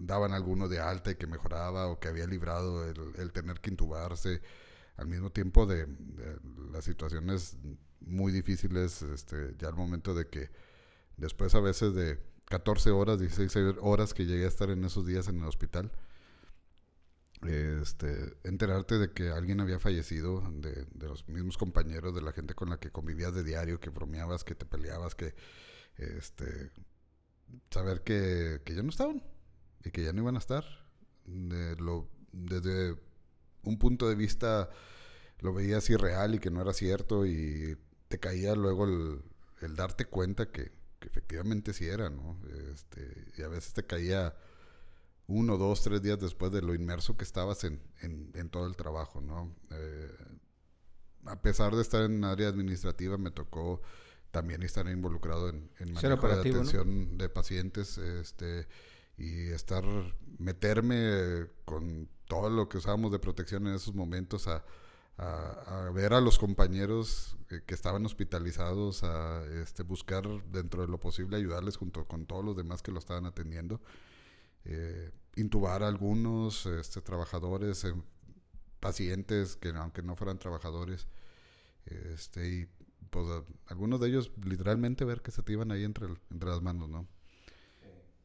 daban 0.01 0.33
alguno 0.33 0.69
de 0.69 0.81
alta 0.81 1.13
y 1.13 1.15
que 1.15 1.27
mejoraba 1.27 1.87
o 1.87 1.99
que 1.99 2.09
había 2.09 2.27
librado 2.27 2.85
el, 2.87 3.33
tener 3.33 3.61
que 3.61 3.71
intubarse, 3.71 4.43
al 4.97 5.07
mismo 5.07 5.31
tiempo 5.31 5.67
de, 5.67 5.87
de 5.87 6.39
las 6.71 6.85
situaciones 6.85 7.57
muy 8.01 8.33
difíciles, 8.33 9.01
este, 9.03 9.55
ya 9.59 9.69
al 9.69 9.75
momento 9.75 10.15
de 10.15 10.29
que 10.29 10.51
después 11.17 11.55
a 11.55 11.61
veces 11.61 11.95
de 11.95 12.34
14 12.47 12.91
horas, 12.91 13.19
16 13.19 13.77
horas 13.81 14.15
que 14.15 14.27
llegué 14.27 14.45
a 14.45 14.49
estar 14.49 14.71
en 14.71 14.85
esos 14.85 15.07
días 15.07 15.29
en 15.29 15.41
el 15.41 15.45
hospital, 15.45 15.91
este, 17.43 18.37
enterarte 18.45 18.99
de 18.99 19.13
que 19.13 19.31
alguien 19.31 19.61
había 19.61 19.79
fallecido, 19.79 20.43
de, 20.53 20.87
los 20.99 21.29
mismos 21.29 21.59
compañeros, 21.59 22.15
de 22.15 22.23
la 22.23 22.33
gente 22.33 22.55
con 22.55 22.71
la 22.71 22.79
que 22.79 22.91
convivías 22.91 23.35
de 23.35 23.45
diario, 23.45 23.81
que 23.81 23.91
bromeabas, 23.91 24.45
que 24.45 24.55
te 24.55 24.67
peleabas, 24.67 25.15
que 25.15 25.35
este, 25.97 26.71
saber 27.71 28.03
que, 28.03 28.63
que 28.65 28.75
ya 28.75 28.83
no 28.83 28.91
estaban 28.91 29.23
y 29.85 29.91
que 29.91 30.03
ya 30.03 30.13
no 30.13 30.23
iban 30.23 30.37
a 30.37 30.39
estar. 30.39 30.65
De 31.27 31.77
desde 32.33 32.97
un 33.63 33.79
punto 33.79 34.09
de 34.09 34.15
vista 34.15 34.69
lo 35.39 35.53
veías 35.53 35.89
irreal 35.91 36.35
y 36.35 36.39
que 36.39 36.51
no 36.51 36.61
era 36.61 36.73
cierto 36.73 37.27
y 37.27 37.77
te 38.09 38.19
caía 38.19 38.55
luego 38.55 38.87
el, 38.87 39.77
darte 39.77 40.05
cuenta 40.05 40.51
que, 40.51 40.73
efectivamente 41.07 41.73
sí 41.73 41.87
era, 41.87 42.11
¿no? 42.11 42.39
Este, 42.73 43.33
y 43.37 43.43
a 43.43 43.49
veces 43.49 43.73
te 43.73 43.85
caía 43.85 44.35
uno, 45.27 45.57
dos, 45.57 45.83
tres 45.83 46.03
días 46.03 46.21
después 46.21 46.53
de 46.53 46.63
lo 46.63 46.75
inmerso 46.75 47.17
que 47.17 47.25
estabas 47.25 47.65
en, 47.65 47.81
en, 48.03 48.51
todo 48.51 48.67
el 48.67 48.77
trabajo, 48.77 49.21
¿no? 49.21 49.55
Eh, 49.71 50.17
a 51.27 51.41
pesar 51.41 51.75
de 51.75 51.83
estar 51.83 52.03
en 52.03 52.25
área 52.25 52.49
administrativa, 52.49 53.17
me 53.17 53.31
tocó 53.31 53.81
también 54.31 54.63
estar 54.63 54.87
involucrado 54.89 55.49
en, 55.49 55.71
en 55.79 55.93
manejo 55.93 56.29
de 56.29 56.35
atención 56.35 57.17
de 57.17 57.29
pacientes, 57.29 57.97
este, 57.99 58.67
y 59.17 59.49
estar, 59.49 59.85
meterme 60.39 61.47
con 61.65 62.09
todo 62.27 62.51
lo 62.51 62.69
que 62.69 62.79
usábamos 62.79 63.13
de 63.13 63.19
protección 63.19 63.67
en 63.67 63.75
esos 63.75 63.95
momentos 63.95 64.49
a, 64.49 64.65
a, 65.17 65.91
ver 65.95 66.13
a 66.13 66.21
los 66.21 66.39
compañeros 66.39 67.37
que 67.49 67.75
estaban 67.75 68.05
hospitalizados, 68.05 69.05
a 69.05 69.45
este, 69.63 69.83
buscar 69.83 70.27
dentro 70.51 70.83
de 70.83 70.89
lo 70.89 70.99
posible 70.99 71.37
ayudarles 71.37 71.77
junto 71.77 72.07
con 72.07 72.27
todos 72.27 72.45
los 72.45 72.57
demás 72.57 72.83
que 72.83 72.91
lo 72.91 72.99
estaban 72.99 73.27
atendiendo, 73.27 73.81
eh, 74.65 75.13
intubar 75.37 75.83
a 75.83 75.89
algunos 75.89 76.67
este, 76.67 77.01
trabajadores, 77.01 77.85
eh, 77.85 77.95
pacientes 78.81 79.57
que 79.57 79.69
aunque 79.71 80.03
no 80.03 80.17
fueran 80.17 80.39
trabajadores, 80.39 81.07
este, 81.87 82.49
y 82.49 82.69
pues 83.11 83.27
algunos 83.67 84.01
de 84.01 84.09
ellos 84.09 84.33
literalmente 84.45 85.05
ver 85.05 85.23
que 85.23 85.31
se 85.31 85.43
te 85.43 85.53
iban 85.53 85.71
ahí 85.71 85.85
entre, 85.85 86.09
entre 86.31 86.49
las 86.49 86.63
manos, 86.63 86.89
¿no? 86.89 87.07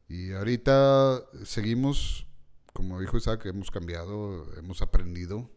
Y 0.08 0.32
ahorita 0.32 1.22
seguimos, 1.44 2.26
como 2.72 2.98
dijo 3.00 3.16
Isaac, 3.16 3.46
hemos 3.46 3.70
cambiado, 3.70 4.44
hemos 4.58 4.82
aprendido 4.82 5.48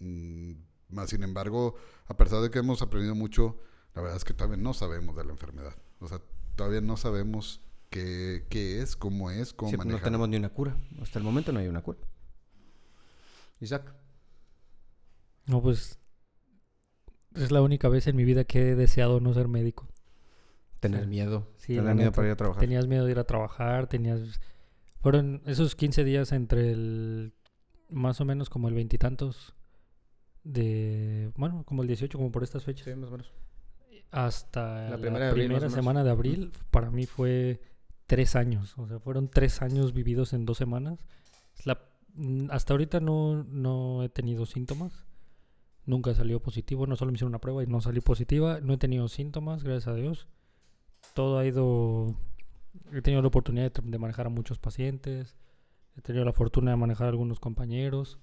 más 0.00 1.10
sin 1.10 1.22
embargo, 1.22 1.76
a 2.06 2.16
pesar 2.16 2.40
de 2.40 2.50
que 2.50 2.58
hemos 2.58 2.82
aprendido 2.82 3.14
mucho, 3.14 3.60
la 3.94 4.02
verdad 4.02 4.16
es 4.16 4.24
que 4.24 4.34
todavía 4.34 4.56
no 4.56 4.74
sabemos 4.74 5.16
de 5.16 5.24
la 5.24 5.32
enfermedad. 5.32 5.76
O 6.00 6.08
sea, 6.08 6.20
todavía 6.56 6.80
no 6.80 6.96
sabemos 6.96 7.60
qué, 7.90 8.46
qué 8.48 8.80
es, 8.80 8.96
cómo 8.96 9.30
es, 9.30 9.52
cómo 9.52 9.70
sí, 9.70 9.76
No 9.76 9.98
tenemos 9.98 10.28
ni 10.28 10.36
una 10.36 10.50
cura. 10.50 10.76
Hasta 11.02 11.18
el 11.18 11.24
momento 11.24 11.52
no 11.52 11.60
hay 11.60 11.68
una 11.68 11.82
cura. 11.82 11.98
Isaac. 13.60 13.94
No, 15.46 15.62
pues 15.62 15.98
es 17.34 17.50
la 17.50 17.62
única 17.62 17.88
vez 17.88 18.06
en 18.06 18.16
mi 18.16 18.24
vida 18.24 18.44
que 18.44 18.70
he 18.70 18.74
deseado 18.74 19.20
no 19.20 19.34
ser 19.34 19.48
médico. 19.48 19.88
Tener 20.80 21.06
miedo. 21.06 21.48
Sí, 21.56 21.74
tener 21.74 21.94
miedo 21.94 22.12
para 22.12 22.28
ir 22.28 22.32
a 22.32 22.36
trabajar. 22.36 22.60
Tenías 22.60 22.86
miedo 22.86 23.04
de 23.04 23.12
ir 23.12 23.18
a 23.18 23.24
trabajar, 23.24 23.88
tenías... 23.88 24.40
Fueron 25.00 25.42
esos 25.46 25.74
15 25.74 26.04
días 26.04 26.32
entre 26.32 26.70
el... 26.72 27.32
Más 27.90 28.20
o 28.20 28.24
menos 28.24 28.50
como 28.50 28.68
el 28.68 28.74
veintitantos 28.74 29.54
de, 30.48 31.30
bueno, 31.36 31.62
como 31.64 31.82
el 31.82 31.88
18, 31.88 32.16
como 32.16 32.32
por 32.32 32.42
estas 32.42 32.64
fechas. 32.64 32.86
Sí, 32.86 32.94
más 32.94 33.08
o 33.08 33.12
menos. 33.12 33.30
Hasta 34.10 34.88
la 34.88 34.96
primera, 35.30 35.68
semana 35.68 36.02
de 36.02 36.10
abril, 36.10 36.52
para 36.70 36.90
mí 36.90 37.04
fue 37.04 37.60
tres 38.06 38.34
años. 38.34 38.74
O 38.78 38.86
sea, 38.86 38.98
fueron 38.98 39.28
tres 39.28 39.60
años 39.60 39.92
vividos 39.92 40.32
en 40.32 40.46
dos 40.46 40.56
semanas. 40.56 41.04
La, 41.64 41.78
mm, 42.14 42.46
hasta 42.50 42.72
ahorita 42.72 43.00
no, 43.00 43.44
no 43.44 44.02
he 44.02 44.08
tenido 44.08 44.46
síntomas. 44.46 45.04
Nunca 45.84 46.14
salió 46.14 46.40
positivo. 46.40 46.86
No 46.86 46.96
solo 46.96 47.12
me 47.12 47.16
hicieron 47.16 47.32
una 47.32 47.40
prueba 47.40 47.62
y 47.62 47.66
no 47.66 47.82
salió 47.82 48.00
positiva. 48.00 48.60
No 48.62 48.72
he 48.72 48.78
tenido 48.78 49.08
síntomas, 49.08 49.62
gracias 49.62 49.88
a 49.88 49.94
Dios. 49.94 50.28
Todo 51.14 51.38
ha 51.38 51.44
ido... 51.44 52.16
He 52.92 53.02
tenido 53.02 53.20
la 53.20 53.28
oportunidad 53.28 53.70
de, 53.70 53.82
de 53.90 53.98
manejar 53.98 54.26
a 54.26 54.30
muchos 54.30 54.58
pacientes. 54.58 55.36
He 55.94 56.00
tenido 56.00 56.24
la 56.24 56.32
fortuna 56.32 56.70
de 56.70 56.78
manejar 56.78 57.06
a 57.06 57.10
algunos 57.10 57.38
compañeros 57.38 58.18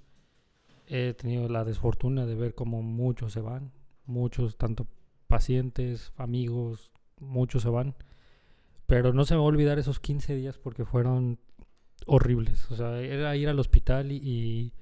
he 0.87 1.13
tenido 1.13 1.47
la 1.49 1.63
desfortuna 1.63 2.25
de 2.25 2.35
ver 2.35 2.55
cómo 2.55 2.81
muchos 2.81 3.33
se 3.33 3.41
van, 3.41 3.71
muchos, 4.05 4.57
tanto 4.57 4.87
pacientes, 5.27 6.13
amigos, 6.17 6.93
muchos 7.19 7.63
se 7.63 7.69
van. 7.69 7.95
Pero 8.85 9.13
no 9.13 9.25
se 9.25 9.33
me 9.33 9.39
va 9.39 9.45
a 9.45 9.47
olvidar 9.47 9.79
esos 9.79 9.99
15 9.99 10.35
días 10.35 10.57
porque 10.57 10.85
fueron 10.85 11.39
horribles. 12.05 12.69
O 12.69 12.75
sea, 12.75 12.99
era 12.99 13.35
ir 13.35 13.49
al 13.49 13.59
hospital 13.59 14.11
y, 14.11 14.73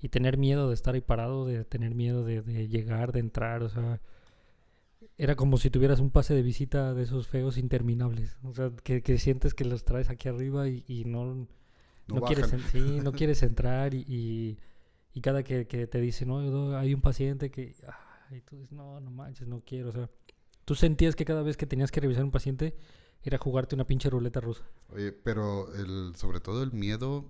y, 0.00 0.08
tener 0.08 0.38
miedo 0.38 0.68
de 0.68 0.74
estar 0.74 0.94
ahí 0.94 1.02
parado, 1.02 1.44
de 1.44 1.64
tener 1.64 1.94
miedo 1.94 2.24
de, 2.24 2.40
de, 2.40 2.68
llegar, 2.68 3.12
de 3.12 3.20
entrar. 3.20 3.62
O 3.62 3.68
sea, 3.68 4.00
era 5.18 5.36
como 5.36 5.58
si 5.58 5.68
tuvieras 5.68 6.00
un 6.00 6.10
pase 6.10 6.34
de 6.34 6.42
visita 6.42 6.94
de 6.94 7.02
esos 7.02 7.26
feos 7.26 7.58
interminables. 7.58 8.38
O 8.42 8.54
sea, 8.54 8.72
que, 8.82 9.02
que 9.02 9.18
sientes 9.18 9.52
que 9.52 9.66
los 9.66 9.84
traes 9.84 10.08
aquí 10.08 10.28
arriba 10.28 10.68
y, 10.68 10.82
y 10.88 11.04
no, 11.04 11.46
no, 12.06 12.22
quieres, 12.22 12.54
sí, 12.70 13.00
no 13.02 13.12
quieres 13.12 13.42
entrar 13.42 13.92
y 13.92 14.56
y 15.14 15.20
cada 15.20 15.42
que, 15.42 15.66
que 15.66 15.86
te 15.86 16.00
dicen, 16.00 16.28
no, 16.28 16.76
hay 16.76 16.94
un 16.94 17.00
paciente 17.00 17.50
que, 17.50 17.74
y 18.30 18.40
tú 18.40 18.56
dices, 18.56 18.72
no, 18.72 19.00
no 19.00 19.10
manches, 19.10 19.46
no 19.46 19.62
quiero. 19.64 19.90
O 19.90 19.92
sea, 19.92 20.08
tú 20.64 20.74
sentías 20.74 21.16
que 21.16 21.24
cada 21.24 21.42
vez 21.42 21.56
que 21.56 21.66
tenías 21.66 21.90
que 21.90 22.00
revisar 22.00 22.24
un 22.24 22.30
paciente 22.30 22.74
era 23.22 23.38
jugarte 23.38 23.74
una 23.74 23.86
pinche 23.86 24.10
ruleta 24.10 24.40
rusa. 24.40 24.64
Oye, 24.88 25.12
pero 25.12 25.72
el, 25.74 26.14
sobre 26.16 26.40
todo 26.40 26.62
el 26.62 26.72
miedo, 26.72 27.26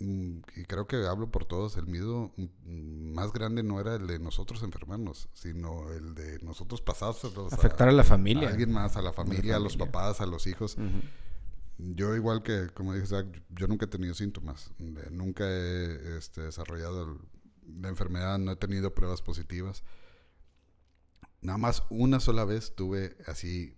mm, 0.00 0.38
y 0.56 0.64
creo 0.64 0.86
que 0.86 0.96
hablo 1.06 1.30
por 1.30 1.44
todos, 1.44 1.76
el 1.76 1.86
miedo 1.86 2.32
mm, 2.36 3.14
más 3.14 3.32
grande 3.32 3.62
no 3.62 3.80
era 3.80 3.94
el 3.94 4.06
de 4.06 4.18
nosotros 4.18 4.62
enfermarnos, 4.62 5.28
sino 5.32 5.90
el 5.92 6.14
de 6.14 6.40
nosotros 6.40 6.82
pasados. 6.82 7.24
Afectar 7.52 7.88
a, 7.88 7.92
la 7.92 8.04
familia. 8.04 8.48
A 8.48 8.50
alguien 8.50 8.72
más, 8.72 8.96
a 8.96 9.02
la 9.02 9.12
familia, 9.12 9.56
a 9.56 9.60
los 9.60 9.76
papás, 9.76 10.20
a 10.20 10.26
los 10.26 10.46
hijos. 10.46 10.76
Yo 11.78 12.16
igual 12.16 12.42
que, 12.42 12.68
como 12.74 12.92
dije, 12.92 13.06
yo 13.50 13.68
nunca 13.68 13.84
he 13.84 13.88
tenido 13.88 14.12
síntomas, 14.12 14.72
nunca 15.10 15.48
he 15.48 16.18
este, 16.18 16.42
desarrollado 16.42 17.20
la 17.66 17.88
enfermedad, 17.88 18.36
no 18.38 18.50
he 18.50 18.56
tenido 18.56 18.94
pruebas 18.94 19.22
positivas. 19.22 19.84
Nada 21.40 21.56
más 21.56 21.84
una 21.88 22.18
sola 22.18 22.44
vez 22.44 22.74
tuve 22.74 23.16
así 23.26 23.76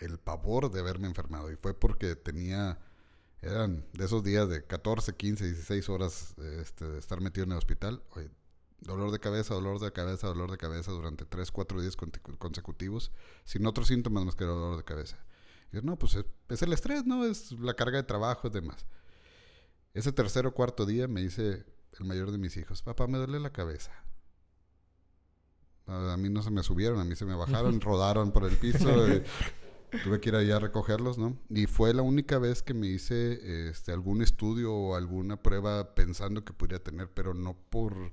el 0.00 0.18
pavor 0.18 0.72
de 0.72 0.80
haberme 0.80 1.06
enfermado 1.06 1.52
y 1.52 1.56
fue 1.56 1.72
porque 1.72 2.16
tenía, 2.16 2.80
eran 3.42 3.86
de 3.92 4.04
esos 4.06 4.24
días 4.24 4.48
de 4.48 4.64
14, 4.64 5.14
15, 5.14 5.44
16 5.44 5.88
horas 5.88 6.34
este, 6.60 6.84
de 6.84 6.98
estar 6.98 7.20
metido 7.20 7.44
en 7.44 7.52
el 7.52 7.58
hospital. 7.58 8.02
dolor 8.80 9.12
de 9.12 9.20
cabeza, 9.20 9.54
dolor 9.54 9.78
de 9.78 9.92
cabeza, 9.92 10.26
dolor 10.26 10.50
de 10.50 10.58
cabeza 10.58 10.90
durante 10.90 11.24
3, 11.24 11.52
4 11.52 11.80
días 11.80 11.96
consecutivos, 11.96 13.12
sin 13.44 13.66
otros 13.66 13.86
síntomas 13.86 14.24
más 14.24 14.34
que 14.34 14.44
dolor 14.44 14.76
de 14.76 14.82
cabeza 14.82 15.16
no, 15.72 15.98
pues 15.98 16.16
es, 16.48 16.62
el 16.62 16.72
estrés, 16.72 17.04
¿no? 17.04 17.24
Es 17.24 17.52
la 17.52 17.74
carga 17.74 17.98
de 17.98 18.04
trabajo 18.04 18.48
y 18.48 18.50
demás. 18.50 18.86
Ese 19.94 20.12
tercer 20.12 20.46
o 20.46 20.54
cuarto 20.54 20.86
día 20.86 21.08
me 21.08 21.22
dice 21.22 21.64
el 21.98 22.06
mayor 22.06 22.30
de 22.30 22.38
mis 22.38 22.56
hijos, 22.56 22.82
papá, 22.82 23.06
me 23.06 23.18
duele 23.18 23.40
la 23.40 23.50
cabeza. 23.50 23.92
A 25.86 26.16
mí 26.16 26.28
no 26.28 26.42
se 26.42 26.50
me 26.50 26.62
subieron, 26.62 26.98
a 26.98 27.04
mí 27.04 27.14
se 27.14 27.24
me 27.24 27.34
bajaron, 27.34 27.80
rodaron 27.80 28.32
por 28.32 28.44
el 28.44 28.56
piso. 28.56 28.88
tuve 30.04 30.20
que 30.20 30.30
ir 30.30 30.36
allá 30.36 30.56
a 30.56 30.60
recogerlos, 30.60 31.18
¿no? 31.18 31.38
Y 31.48 31.66
fue 31.66 31.94
la 31.94 32.02
única 32.02 32.38
vez 32.38 32.62
que 32.62 32.74
me 32.74 32.88
hice 32.88 33.68
este, 33.68 33.92
algún 33.92 34.22
estudio 34.22 34.74
o 34.74 34.96
alguna 34.96 35.42
prueba 35.42 35.94
pensando 35.94 36.44
que 36.44 36.52
podría 36.52 36.82
tener, 36.82 37.08
pero 37.12 37.34
no 37.34 37.54
por 37.54 38.12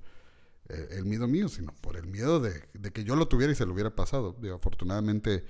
eh, 0.68 0.88
el 0.92 1.04
miedo 1.04 1.28
mío, 1.28 1.48
sino 1.48 1.74
por 1.80 1.96
el 1.96 2.06
miedo 2.06 2.40
de, 2.40 2.62
que 2.92 3.04
yo 3.04 3.16
lo 3.16 3.28
tuviera 3.28 3.52
y 3.52 3.56
se 3.56 3.66
lo 3.66 3.72
hubiera 3.72 3.94
pasado. 3.94 4.36
Digo, 4.40 4.54
afortunadamente, 4.54 5.44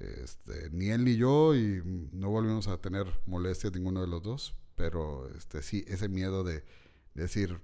este, 0.00 0.70
ni 0.70 0.90
él 0.90 1.04
ni 1.04 1.16
yo, 1.16 1.54
y 1.54 1.82
no 2.12 2.30
volvimos 2.30 2.68
a 2.68 2.80
tener 2.80 3.06
molestias 3.26 3.72
ninguno 3.72 4.00
de 4.00 4.08
los 4.08 4.22
dos, 4.22 4.54
pero 4.74 5.28
este, 5.34 5.62
sí, 5.62 5.84
ese 5.88 6.08
miedo 6.08 6.44
de, 6.44 6.64
decir, 7.14 7.60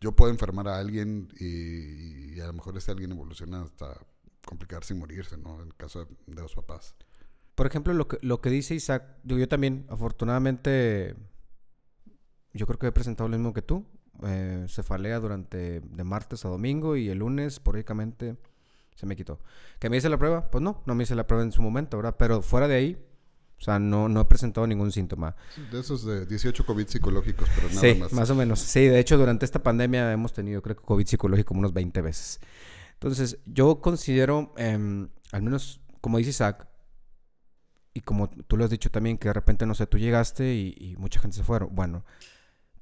yo 0.00 0.12
puedo 0.12 0.30
enfermar 0.30 0.68
a 0.68 0.78
alguien 0.78 1.28
y, 1.38 2.38
a 2.40 2.46
lo 2.46 2.52
mejor 2.52 2.76
ese 2.76 2.90
alguien 2.90 3.12
evoluciona 3.12 3.62
hasta 3.62 3.98
complicarse 4.44 4.92
y 4.92 4.98
morirse, 4.98 5.38
¿no? 5.38 5.62
En 5.62 5.68
el 5.68 5.74
caso 5.74 6.06
de, 6.26 6.34
los 6.34 6.54
papás. 6.54 6.94
Por 7.54 7.66
ejemplo, 7.66 7.94
lo 7.94 8.08
que, 8.08 8.18
lo 8.20 8.40
que 8.42 8.50
dice 8.50 8.74
Isaac, 8.74 9.04
yo 9.24 9.48
también, 9.48 9.86
afortunadamente, 9.88 11.16
yo 12.52 12.66
creo 12.66 12.78
que 12.78 12.88
he 12.88 12.92
presentado 12.92 13.28
lo 13.28 13.38
mismo 13.38 13.54
que 13.54 13.62
tú 13.62 13.86
eh, 14.22 14.66
cefalea 14.68 15.18
durante 15.18 15.80
de 15.80 16.04
martes 16.04 16.44
a 16.44 16.48
domingo 16.48 16.96
y 16.96 17.08
el 17.08 17.18
lunes, 17.18 17.58
poréticamente, 17.58 18.36
se 18.94 19.06
me 19.06 19.16
quitó. 19.16 19.40
¿Que 19.78 19.90
me 19.90 19.96
hice 19.96 20.08
la 20.08 20.18
prueba? 20.18 20.50
Pues 20.50 20.62
no, 20.62 20.82
no 20.86 20.94
me 20.94 21.04
hice 21.04 21.14
la 21.14 21.26
prueba 21.26 21.44
en 21.44 21.52
su 21.52 21.62
momento, 21.62 21.96
¿verdad? 21.96 22.16
Pero 22.18 22.42
fuera 22.42 22.68
de 22.68 22.76
ahí, 22.76 23.04
o 23.58 23.62
sea, 23.64 23.78
no, 23.78 24.08
no 24.08 24.20
he 24.20 24.24
presentado 24.24 24.66
ningún 24.66 24.92
síntoma. 24.92 25.36
De 25.70 25.80
esos 25.80 26.04
de 26.04 26.26
18 26.26 26.66
COVID 26.66 26.86
psicológicos, 26.86 27.48
pero 27.54 27.68
nada 27.68 27.80
sí, 27.80 27.94
más. 27.94 28.12
más 28.12 28.30
o 28.30 28.34
menos. 28.34 28.60
Sí, 28.60 28.86
de 28.86 28.98
hecho, 28.98 29.16
durante 29.16 29.44
esta 29.44 29.62
pandemia 29.62 30.12
hemos 30.12 30.32
tenido, 30.32 30.62
creo 30.62 30.76
que 30.76 30.82
COVID 30.82 31.06
psicológico 31.06 31.48
como 31.48 31.60
unos 31.60 31.72
20 31.72 32.00
veces. 32.02 32.40
Entonces, 32.94 33.38
yo 33.46 33.80
considero, 33.80 34.52
em, 34.56 35.08
al 35.32 35.42
menos, 35.42 35.80
como 36.00 36.18
dice 36.18 36.30
Isaac, 36.30 36.68
y 37.92 38.00
como 38.00 38.28
tú 38.28 38.56
lo 38.56 38.64
has 38.64 38.70
dicho 38.70 38.90
también, 38.90 39.18
que 39.18 39.28
de 39.28 39.34
repente, 39.34 39.66
no 39.66 39.74
sé, 39.74 39.86
tú 39.86 39.98
llegaste 39.98 40.52
y, 40.52 40.74
y 40.76 40.96
mucha 40.96 41.20
gente 41.20 41.36
se 41.36 41.44
fueron. 41.44 41.74
Bueno, 41.74 42.04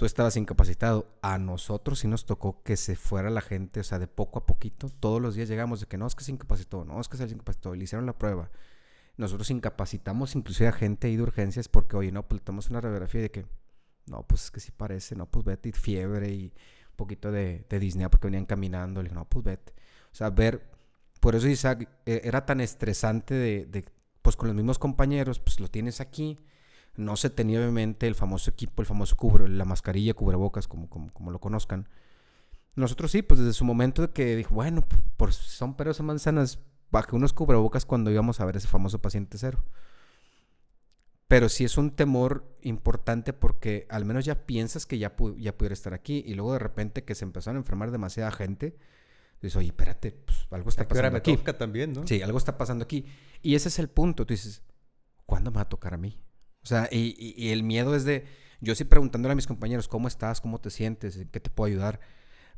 tú 0.02 0.06
estabas 0.06 0.36
incapacitado. 0.36 1.06
A 1.22 1.38
nosotros 1.38 2.00
sí 2.00 2.08
nos 2.08 2.26
tocó 2.26 2.60
que 2.64 2.76
se 2.76 2.96
fuera 2.96 3.30
la 3.30 3.40
gente, 3.40 3.78
o 3.78 3.84
sea, 3.84 4.00
de 4.00 4.08
poco 4.08 4.40
a 4.40 4.46
poquito. 4.46 4.88
Todos 4.88 5.22
los 5.22 5.36
días 5.36 5.48
llegamos 5.48 5.78
de 5.78 5.86
que 5.86 5.96
no, 5.96 6.08
es 6.08 6.16
que 6.16 6.24
se 6.24 6.32
incapacitó, 6.32 6.84
no, 6.84 7.00
es 7.00 7.08
que 7.08 7.16
se 7.16 7.22
incapacitó. 7.22 7.72
Y 7.72 7.78
le 7.78 7.84
hicieron 7.84 8.04
la 8.04 8.18
prueba. 8.18 8.50
Nosotros 9.16 9.48
incapacitamos 9.52 10.34
inclusive 10.34 10.68
a 10.70 10.72
gente 10.72 11.06
ahí 11.06 11.14
de 11.14 11.22
urgencias 11.22 11.68
porque, 11.68 11.96
oye, 11.96 12.10
no, 12.10 12.26
pues 12.26 12.40
le 12.40 12.44
tomamos 12.44 12.68
una 12.68 12.80
radiografía 12.80 13.20
de 13.20 13.30
que, 13.30 13.46
no, 14.06 14.26
pues 14.26 14.46
es 14.46 14.50
que 14.50 14.58
sí 14.58 14.72
parece, 14.72 15.14
no, 15.14 15.26
pues 15.26 15.44
vete, 15.44 15.68
y 15.68 15.72
fiebre 15.72 16.32
y 16.32 16.46
un 16.46 16.96
poquito 16.96 17.30
de, 17.30 17.64
de 17.68 18.08
porque 18.10 18.26
venían 18.26 18.46
caminando. 18.46 19.02
Le 19.02 19.08
dije, 19.08 19.14
no, 19.14 19.28
pues 19.28 19.44
vete. 19.44 19.72
O 20.10 20.16
sea, 20.16 20.30
ver, 20.30 20.68
por 21.20 21.36
eso 21.36 21.46
Isaac 21.46 21.88
eh, 22.06 22.22
era 22.24 22.44
tan 22.44 22.60
estresante 22.60 23.34
de, 23.34 23.66
de, 23.66 23.84
pues 24.20 24.34
con 24.34 24.48
los 24.48 24.56
mismos 24.56 24.80
compañeros, 24.80 25.38
pues 25.38 25.60
lo 25.60 25.68
tienes 25.68 26.00
aquí 26.00 26.40
no 26.96 27.16
se 27.16 27.30
tenía 27.30 27.58
obviamente 27.58 28.06
el 28.06 28.14
famoso 28.14 28.50
equipo, 28.50 28.82
el 28.82 28.86
famoso 28.86 29.16
cubre, 29.16 29.48
la 29.48 29.64
mascarilla, 29.64 30.14
cubrebocas, 30.14 30.68
como, 30.68 30.88
como, 30.88 31.30
lo 31.30 31.40
conozcan. 31.40 31.88
Nosotros 32.74 33.10
sí, 33.10 33.22
pues 33.22 33.40
desde 33.40 33.52
su 33.52 33.64
momento 33.64 34.02
de 34.02 34.10
que 34.10 34.36
dijo, 34.36 34.54
bueno, 34.54 34.84
por 35.16 35.32
son 35.32 35.74
peros 35.74 36.00
o 36.00 36.02
manzanas, 36.02 36.58
bajé 36.90 37.16
unos 37.16 37.32
cubrebocas 37.32 37.86
cuando 37.86 38.10
íbamos 38.10 38.40
a 38.40 38.44
ver 38.44 38.56
ese 38.56 38.68
famoso 38.68 39.00
paciente 39.00 39.38
cero. 39.38 39.64
Pero 41.28 41.48
sí 41.48 41.64
es 41.64 41.78
un 41.78 41.92
temor 41.92 42.44
importante 42.60 43.32
porque 43.32 43.86
al 43.88 44.04
menos 44.04 44.26
ya 44.26 44.46
piensas 44.46 44.84
que 44.84 44.98
ya, 44.98 45.14
ya 45.38 45.56
pudiera 45.56 45.72
estar 45.72 45.94
aquí 45.94 46.22
y 46.26 46.34
luego 46.34 46.52
de 46.52 46.58
repente 46.58 47.04
que 47.04 47.14
se 47.14 47.24
empezaron 47.24 47.56
a 47.56 47.60
enfermar 47.60 47.90
demasiada 47.90 48.30
gente, 48.30 48.76
dices, 49.40 49.56
oye, 49.56 49.68
espérate, 49.68 50.12
pues 50.12 50.46
algo 50.50 50.68
está 50.68 50.86
pasando 50.86 51.12
me 51.12 51.18
aquí. 51.18 51.36
también, 51.58 51.94
¿no? 51.94 52.06
Sí, 52.06 52.20
algo 52.20 52.36
está 52.36 52.58
pasando 52.58 52.84
aquí. 52.84 53.06
Y 53.40 53.54
ese 53.54 53.68
es 53.68 53.78
el 53.78 53.88
punto. 53.88 54.26
Tú 54.26 54.34
dices, 54.34 54.62
¿cuándo 55.24 55.50
me 55.50 55.56
va 55.56 55.62
a 55.62 55.68
tocar 55.70 55.94
a 55.94 55.96
mí? 55.96 56.20
O 56.62 56.66
sea, 56.66 56.88
y, 56.90 57.50
el 57.50 57.62
miedo 57.64 57.94
es 57.94 58.04
de, 58.04 58.24
yo 58.60 58.74
sí 58.74 58.84
preguntándole 58.84 59.32
a 59.32 59.36
mis 59.36 59.46
compañeros, 59.46 59.88
¿cómo 59.88 60.08
estás? 60.08 60.40
¿Cómo 60.40 60.60
te 60.60 60.70
sientes? 60.70 61.16
¿En 61.16 61.28
qué 61.28 61.40
te 61.40 61.50
puedo 61.50 61.66
ayudar? 61.66 62.00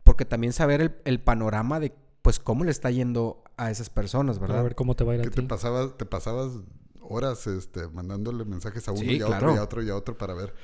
Porque 0.02 0.24
también 0.26 0.52
saber 0.52 1.00
el, 1.04 1.20
panorama 1.20 1.80
de, 1.80 1.94
pues, 2.20 2.38
cómo 2.38 2.64
le 2.64 2.70
está 2.70 2.90
yendo 2.90 3.42
a 3.56 3.70
esas 3.70 3.88
personas, 3.88 4.38
¿verdad? 4.38 4.58
A 4.58 4.62
ver 4.62 4.74
cómo 4.74 4.94
te 4.94 5.04
va 5.04 5.12
a 5.12 5.14
ir 5.16 5.20
a 5.22 5.24
ti. 5.24 5.30
Te 5.30 5.42
pasabas, 5.42 5.96
te 5.96 6.04
pasabas 6.04 6.52
horas 7.00 7.46
este, 7.46 7.88
mandándole 7.88 8.44
mensajes 8.44 8.88
a 8.88 8.92
uno 8.92 9.04
y 9.04 9.20
a 9.20 9.26
otro 9.26 9.54
y 9.54 9.56
a 9.56 9.62
otro 9.62 9.82
y 9.82 9.90
a 9.90 9.96
otro 9.96 10.18
para 10.18 10.34
ver 10.34 10.54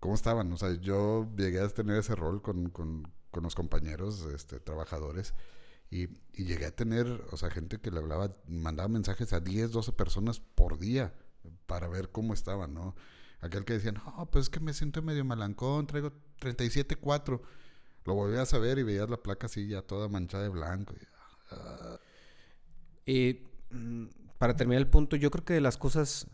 cómo 0.00 0.14
estaban. 0.14 0.52
O 0.52 0.56
sea, 0.56 0.72
yo 0.80 1.28
llegué 1.36 1.60
a 1.60 1.68
tener 1.68 1.96
ese 1.96 2.16
rol 2.16 2.42
con, 2.42 2.70
con, 2.70 3.08
con 3.30 3.44
los 3.44 3.54
compañeros 3.54 4.26
este, 4.34 4.58
trabajadores 4.58 5.34
y, 5.90 6.08
y, 6.32 6.44
llegué 6.44 6.66
a 6.66 6.74
tener, 6.74 7.24
o 7.30 7.36
sea, 7.36 7.50
gente 7.50 7.78
que 7.78 7.90
le 7.90 7.98
hablaba, 7.98 8.36
mandaba 8.48 8.88
mensajes 8.88 9.32
a 9.32 9.40
10, 9.40 9.72
12 9.72 9.92
personas 9.92 10.40
por 10.40 10.78
día 10.78 11.12
para 11.66 11.88
ver 11.88 12.10
cómo 12.10 12.34
estaban, 12.34 12.74
¿no? 12.74 12.94
Aquel 13.40 13.64
que 13.64 13.74
decía, 13.74 13.92
no, 13.92 14.28
pues 14.30 14.44
es 14.44 14.50
que 14.50 14.60
me 14.60 14.74
siento 14.74 15.02
medio 15.02 15.24
malancón, 15.24 15.86
traigo 15.86 16.12
37.4. 16.40 17.40
Lo 18.04 18.14
volvías 18.14 18.52
a 18.54 18.58
ver 18.58 18.78
y 18.78 18.82
veías 18.82 19.08
la 19.08 19.16
placa 19.16 19.46
así 19.46 19.66
ya 19.66 19.82
toda 19.82 20.08
manchada 20.08 20.42
de 20.44 20.48
blanco. 20.50 20.94
Y 23.06 23.40
mm, 23.70 24.06
para 24.38 24.56
terminar 24.56 24.80
el 24.82 24.88
punto, 24.88 25.16
yo 25.16 25.30
creo 25.30 25.44
que 25.44 25.54
de 25.54 25.60
las 25.60 25.76
cosas 25.76 26.26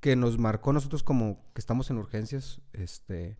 que 0.00 0.16
nos 0.16 0.38
marcó 0.38 0.72
nosotros 0.72 1.02
como 1.02 1.44
que 1.54 1.60
estamos 1.60 1.90
en 1.90 1.98
urgencias, 1.98 2.60
este, 2.72 3.38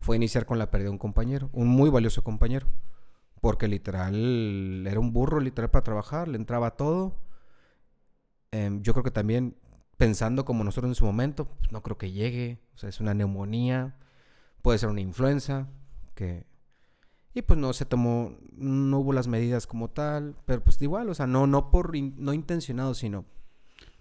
fue 0.00 0.16
iniciar 0.16 0.46
con 0.46 0.58
la 0.58 0.70
pérdida 0.70 0.88
de 0.88 0.92
un 0.92 0.98
compañero, 0.98 1.50
un 1.52 1.68
muy 1.68 1.90
valioso 1.90 2.22
compañero. 2.22 2.66
Porque 3.40 3.66
literal, 3.66 4.86
era 4.86 5.00
un 5.00 5.12
burro 5.12 5.40
literal 5.40 5.70
para 5.70 5.82
trabajar, 5.82 6.28
le 6.28 6.36
entraba 6.36 6.76
todo. 6.76 7.16
Em, 8.52 8.82
yo 8.82 8.92
creo 8.92 9.02
que 9.02 9.10
también 9.10 9.56
pensando 10.02 10.44
como 10.44 10.64
nosotros 10.64 10.90
en 10.90 10.94
su 10.96 11.04
momento, 11.04 11.44
pues, 11.44 11.70
no 11.70 11.80
creo 11.80 11.96
que 11.96 12.10
llegue, 12.10 12.58
o 12.74 12.78
sea, 12.78 12.88
es 12.88 12.98
una 12.98 13.14
neumonía, 13.14 13.94
puede 14.60 14.78
ser 14.78 14.88
una 14.88 15.00
influenza, 15.00 15.68
que... 16.16 16.44
Y 17.34 17.42
pues 17.42 17.56
no 17.56 17.72
se 17.72 17.86
tomó, 17.86 18.36
no 18.52 18.98
hubo 18.98 19.12
las 19.12 19.28
medidas 19.28 19.68
como 19.68 19.90
tal, 19.90 20.34
pero 20.44 20.62
pues 20.62 20.82
igual, 20.82 21.08
o 21.08 21.14
sea, 21.14 21.28
no, 21.28 21.46
no 21.46 21.70
por, 21.70 21.96
no 21.96 22.34
intencionado, 22.34 22.94
sino... 22.94 23.24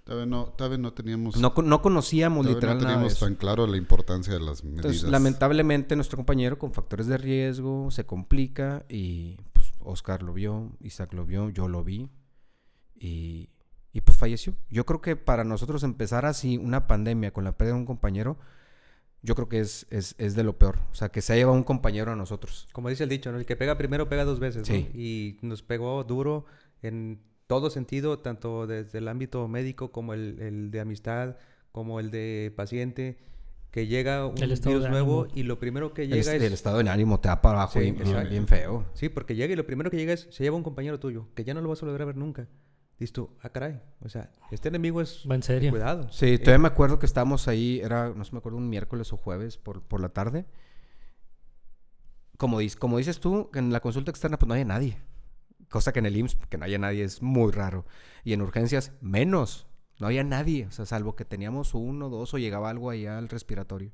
No, 0.08 0.54
teníamos... 0.94 1.38
No, 1.38 1.54
no 1.64 1.82
conocíamos 1.84 2.48
literalmente. 2.48 2.86
No 2.86 2.92
teníamos 2.94 3.20
tan 3.20 3.36
claro 3.36 3.68
la 3.68 3.78
importancia 3.78 4.34
de 4.34 4.40
las 4.40 4.64
medidas. 4.64 4.86
Entonces, 4.86 5.10
lamentablemente 5.10 5.96
nuestro 5.96 6.18
compañero 6.18 6.58
con 6.58 6.74
factores 6.74 7.06
de 7.06 7.20
riesgo 7.20 7.92
se 7.92 8.08
complica 8.08 8.86
y 8.90 9.38
pues 9.54 9.72
Oscar 9.80 10.24
lo 10.24 10.34
vio, 10.34 10.72
Isaac 10.82 11.14
lo 11.14 11.26
vio, 11.28 11.50
yo 11.52 11.68
lo 11.68 11.84
vi 11.84 12.10
y 12.96 13.51
y 13.94 14.02
pues 14.02 14.18
falleció. 14.18 14.56
Yo 14.70 14.86
creo 14.86 15.02
que 15.02 15.16
para 15.16 15.44
nosotros 15.44 15.84
empezar 15.84 16.26
así 16.26 16.58
una 16.58 16.88
pandemia 16.88 17.32
con 17.32 17.44
la 17.44 17.58
pérdida 17.58 17.76
de 17.76 17.82
un 17.82 17.86
compañero, 17.86 18.38
yo 19.22 19.36
creo 19.36 19.50
que 19.50 19.60
es, 19.60 19.86
es, 19.90 20.16
es, 20.18 20.36
de 20.36 20.44
lo 20.44 20.58
peor. 20.58 20.80
O 20.92 20.96
sea, 20.96 21.10
que 21.10 21.22
se 21.22 21.34
ha 21.34 21.36
llevado 21.36 21.56
un 21.56 21.64
compañero 21.64 22.12
a 22.12 22.16
nosotros. 22.16 22.68
Como 22.72 22.90
dice 22.90 23.04
el 23.04 23.10
dicho, 23.10 23.32
¿no? 23.32 23.38
El 23.38 23.46
que 23.46 23.56
pega 23.56 23.78
primero 23.78 24.10
pega 24.10 24.24
dos 24.24 24.40
veces, 24.40 24.70
¿no? 24.70 24.76
Y 24.76 25.38
nos 25.42 25.62
pegó 25.62 26.04
duro 26.04 26.46
en 26.82 27.22
todo 27.48 27.70
sentido, 27.70 28.20
tanto 28.20 28.66
desde 28.66 29.00
el 29.00 29.08
ámbito 29.08 29.48
médico 29.48 29.92
como 29.92 30.14
el, 30.14 30.40
el 30.40 30.72
de 30.72 30.80
amistad, 30.80 31.36
como 31.72 32.00
el 32.00 32.10
de 32.10 32.54
paciente, 32.56 33.20
que 33.72 33.88
llega 33.88 34.26
un 34.26 34.36
virus 34.36 34.90
nuevo 34.90 35.28
y 35.34 35.44
lo 35.44 35.60
primero 35.60 35.94
que 35.94 36.08
llega 36.08 36.34
es... 36.34 36.42
El 36.42 36.54
estado 36.54 36.82
de 36.82 36.90
ánimo 36.90 37.20
te 37.20 37.28
da 37.28 37.42
para 37.42 37.60
abajo 37.60 37.80
bien, 37.80 37.98
bien, 38.30 38.48
feo. 38.48 38.86
Sí, 38.94 39.10
porque 39.10 39.36
llega 39.36 39.54
y 39.54 39.56
lo 39.56 39.66
primero 39.66 39.92
que 39.92 39.98
llega 39.98 40.14
es, 40.14 40.28
se 40.32 40.44
lleva 40.44 40.56
un 40.56 40.64
compañero 40.64 41.00
tuyo, 41.00 41.28
que 41.36 41.44
ya 41.44 41.54
no 41.54 41.62
lo 41.62 41.70
vas 41.70 41.84
a 41.84 41.86
volver 41.86 42.02
a 42.02 42.06
ver 42.06 42.18
nunca 42.18 42.48
dices 43.00 43.14
tú, 43.14 43.36
ah, 43.42 43.50
caray, 43.50 43.82
o 44.02 44.10
sea, 44.10 44.32
este 44.52 44.70
enemigo 44.70 45.02
es... 45.02 45.26
Va 45.30 45.36
en 45.36 45.44
serio. 45.44 45.72
Cuidado. 45.72 46.12
Sí, 46.12 46.38
todavía 46.38 46.60
me 46.60 46.68
acuerdo 46.68 47.00
que 47.00 47.06
estábamos 47.06 47.48
ahí, 47.48 47.80
era, 47.80 48.10
no 48.10 48.24
sé, 48.24 48.32
me 48.34 48.40
acuerdo, 48.40 48.58
un 48.58 48.70
miércoles 48.70 49.12
o 49.14 49.18
jueves 49.18 49.58
por, 49.58 49.82
por 49.82 50.02
la 50.02 50.10
tarde. 50.10 50.46
Como, 52.38 52.60
como 52.80 52.98
dices 52.98 53.20
tú, 53.20 53.50
en 53.54 53.72
la 53.72 53.80
consulta 53.80 54.12
externa 54.12 54.38
pues 54.38 54.48
no 54.48 54.54
hay 54.54 54.66
nadie. 54.66 54.98
Cosa 55.70 55.94
que 55.94 56.00
en 56.00 56.06
el 56.06 56.18
IMSS, 56.18 56.36
que 56.50 56.58
no 56.58 56.66
haya 56.66 56.78
nadie, 56.78 57.04
es 57.04 57.22
muy 57.22 57.52
raro. 57.52 57.86
Y 58.24 58.34
en 58.34 58.42
urgencias, 58.42 58.92
menos. 59.00 59.68
No 60.00 60.08
había 60.08 60.24
nadie. 60.24 60.66
O 60.66 60.72
sea, 60.72 60.86
salvo 60.86 61.16
que 61.16 61.24
teníamos 61.24 61.74
uno, 61.74 62.10
dos 62.10 62.34
o 62.34 62.38
llegaba 62.38 62.70
algo 62.70 62.90
allá 62.90 63.18
al 63.18 63.30
respiratorio. 63.30 63.94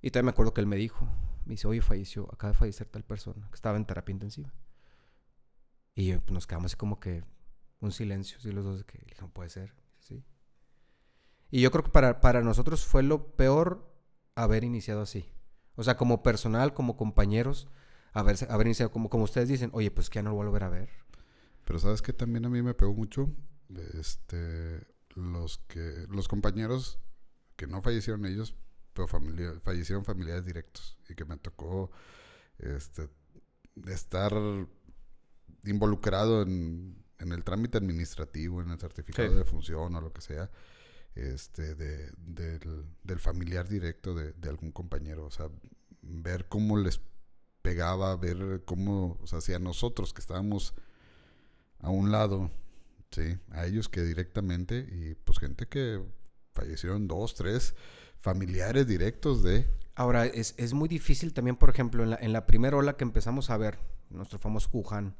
Y 0.00 0.10
todavía 0.10 0.26
me 0.26 0.30
acuerdo 0.30 0.54
que 0.54 0.60
él 0.60 0.66
me 0.66 0.76
dijo, 0.76 1.08
me 1.44 1.54
dice, 1.54 1.66
oye, 1.66 1.80
falleció, 1.80 2.28
acaba 2.32 2.52
de 2.52 2.58
fallecer 2.58 2.86
tal 2.88 3.02
persona, 3.04 3.48
que 3.48 3.54
estaba 3.54 3.76
en 3.76 3.86
terapia 3.86 4.12
intensiva. 4.12 4.52
Y 5.94 6.12
pues, 6.12 6.30
nos 6.30 6.46
quedamos 6.46 6.66
así 6.66 6.76
como 6.76 7.00
que, 7.00 7.24
un 7.80 7.92
silencio, 7.92 8.40
sí, 8.40 8.50
los 8.52 8.64
dos, 8.64 8.84
que 8.84 8.98
no 9.20 9.32
puede 9.32 9.50
ser, 9.50 9.74
sí. 10.00 10.24
Y 11.50 11.60
yo 11.60 11.70
creo 11.70 11.84
que 11.84 11.90
para, 11.90 12.20
para 12.20 12.42
nosotros 12.42 12.84
fue 12.84 13.02
lo 13.02 13.36
peor 13.36 13.90
haber 14.34 14.64
iniciado 14.64 15.02
así. 15.02 15.30
O 15.76 15.82
sea, 15.82 15.96
como 15.96 16.22
personal, 16.22 16.74
como 16.74 16.96
compañeros, 16.96 17.68
haber, 18.12 18.36
haber 18.50 18.66
iniciado 18.66 18.90
como, 18.90 19.08
como 19.08 19.24
ustedes 19.24 19.48
dicen, 19.48 19.70
oye, 19.72 19.90
pues 19.90 20.10
que 20.10 20.16
ya 20.16 20.22
no 20.22 20.30
lo 20.30 20.36
voy 20.36 20.44
a 20.44 20.48
volver 20.48 20.64
a 20.64 20.68
ver. 20.68 20.90
Pero 21.64 21.78
sabes 21.78 22.02
que 22.02 22.12
también 22.12 22.44
a 22.44 22.48
mí 22.48 22.62
me 22.62 22.74
pegó 22.74 22.94
mucho 22.94 23.30
este, 23.94 24.86
los, 25.14 25.58
que, 25.68 26.06
los 26.08 26.28
compañeros 26.28 26.98
que 27.56 27.66
no 27.66 27.82
fallecieron 27.82 28.24
ellos, 28.26 28.54
pero 28.92 29.08
fallecieron 29.08 30.04
familiares 30.04 30.44
directos 30.44 30.98
y 31.08 31.14
que 31.14 31.24
me 31.24 31.36
tocó 31.36 31.90
este, 32.58 33.08
estar 33.86 34.32
involucrado 35.64 36.42
en 36.42 37.04
en 37.18 37.32
el 37.32 37.44
trámite 37.44 37.78
administrativo, 37.78 38.62
en 38.62 38.70
el 38.70 38.78
certificado 38.78 39.34
de 39.34 39.44
función 39.44 39.94
o 39.94 40.00
lo 40.00 40.12
que 40.12 40.20
sea, 40.20 40.50
este, 41.14 41.74
de, 41.74 42.12
del, 43.02 43.18
familiar 43.18 43.68
directo 43.68 44.14
de, 44.14 44.48
algún 44.48 44.72
compañero. 44.72 45.26
O 45.26 45.30
sea, 45.30 45.48
ver 46.02 46.46
cómo 46.48 46.76
les 46.76 47.00
pegaba, 47.62 48.16
ver 48.16 48.62
cómo, 48.64 49.18
o 49.20 49.26
sea, 49.26 49.40
si 49.40 49.52
a 49.52 49.58
nosotros 49.58 50.12
que 50.12 50.20
estábamos 50.20 50.74
a 51.80 51.90
un 51.90 52.12
lado, 52.12 52.50
sí, 53.10 53.38
a 53.50 53.66
ellos 53.66 53.88
que 53.88 54.02
directamente, 54.02 54.78
y 54.78 55.14
pues 55.14 55.38
gente 55.38 55.66
que 55.66 56.02
fallecieron 56.54 57.08
dos, 57.08 57.34
tres 57.34 57.74
familiares 58.18 58.86
directos 58.86 59.42
de... 59.42 59.66
Ahora, 59.94 60.26
es, 60.26 60.54
es 60.56 60.74
muy 60.74 60.88
difícil 60.88 61.34
también, 61.34 61.56
por 61.56 61.70
ejemplo, 61.70 62.04
en 62.04 62.10
la, 62.10 62.16
en 62.20 62.32
la 62.32 62.46
primera 62.46 62.76
ola 62.76 62.96
que 62.96 63.04
empezamos 63.04 63.50
a 63.50 63.56
ver, 63.56 63.78
nuestro 64.10 64.38
famoso 64.38 64.68
Wuhan, 64.72 65.16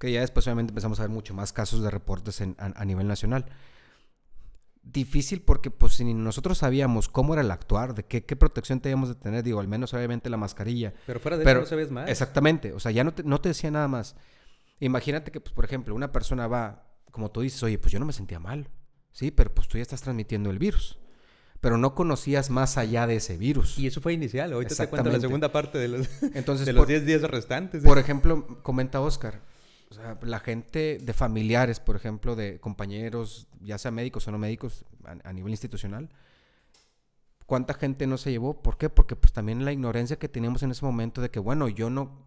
que 0.00 0.10
ya 0.10 0.22
después 0.22 0.46
obviamente 0.46 0.70
empezamos 0.70 0.98
a 0.98 1.02
ver 1.02 1.10
mucho 1.10 1.34
más 1.34 1.52
casos 1.52 1.82
de 1.82 1.90
reportes 1.90 2.40
a, 2.40 2.84
nivel 2.86 3.06
nacional. 3.06 3.44
Difícil 4.82 5.42
porque 5.42 5.70
pues 5.70 5.92
si 5.92 6.14
nosotros 6.14 6.56
sabíamos 6.56 7.10
cómo 7.10 7.34
era 7.34 7.42
el 7.42 7.50
actuar, 7.50 7.94
de 7.94 8.04
qué, 8.04 8.24
qué 8.24 8.34
protección 8.34 8.80
teníamos 8.80 9.10
de 9.10 9.14
tener, 9.14 9.44
digo, 9.44 9.60
al 9.60 9.68
menos 9.68 9.92
obviamente 9.92 10.30
la 10.30 10.38
mascarilla. 10.38 10.94
Pero 11.06 11.20
fuera 11.20 11.36
de 11.36 11.44
eso 11.44 11.60
no 11.60 11.66
sabes 11.66 11.90
más. 11.90 12.08
Exactamente, 12.08 12.72
o 12.72 12.80
sea, 12.80 12.92
ya 12.92 13.04
no 13.04 13.12
te, 13.12 13.22
no 13.24 13.42
te 13.42 13.50
decía 13.50 13.70
nada 13.70 13.88
más. 13.88 14.16
Imagínate 14.80 15.30
que, 15.30 15.40
pues, 15.40 15.52
por 15.52 15.66
ejemplo, 15.66 15.94
una 15.94 16.10
persona 16.12 16.46
va, 16.46 16.88
como 17.10 17.30
tú 17.30 17.42
dices, 17.42 17.62
oye, 17.62 17.78
pues 17.78 17.92
yo 17.92 18.00
no 18.00 18.06
me 18.06 18.14
sentía 18.14 18.40
mal, 18.40 18.70
¿sí? 19.12 19.30
Pero 19.30 19.52
pues 19.52 19.68
tú 19.68 19.76
ya 19.76 19.82
estás 19.82 20.00
transmitiendo 20.00 20.48
el 20.48 20.58
virus 20.58 20.98
pero 21.60 21.76
no 21.76 21.94
conocías 21.94 22.48
más 22.48 22.78
allá 22.78 23.06
de 23.06 23.16
ese 23.16 23.36
virus. 23.36 23.78
Y 23.78 23.86
eso 23.86 24.00
fue 24.00 24.14
inicial. 24.14 24.50
Ahorita 24.54 24.74
te 24.74 24.88
cuento 24.88 25.10
la 25.10 25.20
segunda 25.20 25.52
parte 25.52 25.76
de 25.76 25.88
los, 25.88 26.08
Entonces, 26.34 26.64
de 26.64 26.72
los 26.72 26.88
10 26.88 27.04
días 27.04 27.20
restantes. 27.20 27.84
Por 27.84 27.98
ejemplo, 27.98 28.62
comenta 28.62 28.98
Oscar, 29.02 29.42
o 29.90 29.94
sea, 29.94 30.16
la 30.22 30.38
gente 30.38 30.98
de 31.02 31.12
familiares, 31.12 31.80
por 31.80 31.96
ejemplo, 31.96 32.36
de 32.36 32.60
compañeros, 32.60 33.48
ya 33.60 33.76
sea 33.76 33.90
médicos 33.90 34.26
o 34.28 34.30
no 34.30 34.38
médicos, 34.38 34.84
a, 35.04 35.32
nivel 35.32 35.50
institucional, 35.50 36.10
¿cuánta 37.44 37.74
gente 37.74 38.06
no 38.06 38.16
se 38.16 38.30
llevó? 38.30 38.62
¿Por 38.62 38.78
qué? 38.78 38.88
Porque 38.88 39.16
pues 39.16 39.32
también 39.32 39.64
la 39.64 39.72
ignorancia 39.72 40.16
que 40.16 40.28
teníamos 40.28 40.62
en 40.62 40.70
ese 40.70 40.84
momento 40.84 41.20
de 41.20 41.30
que, 41.30 41.40
bueno, 41.40 41.68
yo 41.68 41.90
no, 41.90 42.24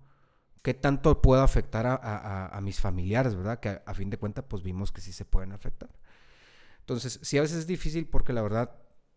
¿qué 0.62 0.74
tanto 0.74 1.22
puedo 1.22 1.42
afectar 1.42 1.86
a, 1.88 2.60
mis 2.62 2.82
familiares, 2.82 3.34
verdad? 3.34 3.62
Que 3.62 3.82
a, 3.86 3.94
fin 3.94 4.10
de 4.10 4.18
cuentas, 4.18 4.44
pues 4.46 4.62
vimos 4.62 4.92
que 4.92 5.00
sí 5.00 5.14
se 5.14 5.24
pueden 5.24 5.54
afectar. 5.54 5.90
Entonces, 6.82 7.22
sí, 7.22 7.38
a 7.38 7.42
veces 7.42 7.60
es 7.60 7.68
difícil 7.68 8.08
porque 8.08 8.34
la 8.34 8.42
verdad, 8.42 8.76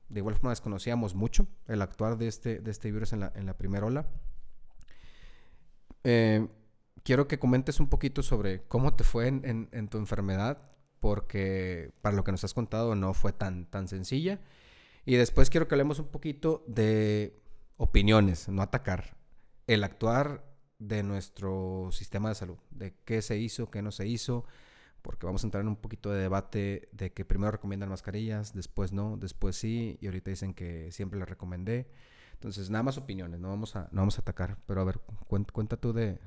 de 0.08 0.20
igual 0.20 0.36
forma 0.36 0.50
desconocíamos 0.50 1.16
mucho 1.16 1.48
el 1.66 1.82
actuar 1.82 2.16
de 2.16 2.28
este, 2.28 2.60
de 2.60 2.70
este 2.70 2.92
virus 2.92 3.12
en 3.12 3.20
la, 3.20 3.32
en 3.34 3.44
la 3.44 3.56
primera 3.56 3.86
ola. 3.86 4.06
Eh, 6.04 6.46
quiero 7.06 7.28
que 7.28 7.38
comentes 7.38 7.78
un 7.78 7.86
poquito 7.86 8.24
sobre 8.24 8.64
cómo 8.64 8.94
te 8.94 9.04
fue 9.04 9.28
en, 9.28 9.88
tu 9.88 9.98
enfermedad, 9.98 10.58
porque 10.98 11.92
para 12.02 12.16
lo 12.16 12.24
que 12.24 12.32
nos 12.32 12.42
has 12.42 12.52
contado 12.52 12.96
no 12.96 13.14
fue 13.14 13.32
tan, 13.32 13.66
tan 13.66 13.86
sencilla. 13.86 14.40
Y 15.04 15.14
después 15.14 15.48
quiero 15.48 15.68
que 15.68 15.76
hablemos 15.76 16.00
un 16.00 16.08
poquito 16.08 16.64
de 16.66 17.40
opiniones, 17.76 18.48
no 18.48 18.60
atacar. 18.60 19.16
El 19.68 19.84
actuar 19.84 20.44
de 20.80 21.04
nuestro 21.04 21.90
sistema 21.92 22.30
de 22.30 22.34
salud, 22.34 22.58
de 22.70 22.96
qué 23.04 23.22
se 23.22 23.38
hizo, 23.38 23.70
qué 23.70 23.82
no 23.82 23.92
se 23.92 24.08
hizo, 24.08 24.44
porque 25.00 25.26
vamos 25.26 25.44
a 25.44 25.46
entrar 25.46 25.60
en 25.60 25.68
un 25.68 25.76
poquito 25.76 26.10
de 26.10 26.20
debate 26.20 26.88
de 26.90 27.12
que 27.12 27.24
primero 27.24 27.52
recomiendan 27.52 27.88
mascarillas, 27.88 28.52
después 28.52 28.90
no, 28.90 29.16
después 29.16 29.54
sí, 29.54 29.96
y 30.00 30.06
ahorita 30.06 30.30
dicen 30.30 30.54
que 30.54 30.90
siempre 30.90 31.20
les 31.20 31.28
recomendé. 31.28 31.86
Entonces, 32.32 32.68
nada 32.68 32.82
más 32.82 32.98
opiniones, 32.98 33.38
no 33.38 33.48
vamos 33.48 33.76
a, 33.76 33.88
no 33.92 34.00
vamos 34.00 34.18
a 34.18 34.22
atacar, 34.22 34.58
pero 34.66 34.80
a 34.80 34.84
ver, 34.84 34.98
cuenta 35.28 35.76
tú 35.76 35.92
de, 35.92 36.18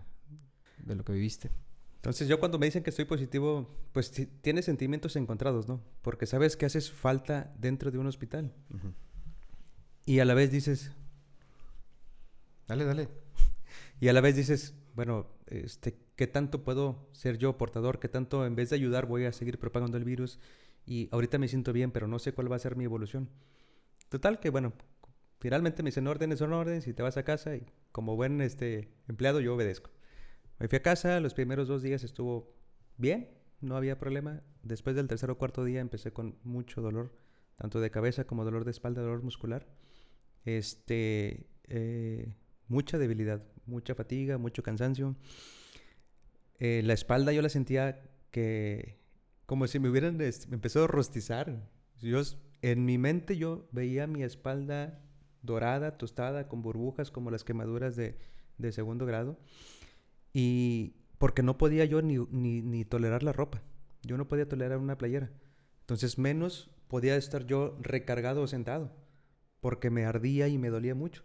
de 0.84 0.96
lo 0.96 1.04
que 1.04 1.14
viviste. 1.14 1.52
Entonces 1.96 2.28
yo 2.28 2.40
cuando 2.40 2.58
me 2.58 2.66
dicen 2.66 2.82
que 2.82 2.92
estoy 2.92 3.06
positivo, 3.06 3.68
pues 3.92 4.12
tienes 4.42 4.66
sentimientos 4.66 5.18
encontrados, 5.18 5.68
¿no? 5.68 5.82
Porque 6.02 6.26
sabes 6.26 6.56
que 6.56 6.66
haces 6.66 6.92
falta 6.92 7.54
dentro 7.60 7.92
de 7.92 7.98
un 7.98 8.08
hospital. 8.08 8.54
Y 10.06 10.20
a 10.20 10.26
la 10.26 10.34
vez 10.34 10.50
dices... 10.52 10.92
Dale, 12.68 12.86
dale. 12.86 13.10
Y 14.00 14.08
a 14.08 14.14
la 14.14 14.22
vez 14.22 14.36
dices, 14.36 14.76
bueno, 14.96 15.28
este, 15.48 16.00
¿qué 16.16 16.28
tanto 16.28 16.64
puedo 16.64 17.10
ser 17.12 17.38
yo 17.38 17.58
portador? 17.58 18.00
¿Qué 18.00 18.08
tanto 18.08 18.46
en 18.46 18.56
vez 18.56 18.70
de 18.70 18.78
ayudar 18.78 19.06
voy 19.06 19.26
a 19.26 19.34
seguir 19.34 19.60
propagando 19.60 19.98
el 19.98 20.06
virus? 20.06 20.40
Y 20.86 21.10
ahorita 21.12 21.38
me 21.38 21.48
siento 21.48 21.74
bien, 21.74 21.92
pero 21.92 22.08
no 22.08 22.18
sé 22.18 22.32
cuál 22.32 22.52
va 22.52 22.56
a 22.56 22.60
ser 22.60 22.78
mi 22.78 22.86
evolución. 22.86 23.30
Total 24.08 24.40
que, 24.40 24.50
bueno, 24.50 24.74
finalmente 25.40 25.84
me 25.84 25.90
dicen 25.90 26.08
órdenes 26.08 26.40
son 26.40 26.54
órdenes 26.54 26.88
y 26.88 26.94
te 26.94 27.04
vas 27.04 27.18
a 27.18 27.24
casa 27.24 27.56
y 27.56 27.66
como 27.92 28.16
buen 28.16 28.40
este, 28.42 28.90
empleado 29.08 29.42
yo 29.42 29.56
obedezco. 29.56 29.92
Me 30.60 30.68
fui 30.68 30.78
a 30.78 30.82
casa, 30.82 31.20
los 31.22 31.34
primeros 31.34 31.70
dos 31.70 31.82
días 31.82 32.04
estuvo 32.04 32.54
bien, 32.98 33.30
no 33.62 33.78
había 33.78 33.98
problema. 33.98 34.44
Después 34.62 34.96
del 34.96 35.08
tercer 35.08 35.32
o 35.32 35.38
cuarto 35.38 35.64
día 35.64 35.80
empecé 35.80 36.12
con 36.12 36.38
mucho 36.44 36.82
dolor, 36.82 37.16
tanto 37.56 37.80
de 37.80 37.90
cabeza 37.92 38.26
como 38.26 38.44
dolor 38.44 38.66
de 38.66 38.72
espalda, 38.72 39.02
dolor 39.02 39.24
muscular. 39.24 39.68
Este, 40.44 41.48
eh, 41.64 42.36
mucha 42.68 42.98
debilidad, 42.98 43.42
mucha 43.66 43.96
fatiga, 43.96 44.38
mucho 44.38 44.62
cansancio. 44.62 45.16
Eh, 46.58 46.82
la 46.84 46.94
espalda 46.94 47.32
yo 47.32 47.42
la 47.42 47.50
sentía 47.50 48.02
que 48.32 49.00
como 49.46 49.66
si 49.68 49.80
me 49.80 49.90
hubieran 49.90 50.20
empezado 50.52 50.86
a 50.86 50.88
rostizar. 50.90 51.70
Yo, 52.02 52.22
en 52.62 52.84
mi 52.84 52.98
mente 52.98 53.38
yo 53.38 53.70
veía 53.72 54.08
mi 54.08 54.24
espalda 54.24 55.02
dorada, 55.42 55.98
tostada, 55.98 56.50
con 56.50 56.62
burbujas 56.62 57.12
como 57.12 57.32
las 57.32 57.46
quemaduras 57.46 57.96
de, 57.96 58.18
de 58.58 58.72
segundo 58.74 59.06
grado. 59.06 59.40
Y 60.34 60.96
porque 61.18 61.44
no 61.44 61.58
podía 61.58 61.86
yo 61.86 62.02
ni, 62.02 62.18
ni, 62.18 62.86
tolerar 62.86 63.24
la 63.24 63.34
ropa. 63.34 63.62
Yo 64.04 64.18
no 64.18 64.28
podía 64.28 64.48
tolerar 64.48 64.78
una 64.78 64.98
playera. 64.98 65.30
Entonces 65.82 66.18
menos 66.18 66.70
podía 66.88 67.16
estar 67.16 67.46
yo 67.46 67.78
recargado 67.82 68.42
o 68.42 68.48
sentado. 68.48 68.92
Porque 69.60 69.90
me 69.90 70.06
ardía 70.06 70.48
y 70.48 70.58
me 70.58 70.70
dolía 70.70 70.96
mucho. 70.96 71.24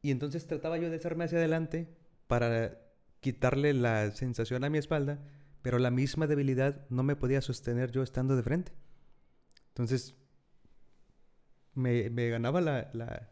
Y 0.00 0.10
entonces 0.10 0.46
trataba 0.46 0.78
yo 0.78 0.90
de 0.90 0.96
hacerme 0.96 1.24
hacia 1.24 1.38
adelante 1.38 1.88
para 2.26 2.78
quitarle 3.20 3.74
la 3.74 4.10
sensación 4.12 4.64
a 4.64 4.70
mi 4.70 4.78
espalda, 4.78 5.18
pero 5.62 5.78
la 5.78 5.90
misma 5.90 6.26
debilidad 6.26 6.86
no 6.90 7.02
me 7.02 7.16
podía 7.16 7.40
sostener 7.40 7.90
yo 7.90 8.02
estando 8.02 8.36
de 8.36 8.42
frente. 8.42 8.72
Entonces 9.68 10.14
me, 11.74 12.10
me 12.10 12.28
ganaba 12.28 12.60
la, 12.60 12.90
la, 12.92 13.30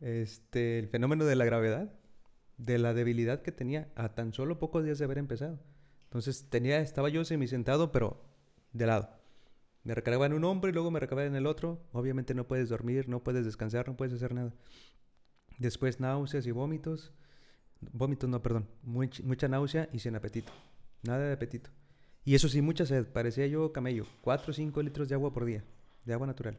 este, 0.00 0.78
el 0.78 0.88
fenómeno 0.88 1.24
de 1.24 1.36
la 1.36 1.44
gravedad 1.44 1.97
de 2.58 2.78
la 2.78 2.92
debilidad 2.92 3.42
que 3.42 3.52
tenía 3.52 3.90
a 3.94 4.14
tan 4.14 4.32
solo 4.32 4.58
pocos 4.58 4.84
días 4.84 4.98
de 4.98 5.04
haber 5.04 5.18
empezado. 5.18 5.58
Entonces 6.04 6.48
tenía, 6.50 6.80
estaba 6.80 7.08
yo 7.08 7.24
sentado, 7.24 7.92
pero 7.92 8.20
de 8.72 8.86
lado. 8.86 9.10
Me 9.84 9.94
recargaba 9.94 10.26
en 10.26 10.34
un 10.34 10.44
hombro 10.44 10.68
y 10.68 10.72
luego 10.72 10.90
me 10.90 11.00
recargaba 11.00 11.26
en 11.26 11.36
el 11.36 11.46
otro. 11.46 11.80
Obviamente 11.92 12.34
no 12.34 12.46
puedes 12.46 12.68
dormir, 12.68 13.08
no 13.08 13.22
puedes 13.22 13.44
descansar, 13.44 13.88
no 13.88 13.96
puedes 13.96 14.14
hacer 14.14 14.34
nada. 14.34 14.52
Después 15.58 16.00
náuseas 16.00 16.46
y 16.46 16.50
vómitos. 16.50 17.12
Vómitos, 17.80 18.28
no, 18.28 18.42
perdón. 18.42 18.68
mucha 18.82 19.48
náusea 19.48 19.88
y 19.92 20.00
sin 20.00 20.16
apetito. 20.16 20.52
Nada 21.02 21.26
de 21.26 21.32
apetito. 21.32 21.70
Y 22.24 22.34
eso 22.34 22.48
sí, 22.48 22.60
mucha 22.60 22.84
sed. 22.84 23.06
Parecía 23.06 23.46
yo 23.46 23.72
camello. 23.72 24.04
4 24.22 24.50
o 24.50 24.54
5 24.54 24.82
litros 24.82 25.08
de 25.08 25.14
agua 25.14 25.32
por 25.32 25.44
día. 25.44 25.64
De 26.04 26.12
agua 26.12 26.26
natural. 26.26 26.58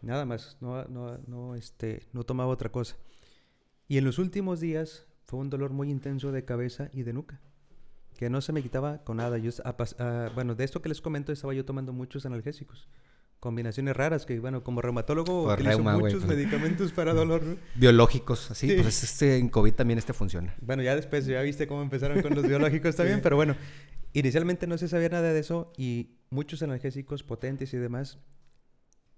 Nada 0.00 0.24
más. 0.24 0.56
No, 0.60 0.84
no, 0.86 1.18
no, 1.26 1.54
este, 1.54 2.08
no 2.12 2.24
tomaba 2.24 2.50
otra 2.50 2.70
cosa. 2.70 2.96
Y 3.92 3.98
en 3.98 4.06
los 4.06 4.18
últimos 4.18 4.58
días 4.58 5.04
fue 5.26 5.38
un 5.38 5.50
dolor 5.50 5.74
muy 5.74 5.90
intenso 5.90 6.32
de 6.32 6.46
cabeza 6.46 6.88
y 6.94 7.02
de 7.02 7.12
nuca, 7.12 7.42
que 8.16 8.30
no 8.30 8.40
se 8.40 8.54
me 8.54 8.62
quitaba 8.62 9.04
con 9.04 9.18
nada. 9.18 9.36
Yo, 9.36 9.50
bueno, 10.34 10.54
de 10.54 10.64
esto 10.64 10.80
que 10.80 10.88
les 10.88 11.02
comento, 11.02 11.30
estaba 11.30 11.52
yo 11.52 11.66
tomando 11.66 11.92
muchos 11.92 12.24
analgésicos. 12.24 12.88
Combinaciones 13.38 13.94
raras 13.94 14.24
que, 14.24 14.40
bueno, 14.40 14.64
como 14.64 14.80
reumatólogo 14.80 15.52
utilizo 15.52 15.80
muchos 15.80 16.24
pues. 16.24 16.38
medicamentos 16.38 16.90
para 16.90 17.12
dolor. 17.12 17.42
Biológicos, 17.74 18.50
así, 18.50 18.74
pues 18.80 19.04
este, 19.04 19.36
en 19.36 19.50
COVID 19.50 19.74
también 19.74 19.98
este 19.98 20.14
funciona. 20.14 20.54
Bueno, 20.62 20.82
ya 20.82 20.96
después 20.96 21.26
ya 21.26 21.42
viste 21.42 21.66
cómo 21.66 21.82
empezaron 21.82 22.22
con 22.22 22.34
los 22.34 22.48
biológicos 22.48 22.96
también, 22.96 23.20
pero 23.22 23.36
bueno, 23.36 23.56
inicialmente 24.14 24.66
no 24.66 24.78
se 24.78 24.88
sabía 24.88 25.10
nada 25.10 25.34
de 25.34 25.38
eso 25.38 25.70
y 25.76 26.16
muchos 26.30 26.62
analgésicos 26.62 27.24
potentes 27.24 27.74
y 27.74 27.76
demás. 27.76 28.20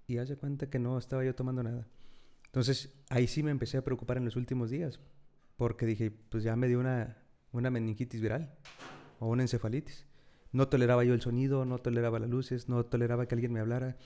Y 0.05 0.17
hace 0.17 0.35
cuenta 0.35 0.69
que 0.69 0.79
no 0.79 0.97
estaba 0.97 1.23
yo 1.23 1.33
tomando 1.33 1.63
nada. 1.63 1.87
Entonces 2.55 2.89
ahí 3.09 3.27
sí 3.27 3.43
me 3.43 3.51
empecé 3.51 3.77
a 3.77 3.83
preocupar 3.83 4.15
en 4.15 4.23
los 4.23 4.37
últimos 4.37 4.69
días, 4.69 5.01
porque 5.57 5.85
dije, 5.85 6.09
pues 6.09 6.41
ya 6.41 6.55
me 6.55 6.69
dio 6.69 6.79
una, 6.79 7.17
una 7.51 7.69
meningitis 7.69 8.21
viral 8.21 8.55
o 9.19 9.27
una 9.27 9.43
encefalitis. 9.43 10.07
No 10.53 10.69
toleraba 10.69 11.03
yo 11.03 11.13
el 11.13 11.19
sonido, 11.19 11.65
no 11.65 11.79
toleraba 11.79 12.17
las 12.17 12.29
luces, 12.29 12.69
no 12.69 12.85
toleraba 12.85 13.27
que 13.27 13.35
alguien 13.35 13.51
me 13.51 13.59
hablara. 13.59 13.97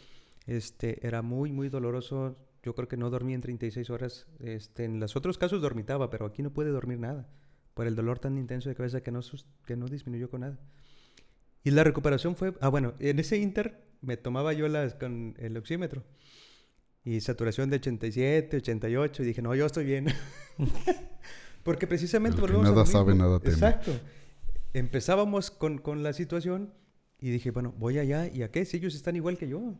Este, 0.47 1.05
era 1.05 1.21
muy, 1.21 1.51
muy 1.51 1.69
doloroso. 1.69 2.39
Yo 2.63 2.73
creo 2.73 2.87
que 2.87 2.97
no 2.97 3.11
dormí 3.11 3.35
en 3.35 3.41
36 3.41 3.87
horas. 3.91 4.25
Este, 4.39 4.85
en 4.85 4.99
los 4.99 5.15
otros 5.15 5.37
casos 5.37 5.61
dormitaba, 5.61 6.09
pero 6.09 6.25
aquí 6.25 6.41
no 6.41 6.51
pude 6.51 6.71
dormir 6.71 6.97
nada 6.97 7.29
por 7.75 7.85
el 7.85 7.95
dolor 7.95 8.17
tan 8.17 8.35
intenso 8.39 8.67
de 8.67 8.73
cabeza 8.73 9.03
que 9.03 9.11
no, 9.11 9.19
que 9.67 9.75
no 9.75 9.85
disminuyó 9.85 10.31
con 10.31 10.41
nada. 10.41 10.57
Y 11.63 11.69
la 11.69 11.83
recuperación 11.83 12.35
fue, 12.35 12.55
ah 12.61 12.69
bueno, 12.69 12.95
en 12.97 13.19
ese 13.19 13.37
inter 13.37 13.85
me 14.01 14.17
tomaba 14.17 14.53
yo 14.53 14.67
las 14.67 14.95
con 14.95 15.35
el 15.37 15.55
oxímetro 15.55 16.03
y 17.03 17.21
saturación 17.21 17.69
de 17.69 17.77
87, 17.77 18.57
88, 18.57 19.23
y 19.23 19.25
dije, 19.25 19.41
no, 19.41 19.55
yo 19.55 19.65
estoy 19.65 19.85
bien. 19.85 20.07
Porque 21.63 21.87
precisamente... 21.87 22.41
El 22.43 22.61
nada 22.61 22.85
sabe, 22.85 23.15
nada 23.15 23.39
teme. 23.39 23.53
Exacto. 23.53 23.91
empezábamos 24.73 25.51
con, 25.51 25.77
con 25.77 26.03
la 26.03 26.13
situación 26.13 26.73
y 27.19 27.31
dije, 27.31 27.51
bueno, 27.51 27.73
voy 27.77 27.99
allá 27.99 28.27
y 28.27 28.43
a 28.43 28.51
qué 28.51 28.65
si 28.65 28.77
ellos 28.77 28.95
están 28.95 29.15
igual 29.15 29.37
que 29.37 29.47
yo. 29.47 29.75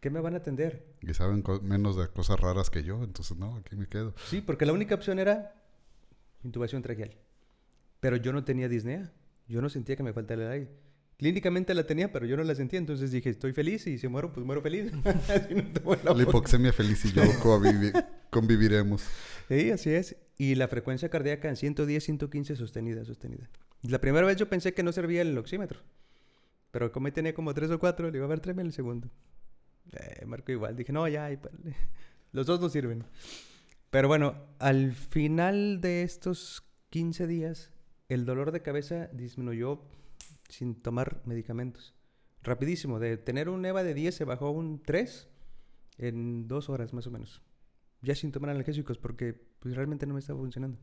¿Qué 0.00 0.10
me 0.10 0.20
van 0.20 0.34
a 0.34 0.38
atender? 0.38 0.94
Y 1.00 1.14
saben 1.14 1.42
menos 1.62 1.96
de 1.96 2.08
cosas 2.08 2.38
raras 2.38 2.70
que 2.70 2.82
yo, 2.82 3.02
entonces 3.02 3.36
no, 3.36 3.56
aquí 3.56 3.76
me 3.76 3.88
quedo. 3.88 4.14
Sí, 4.26 4.40
porque 4.40 4.66
la 4.66 4.72
única 4.72 4.94
opción 4.94 5.18
era 5.18 5.54
intubación 6.44 6.82
traqueal. 6.82 7.16
Pero 8.00 8.16
yo 8.16 8.32
no 8.32 8.44
tenía 8.44 8.68
disnea. 8.68 9.12
Yo 9.48 9.62
no 9.62 9.68
sentía 9.68 9.96
que 9.96 10.02
me 10.02 10.12
faltara 10.12 10.44
el 10.44 10.50
aire. 10.50 10.70
Clínicamente 11.18 11.72
la 11.72 11.86
tenía, 11.86 12.12
pero 12.12 12.26
yo 12.26 12.36
no 12.36 12.44
la 12.44 12.54
sentía. 12.54 12.78
Entonces 12.78 13.10
dije, 13.10 13.30
estoy 13.30 13.52
feliz 13.52 13.86
y 13.86 13.98
si 13.98 14.06
muero, 14.08 14.32
pues 14.32 14.44
muero 14.44 14.60
feliz. 14.60 14.92
la, 16.04 16.22
hipoxemia 16.22 16.72
feliz 16.72 17.04
y 17.06 17.12
yo 17.12 17.22
conviviremos. 18.30 19.02
Sí, 19.48 19.70
así 19.70 19.90
es. 19.90 20.16
Y 20.36 20.54
la 20.56 20.68
frecuencia 20.68 21.08
cardíaca 21.08 21.48
en 21.48 21.56
110, 21.56 22.04
115 22.04 22.56
sostenida, 22.56 23.04
sostenida. 23.04 23.48
La 23.82 24.00
primera 24.00 24.26
vez 24.26 24.36
yo 24.36 24.48
pensé 24.48 24.74
que 24.74 24.82
no 24.82 24.92
servía 24.92 25.22
el 25.22 25.36
oxímetro. 25.38 25.80
Pero 26.70 26.92
como 26.92 27.10
tenía 27.10 27.32
como 27.32 27.54
tres 27.54 27.70
o 27.70 27.78
cuatro, 27.78 28.06
le 28.06 28.12
digo, 28.12 28.26
a 28.26 28.28
ver, 28.28 28.40
tráeme 28.40 28.62
el 28.62 28.72
segundo. 28.72 29.08
Eh, 29.92 30.26
marco 30.26 30.52
igual. 30.52 30.76
Dije, 30.76 30.92
no, 30.92 31.08
ya, 31.08 31.30
los 32.32 32.46
dos 32.46 32.60
no 32.60 32.68
sirven. 32.68 33.04
Pero 33.88 34.08
bueno, 34.08 34.34
al 34.58 34.92
final 34.92 35.80
de 35.80 36.02
estos 36.02 36.62
15 36.90 37.26
días, 37.26 37.72
el 38.10 38.26
dolor 38.26 38.52
de 38.52 38.60
cabeza 38.60 39.08
disminuyó 39.14 39.80
sin 40.48 40.80
tomar 40.82 41.22
medicamentos. 41.24 41.94
Rapidísimo, 42.42 42.98
de 42.98 43.16
tener 43.16 43.48
un 43.48 43.64
EVA 43.64 43.82
de 43.82 43.94
10 43.94 44.14
se 44.14 44.24
bajó 44.24 44.46
a 44.46 44.50
un 44.50 44.82
3 44.82 45.28
en 45.98 46.48
dos 46.48 46.68
horas 46.68 46.92
más 46.92 47.06
o 47.06 47.10
menos. 47.10 47.42
Ya 48.02 48.14
sin 48.14 48.32
tomar 48.32 48.50
analgésicos 48.50 48.98
porque 48.98 49.34
pues, 49.58 49.74
realmente 49.74 50.06
no 50.06 50.14
me 50.14 50.20
estaba 50.20 50.38
funcionando. 50.38 50.78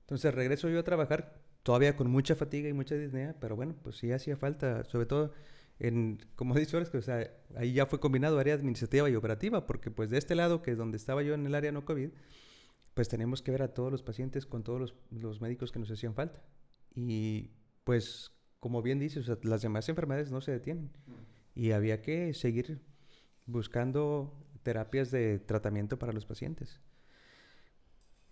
Entonces 0.00 0.34
regreso 0.34 0.68
yo 0.68 0.80
a 0.80 0.84
trabajar 0.84 1.40
todavía 1.62 1.96
con 1.96 2.10
mucha 2.10 2.36
fatiga 2.36 2.68
y 2.68 2.72
mucha 2.72 2.94
disnea, 2.94 3.34
pero 3.40 3.56
bueno, 3.56 3.74
pues 3.82 3.96
sí 3.96 4.12
hacía 4.12 4.36
falta, 4.36 4.84
sobre 4.84 5.06
todo 5.06 5.32
en, 5.78 6.20
como 6.36 6.54
dicho, 6.58 6.78
que, 6.90 6.98
o 6.98 7.02
sea, 7.02 7.30
ahí 7.56 7.72
ya 7.72 7.86
fue 7.86 8.00
combinado 8.00 8.38
área 8.38 8.54
administrativa 8.54 9.10
y 9.10 9.16
operativa, 9.16 9.66
porque 9.66 9.90
pues 9.90 10.10
de 10.10 10.18
este 10.18 10.34
lado, 10.34 10.62
que 10.62 10.72
es 10.72 10.78
donde 10.78 10.96
estaba 10.96 11.22
yo 11.22 11.34
en 11.34 11.46
el 11.46 11.54
área 11.54 11.72
no 11.72 11.84
COVID, 11.84 12.10
pues 12.94 13.08
tenemos 13.08 13.42
que 13.42 13.50
ver 13.50 13.62
a 13.62 13.74
todos 13.74 13.92
los 13.92 14.02
pacientes 14.02 14.46
con 14.46 14.62
todos 14.62 14.80
los, 14.80 14.94
los 15.10 15.40
médicos 15.40 15.72
que 15.72 15.78
nos 15.78 15.90
hacían 15.90 16.14
falta. 16.14 16.42
Y 16.94 17.50
pues, 17.86 18.32
como 18.58 18.82
bien 18.82 18.98
dices, 18.98 19.30
las 19.44 19.62
demás 19.62 19.88
enfermedades 19.88 20.32
no 20.32 20.40
se 20.40 20.50
detienen. 20.50 20.90
Y 21.54 21.70
había 21.70 22.02
que 22.02 22.34
seguir 22.34 22.80
buscando 23.46 24.34
terapias 24.64 25.12
de 25.12 25.38
tratamiento 25.38 25.96
para 25.96 26.12
los 26.12 26.26
pacientes. 26.26 26.80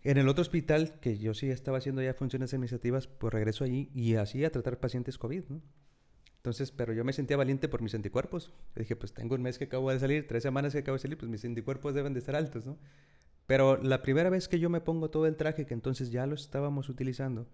En 0.02 0.18
el 0.18 0.28
otro 0.28 0.42
hospital, 0.42 0.98
que 0.98 1.18
yo 1.18 1.34
sí 1.34 1.50
estaba 1.50 1.78
haciendo 1.78 2.02
ya 2.02 2.14
funciones 2.14 2.52
administrativas, 2.52 3.06
pues 3.06 3.32
regreso 3.32 3.62
allí 3.62 3.92
y 3.94 4.16
así 4.16 4.44
a 4.44 4.50
tratar 4.50 4.80
pacientes 4.80 5.18
COVID, 5.18 5.44
Entonces, 6.38 6.72
pero 6.72 6.92
yo 6.92 7.04
me 7.04 7.12
sentía 7.12 7.36
valiente 7.36 7.68
por 7.68 7.80
mis 7.80 7.94
anticuerpos. 7.94 8.52
dije, 8.74 8.96
pues 8.96 9.14
tengo 9.14 9.36
un 9.36 9.42
mes 9.42 9.56
que 9.56 9.66
acabo 9.66 9.88
de 9.92 10.00
salir, 10.00 10.26
tres 10.26 10.42
semanas 10.42 10.72
que 10.72 10.80
acabo 10.80 10.96
de 10.96 11.02
salir, 11.02 11.16
pues 11.16 11.30
mis 11.30 11.44
anticuerpos 11.44 11.94
deben 11.94 12.12
de 12.12 12.18
estar 12.18 12.34
altos, 12.34 12.66
¿no? 12.66 12.76
Pero 13.46 13.80
la 13.80 14.02
primera 14.02 14.30
vez 14.30 14.48
que 14.48 14.58
yo 14.58 14.68
me 14.68 14.80
pongo 14.80 15.10
todo 15.10 15.28
el 15.28 15.36
traje, 15.36 15.64
que 15.64 15.74
entonces 15.74 16.10
ya 16.10 16.26
lo 16.26 16.34
estábamos 16.34 16.88
utilizando, 16.88 17.46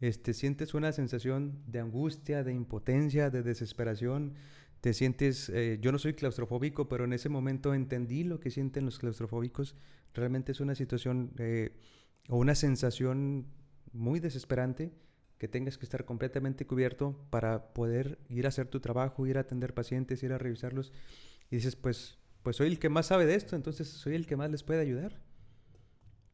este, 0.00 0.32
sientes 0.32 0.74
una 0.74 0.92
sensación 0.92 1.62
de 1.66 1.80
angustia, 1.80 2.42
de 2.42 2.52
impotencia, 2.52 3.30
de 3.30 3.42
desesperación. 3.42 4.34
Te 4.80 4.94
sientes, 4.94 5.50
eh, 5.50 5.78
yo 5.80 5.92
no 5.92 5.98
soy 5.98 6.14
claustrofóbico, 6.14 6.88
pero 6.88 7.04
en 7.04 7.12
ese 7.12 7.28
momento 7.28 7.74
entendí 7.74 8.24
lo 8.24 8.40
que 8.40 8.50
sienten 8.50 8.86
los 8.86 8.98
claustrofóbicos. 8.98 9.76
Realmente 10.14 10.52
es 10.52 10.60
una 10.60 10.74
situación 10.74 11.32
eh, 11.38 11.76
o 12.28 12.38
una 12.38 12.54
sensación 12.54 13.46
muy 13.92 14.20
desesperante 14.20 14.90
que 15.36 15.48
tengas 15.48 15.78
que 15.78 15.84
estar 15.84 16.04
completamente 16.04 16.66
cubierto 16.66 17.26
para 17.30 17.72
poder 17.72 18.18
ir 18.28 18.46
a 18.46 18.48
hacer 18.48 18.68
tu 18.68 18.80
trabajo, 18.80 19.26
ir 19.26 19.36
a 19.36 19.42
atender 19.42 19.74
pacientes, 19.74 20.22
ir 20.22 20.32
a 20.32 20.38
revisarlos. 20.38 20.92
Y 21.50 21.56
dices, 21.56 21.76
pues, 21.76 22.18
pues 22.42 22.56
soy 22.56 22.68
el 22.68 22.78
que 22.78 22.88
más 22.88 23.06
sabe 23.06 23.26
de 23.26 23.34
esto, 23.34 23.56
entonces 23.56 23.88
soy 23.88 24.14
el 24.14 24.26
que 24.26 24.36
más 24.36 24.50
les 24.50 24.62
puede 24.62 24.80
ayudar. 24.80 25.20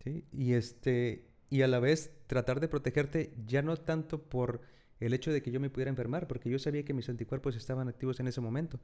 ¿Sí? 0.04 0.24
Y 0.32 0.52
este, 0.52 1.25
y 1.50 1.62
a 1.62 1.68
la 1.68 1.78
vez 1.78 2.12
tratar 2.26 2.60
de 2.60 2.68
protegerte 2.68 3.32
ya 3.46 3.62
no 3.62 3.76
tanto 3.76 4.22
por 4.22 4.60
el 5.00 5.12
hecho 5.12 5.32
de 5.32 5.42
que 5.42 5.50
yo 5.50 5.60
me 5.60 5.70
pudiera 5.70 5.90
enfermar, 5.90 6.26
porque 6.26 6.50
yo 6.50 6.58
sabía 6.58 6.84
que 6.84 6.94
mis 6.94 7.08
anticuerpos 7.08 7.56
estaban 7.56 7.88
activos 7.88 8.20
en 8.20 8.28
ese 8.28 8.40
momento, 8.40 8.80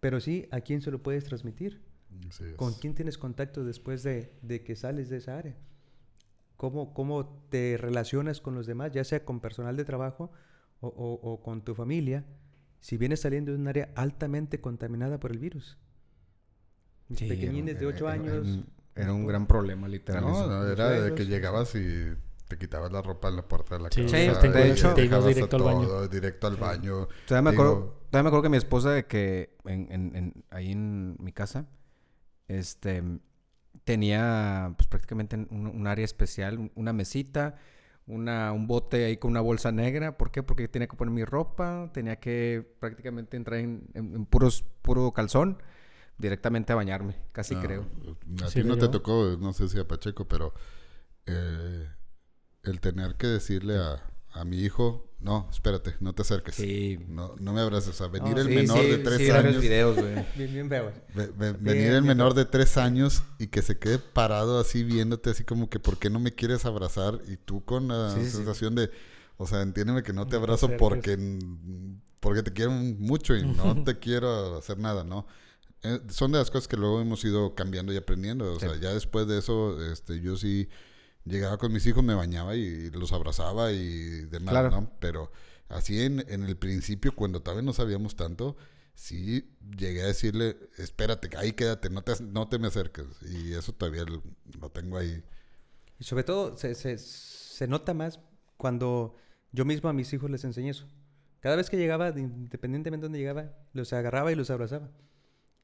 pero 0.00 0.20
sí 0.20 0.48
a 0.50 0.60
quién 0.60 0.80
se 0.80 0.90
lo 0.90 1.02
puedes 1.02 1.24
transmitir, 1.24 1.82
con 2.56 2.74
quién 2.74 2.94
tienes 2.94 3.18
contacto 3.18 3.64
después 3.64 4.02
de, 4.02 4.30
que 4.64 4.76
sales 4.76 5.08
de 5.08 5.18
esa 5.18 5.38
área, 5.38 5.56
¿Cómo, 6.56 6.94
cómo 6.94 7.44
te 7.50 7.76
relacionas 7.76 8.40
con 8.40 8.54
los 8.54 8.66
demás, 8.66 8.92
ya 8.92 9.02
sea 9.04 9.24
con 9.24 9.40
personal 9.40 9.76
de 9.76 9.84
trabajo 9.84 10.30
o, 10.80 11.40
con 11.42 11.62
tu 11.62 11.74
familia, 11.74 12.24
si 12.80 12.96
vienes 12.96 13.20
saliendo 13.20 13.52
de 13.52 13.58
un 13.58 13.66
área 13.66 13.90
altamente 13.96 14.60
contaminada 14.60 15.18
por 15.18 15.32
el 15.32 15.38
virus. 15.38 15.76
Mis 17.08 17.22
pequeñines 17.22 17.78
de 17.78 17.86
8 17.86 18.08
años... 18.08 18.64
Era 18.96 19.12
un 19.12 19.26
gran 19.26 19.46
problema, 19.46 19.88
literal. 19.88 20.22
No, 20.22 20.66
era 20.66 20.90
de 20.90 21.14
que 21.14 21.26
llegabas 21.26 21.74
y 21.74 22.12
te 22.48 22.58
quitabas 22.58 22.92
la 22.92 23.02
ropa 23.02 23.28
en 23.28 23.36
la 23.36 23.42
puerta 23.42 23.76
de 23.76 23.82
la 23.82 23.88
casa. 23.88 24.08
Sí, 24.08 24.48
de 24.48 24.70
hecho, 24.70 24.94
te 24.94 25.04
ibas 25.04 25.26
directo 25.26 25.56
al 25.56 25.62
baño. 25.62 26.08
Directo 26.08 26.46
al 26.46 26.56
baño. 26.56 27.08
Todavía 27.26 27.50
me, 27.50 27.54
acuerdo, 27.54 27.94
me 28.12 28.18
acuerdo 28.18 28.42
que 28.42 28.48
mi 28.48 28.56
esposa, 28.56 28.90
de 28.90 29.06
que 29.06 29.56
en, 29.64 29.88
en, 29.90 30.44
ahí 30.50 30.70
en 30.70 31.16
mi 31.18 31.32
casa, 31.32 31.66
este, 32.46 33.02
tenía 33.84 34.74
pues 34.76 34.86
prácticamente 34.88 35.36
un, 35.50 35.86
área 35.88 36.04
especial, 36.04 36.70
una 36.76 36.92
mesita, 36.92 37.56
una, 38.06 38.52
un 38.52 38.68
bote 38.68 39.06
ahí 39.06 39.16
con 39.16 39.32
una 39.32 39.40
bolsa 39.40 39.72
negra. 39.72 40.16
¿Por 40.16 40.30
qué? 40.30 40.44
Porque 40.44 40.68
tenía 40.68 40.86
que 40.86 40.96
poner 40.96 41.12
mi 41.12 41.24
ropa, 41.24 41.90
tenía 41.92 42.16
que 42.16 42.64
prácticamente 42.78 43.36
entrar 43.36 43.58
en, 43.58 43.88
en 43.94 44.24
puros, 44.26 44.64
puro 44.82 45.12
calzón 45.12 45.58
directamente 46.18 46.72
a 46.72 46.76
bañarme, 46.76 47.16
casi 47.32 47.56
creo. 47.56 47.86
A 48.44 48.48
ti 48.48 48.62
no 48.62 48.76
te 48.78 48.88
tocó, 48.88 49.36
no 49.40 49.52
sé 49.52 49.68
si 49.68 49.78
a 49.78 49.86
Pacheco, 49.86 50.26
pero 50.26 50.54
eh, 51.26 51.88
el 52.62 52.80
tener 52.80 53.16
que 53.16 53.26
decirle 53.26 53.76
a, 53.76 54.02
a, 54.32 54.44
mi 54.44 54.60
hijo, 54.60 55.10
no, 55.20 55.48
espérate, 55.50 55.94
no 56.00 56.14
te 56.14 56.22
acerques. 56.22 56.54
Sí. 56.54 56.98
No, 57.08 57.34
no 57.38 57.52
me 57.52 57.60
abraces. 57.60 58.00
O 58.00 58.10
venir 58.10 58.38
el 58.38 58.48
menor 58.48 58.82
de 58.82 58.98
tres 58.98 59.30
años. 59.30 59.60
Videos, 59.60 59.96
bien, 60.36 60.68
bien 60.68 60.68
venir 61.60 61.92
el 61.92 62.02
menor 62.02 62.34
de 62.34 62.44
tres 62.44 62.76
años 62.76 63.22
y 63.38 63.48
que 63.48 63.62
se 63.62 63.78
quede 63.78 63.98
parado 63.98 64.58
así 64.58 64.84
viéndote, 64.84 65.30
así 65.30 65.44
como 65.44 65.68
que, 65.68 65.80
¿por 65.80 65.98
qué 65.98 66.10
no 66.10 66.20
me 66.20 66.34
quieres 66.34 66.64
abrazar? 66.64 67.20
Y 67.26 67.36
tú 67.36 67.64
con 67.64 67.88
la 67.88 68.10
sensación 68.10 68.74
de, 68.74 68.90
o 69.36 69.46
sea, 69.46 69.62
entiéndeme 69.62 70.02
que 70.02 70.12
no 70.12 70.26
te 70.26 70.36
abrazo 70.36 70.70
porque, 70.78 71.18
porque 72.20 72.42
te 72.42 72.52
quiero 72.52 72.70
mucho 72.70 73.34
y 73.34 73.44
no 73.44 73.82
te 73.84 73.98
quiero 73.98 74.56
hacer 74.56 74.78
nada, 74.78 75.04
¿no? 75.04 75.26
Eh, 75.84 76.00
son 76.08 76.32
de 76.32 76.38
las 76.38 76.50
cosas 76.50 76.66
que 76.66 76.76
luego 76.76 77.00
hemos 77.00 77.24
ido 77.24 77.54
cambiando 77.54 77.92
y 77.92 77.96
aprendiendo. 77.96 78.52
O 78.52 78.58
sea, 78.58 78.74
ya 78.80 78.92
después 78.92 79.26
de 79.26 79.38
eso, 79.38 79.80
este, 79.92 80.20
yo 80.20 80.36
sí 80.36 80.68
llegaba 81.24 81.58
con 81.58 81.72
mis 81.72 81.86
hijos, 81.86 82.02
me 82.02 82.14
bañaba 82.14 82.56
y 82.56 82.90
los 82.90 83.12
abrazaba 83.12 83.70
y 83.70 84.24
demás, 84.24 84.72
¿no? 84.72 84.90
Pero 84.98 85.30
así 85.68 86.00
en, 86.02 86.24
en 86.28 86.44
el 86.44 86.56
principio, 86.56 87.14
cuando 87.14 87.40
todavía 87.40 87.62
no 87.62 87.74
sabíamos 87.74 88.16
tanto, 88.16 88.56
sí 88.94 89.54
llegué 89.76 90.02
a 90.02 90.06
decirle, 90.06 90.56
espérate, 90.78 91.36
ahí 91.36 91.52
quédate, 91.52 91.90
no 91.90 92.02
te, 92.02 92.12
no 92.22 92.48
te 92.48 92.58
me 92.58 92.68
acerques. 92.68 93.06
Y 93.22 93.52
eso 93.52 93.72
todavía 93.72 94.04
lo, 94.04 94.70
tengo 94.70 94.96
ahí. 94.96 95.22
Y 95.98 96.04
sobre 96.04 96.24
todo 96.24 96.56
se, 96.56 96.74
se, 96.74 96.96
se, 96.96 97.66
nota 97.68 97.92
más 97.92 98.20
cuando 98.56 99.16
yo 99.52 99.64
mismo 99.64 99.88
a 99.90 99.92
mis 99.92 100.12
hijos 100.12 100.30
les 100.30 100.44
enseñé 100.44 100.70
eso. 100.70 100.86
Cada 101.40 101.56
vez 101.56 101.68
que 101.68 101.76
llegaba, 101.76 102.08
independientemente 102.08 103.02
de 103.02 103.08
dónde 103.08 103.18
llegaba, 103.18 103.52
los 103.74 103.92
agarraba 103.92 104.32
y 104.32 104.34
los 104.34 104.48
abrazaba. 104.48 104.90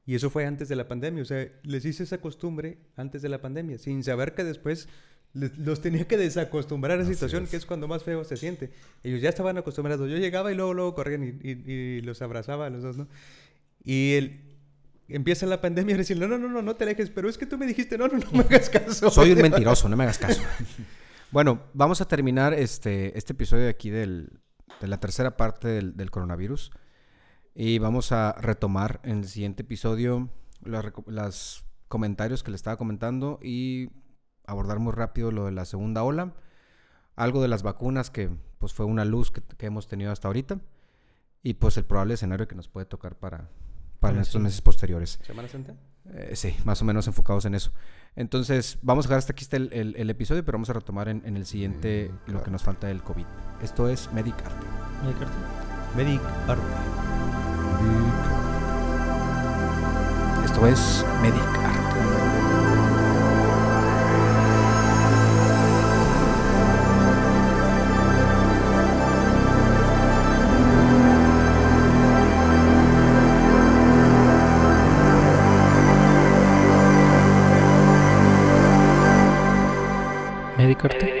Y 0.05 0.15
eso 0.15 0.29
fue 0.29 0.45
antes 0.45 0.67
de 0.67 0.75
la 0.75 0.87
pandemia. 0.87 1.21
O 1.21 1.25
sea, 1.25 1.47
les 1.63 1.85
hice 1.85 2.03
esa 2.03 2.19
costumbre 2.19 2.79
antes 2.95 3.21
de 3.21 3.29
la 3.29 3.41
pandemia, 3.41 3.77
sin 3.77 4.03
saber 4.03 4.33
que 4.33 4.43
después 4.43 4.87
los 5.33 5.81
tenía 5.81 6.07
que 6.07 6.17
desacostumbrar 6.17 6.99
a 6.99 7.03
esa 7.03 7.13
situación, 7.13 7.47
que 7.47 7.55
es 7.55 7.65
cuando 7.65 7.87
más 7.87 8.03
feo 8.03 8.23
se 8.23 8.35
siente. 8.35 8.71
Ellos 9.03 9.21
ya 9.21 9.29
estaban 9.29 9.57
acostumbrados. 9.57 10.09
Yo 10.09 10.17
llegaba 10.17 10.51
y 10.51 10.55
luego, 10.55 10.73
luego 10.73 10.93
corrían 10.93 11.39
y, 11.41 12.01
los 12.01 12.21
abrazaba 12.21 12.65
a 12.65 12.69
los 12.69 12.83
dos, 12.83 12.97
¿no? 12.97 13.07
Y 13.83 14.13
el, 14.13 14.41
empieza 15.07 15.45
la 15.45 15.61
pandemia 15.61 15.95
y 15.95 15.97
decir, 15.99 16.17
no, 16.17 16.27
no, 16.27 16.37
no, 16.37 16.49
no, 16.49 16.61
no 16.61 16.75
te 16.75 16.83
alejes, 16.83 17.09
pero 17.09 17.29
es 17.29 17.37
que 17.37 17.45
tú 17.45 17.57
me 17.57 17.65
dijiste, 17.65 17.97
no, 17.97 18.07
no, 18.07 18.17
no 18.17 18.31
me 18.31 18.41
hagas 18.41 18.69
caso. 18.69 19.09
Soy 19.09 19.31
un 19.31 19.37
mentiroso, 19.41 19.87
no 19.87 19.95
me 19.95 20.03
hagas 20.03 20.17
caso. 20.17 20.41
bueno, 21.31 21.61
vamos 21.73 22.01
a 22.01 22.07
terminar 22.07 22.53
este, 22.53 23.17
este 23.17 23.33
episodio 23.33 23.63
de 23.63 23.69
aquí 23.69 23.89
del, 23.89 24.29
de 24.81 24.87
la 24.87 24.99
tercera 24.99 25.37
parte 25.37 25.69
del, 25.69 25.95
del 25.95 26.11
coronavirus. 26.11 26.71
Y 27.53 27.79
vamos 27.79 28.11
a 28.11 28.33
retomar 28.33 28.99
en 29.03 29.19
el 29.19 29.27
siguiente 29.27 29.63
episodio 29.63 30.29
los 30.61 31.65
comentarios 31.87 32.43
que 32.43 32.51
le 32.51 32.55
estaba 32.55 32.77
comentando 32.77 33.39
y 33.41 33.89
abordar 34.45 34.79
muy 34.79 34.93
rápido 34.93 35.31
lo 35.31 35.45
de 35.45 35.51
la 35.51 35.65
segunda 35.65 36.03
ola. 36.03 36.33
Algo 37.15 37.41
de 37.41 37.49
las 37.49 37.63
vacunas 37.63 38.09
que 38.09 38.29
pues 38.57 38.73
fue 38.73 38.85
una 38.85 39.05
luz 39.05 39.31
que, 39.31 39.65
hemos 39.65 39.87
tenido 39.87 40.11
hasta 40.11 40.27
ahorita. 40.27 40.61
Y 41.43 41.55
pues 41.55 41.75
el 41.77 41.85
probable 41.85 42.13
escenario 42.13 42.47
que 42.47 42.55
nos 42.55 42.67
puede 42.67 42.85
tocar 42.85 43.17
para, 43.17 43.49
para 43.99 44.21
estos 44.21 44.41
meses 44.41 44.61
posteriores. 44.61 45.19
¿Semana 45.23 45.47
Santa? 45.47 45.75
Eh, 46.13 46.35
sí, 46.35 46.55
más 46.63 46.81
o 46.81 46.85
menos 46.85 47.07
enfocados 47.07 47.45
en 47.45 47.55
eso. 47.55 47.71
Entonces, 48.15 48.77
vamos 48.81 49.05
a 49.05 49.09
dejar 49.09 49.19
hasta 49.19 49.33
aquí 49.33 49.43
está 49.43 49.57
el, 49.57 50.09
episodio, 50.09 50.43
pero 50.45 50.57
vamos 50.57 50.69
a 50.69 50.73
retomar 50.73 51.09
en, 51.09 51.37
el 51.37 51.45
siguiente 51.45 52.11
lo 52.27 52.43
que 52.43 52.51
nos 52.51 52.63
falta 52.63 52.87
del 52.87 53.01
COVID. 53.01 53.25
Esto 53.61 53.89
es 53.89 54.11
Medic 54.13 54.35
Arte. 54.45 54.65
Medic 55.03 55.21
Arte. 55.21 55.95
Medic 55.95 56.21
Arte. 56.47 57.20
Esto 60.51 60.67
es 60.67 61.05
Medic 61.21 61.41
Arte. 61.63 62.10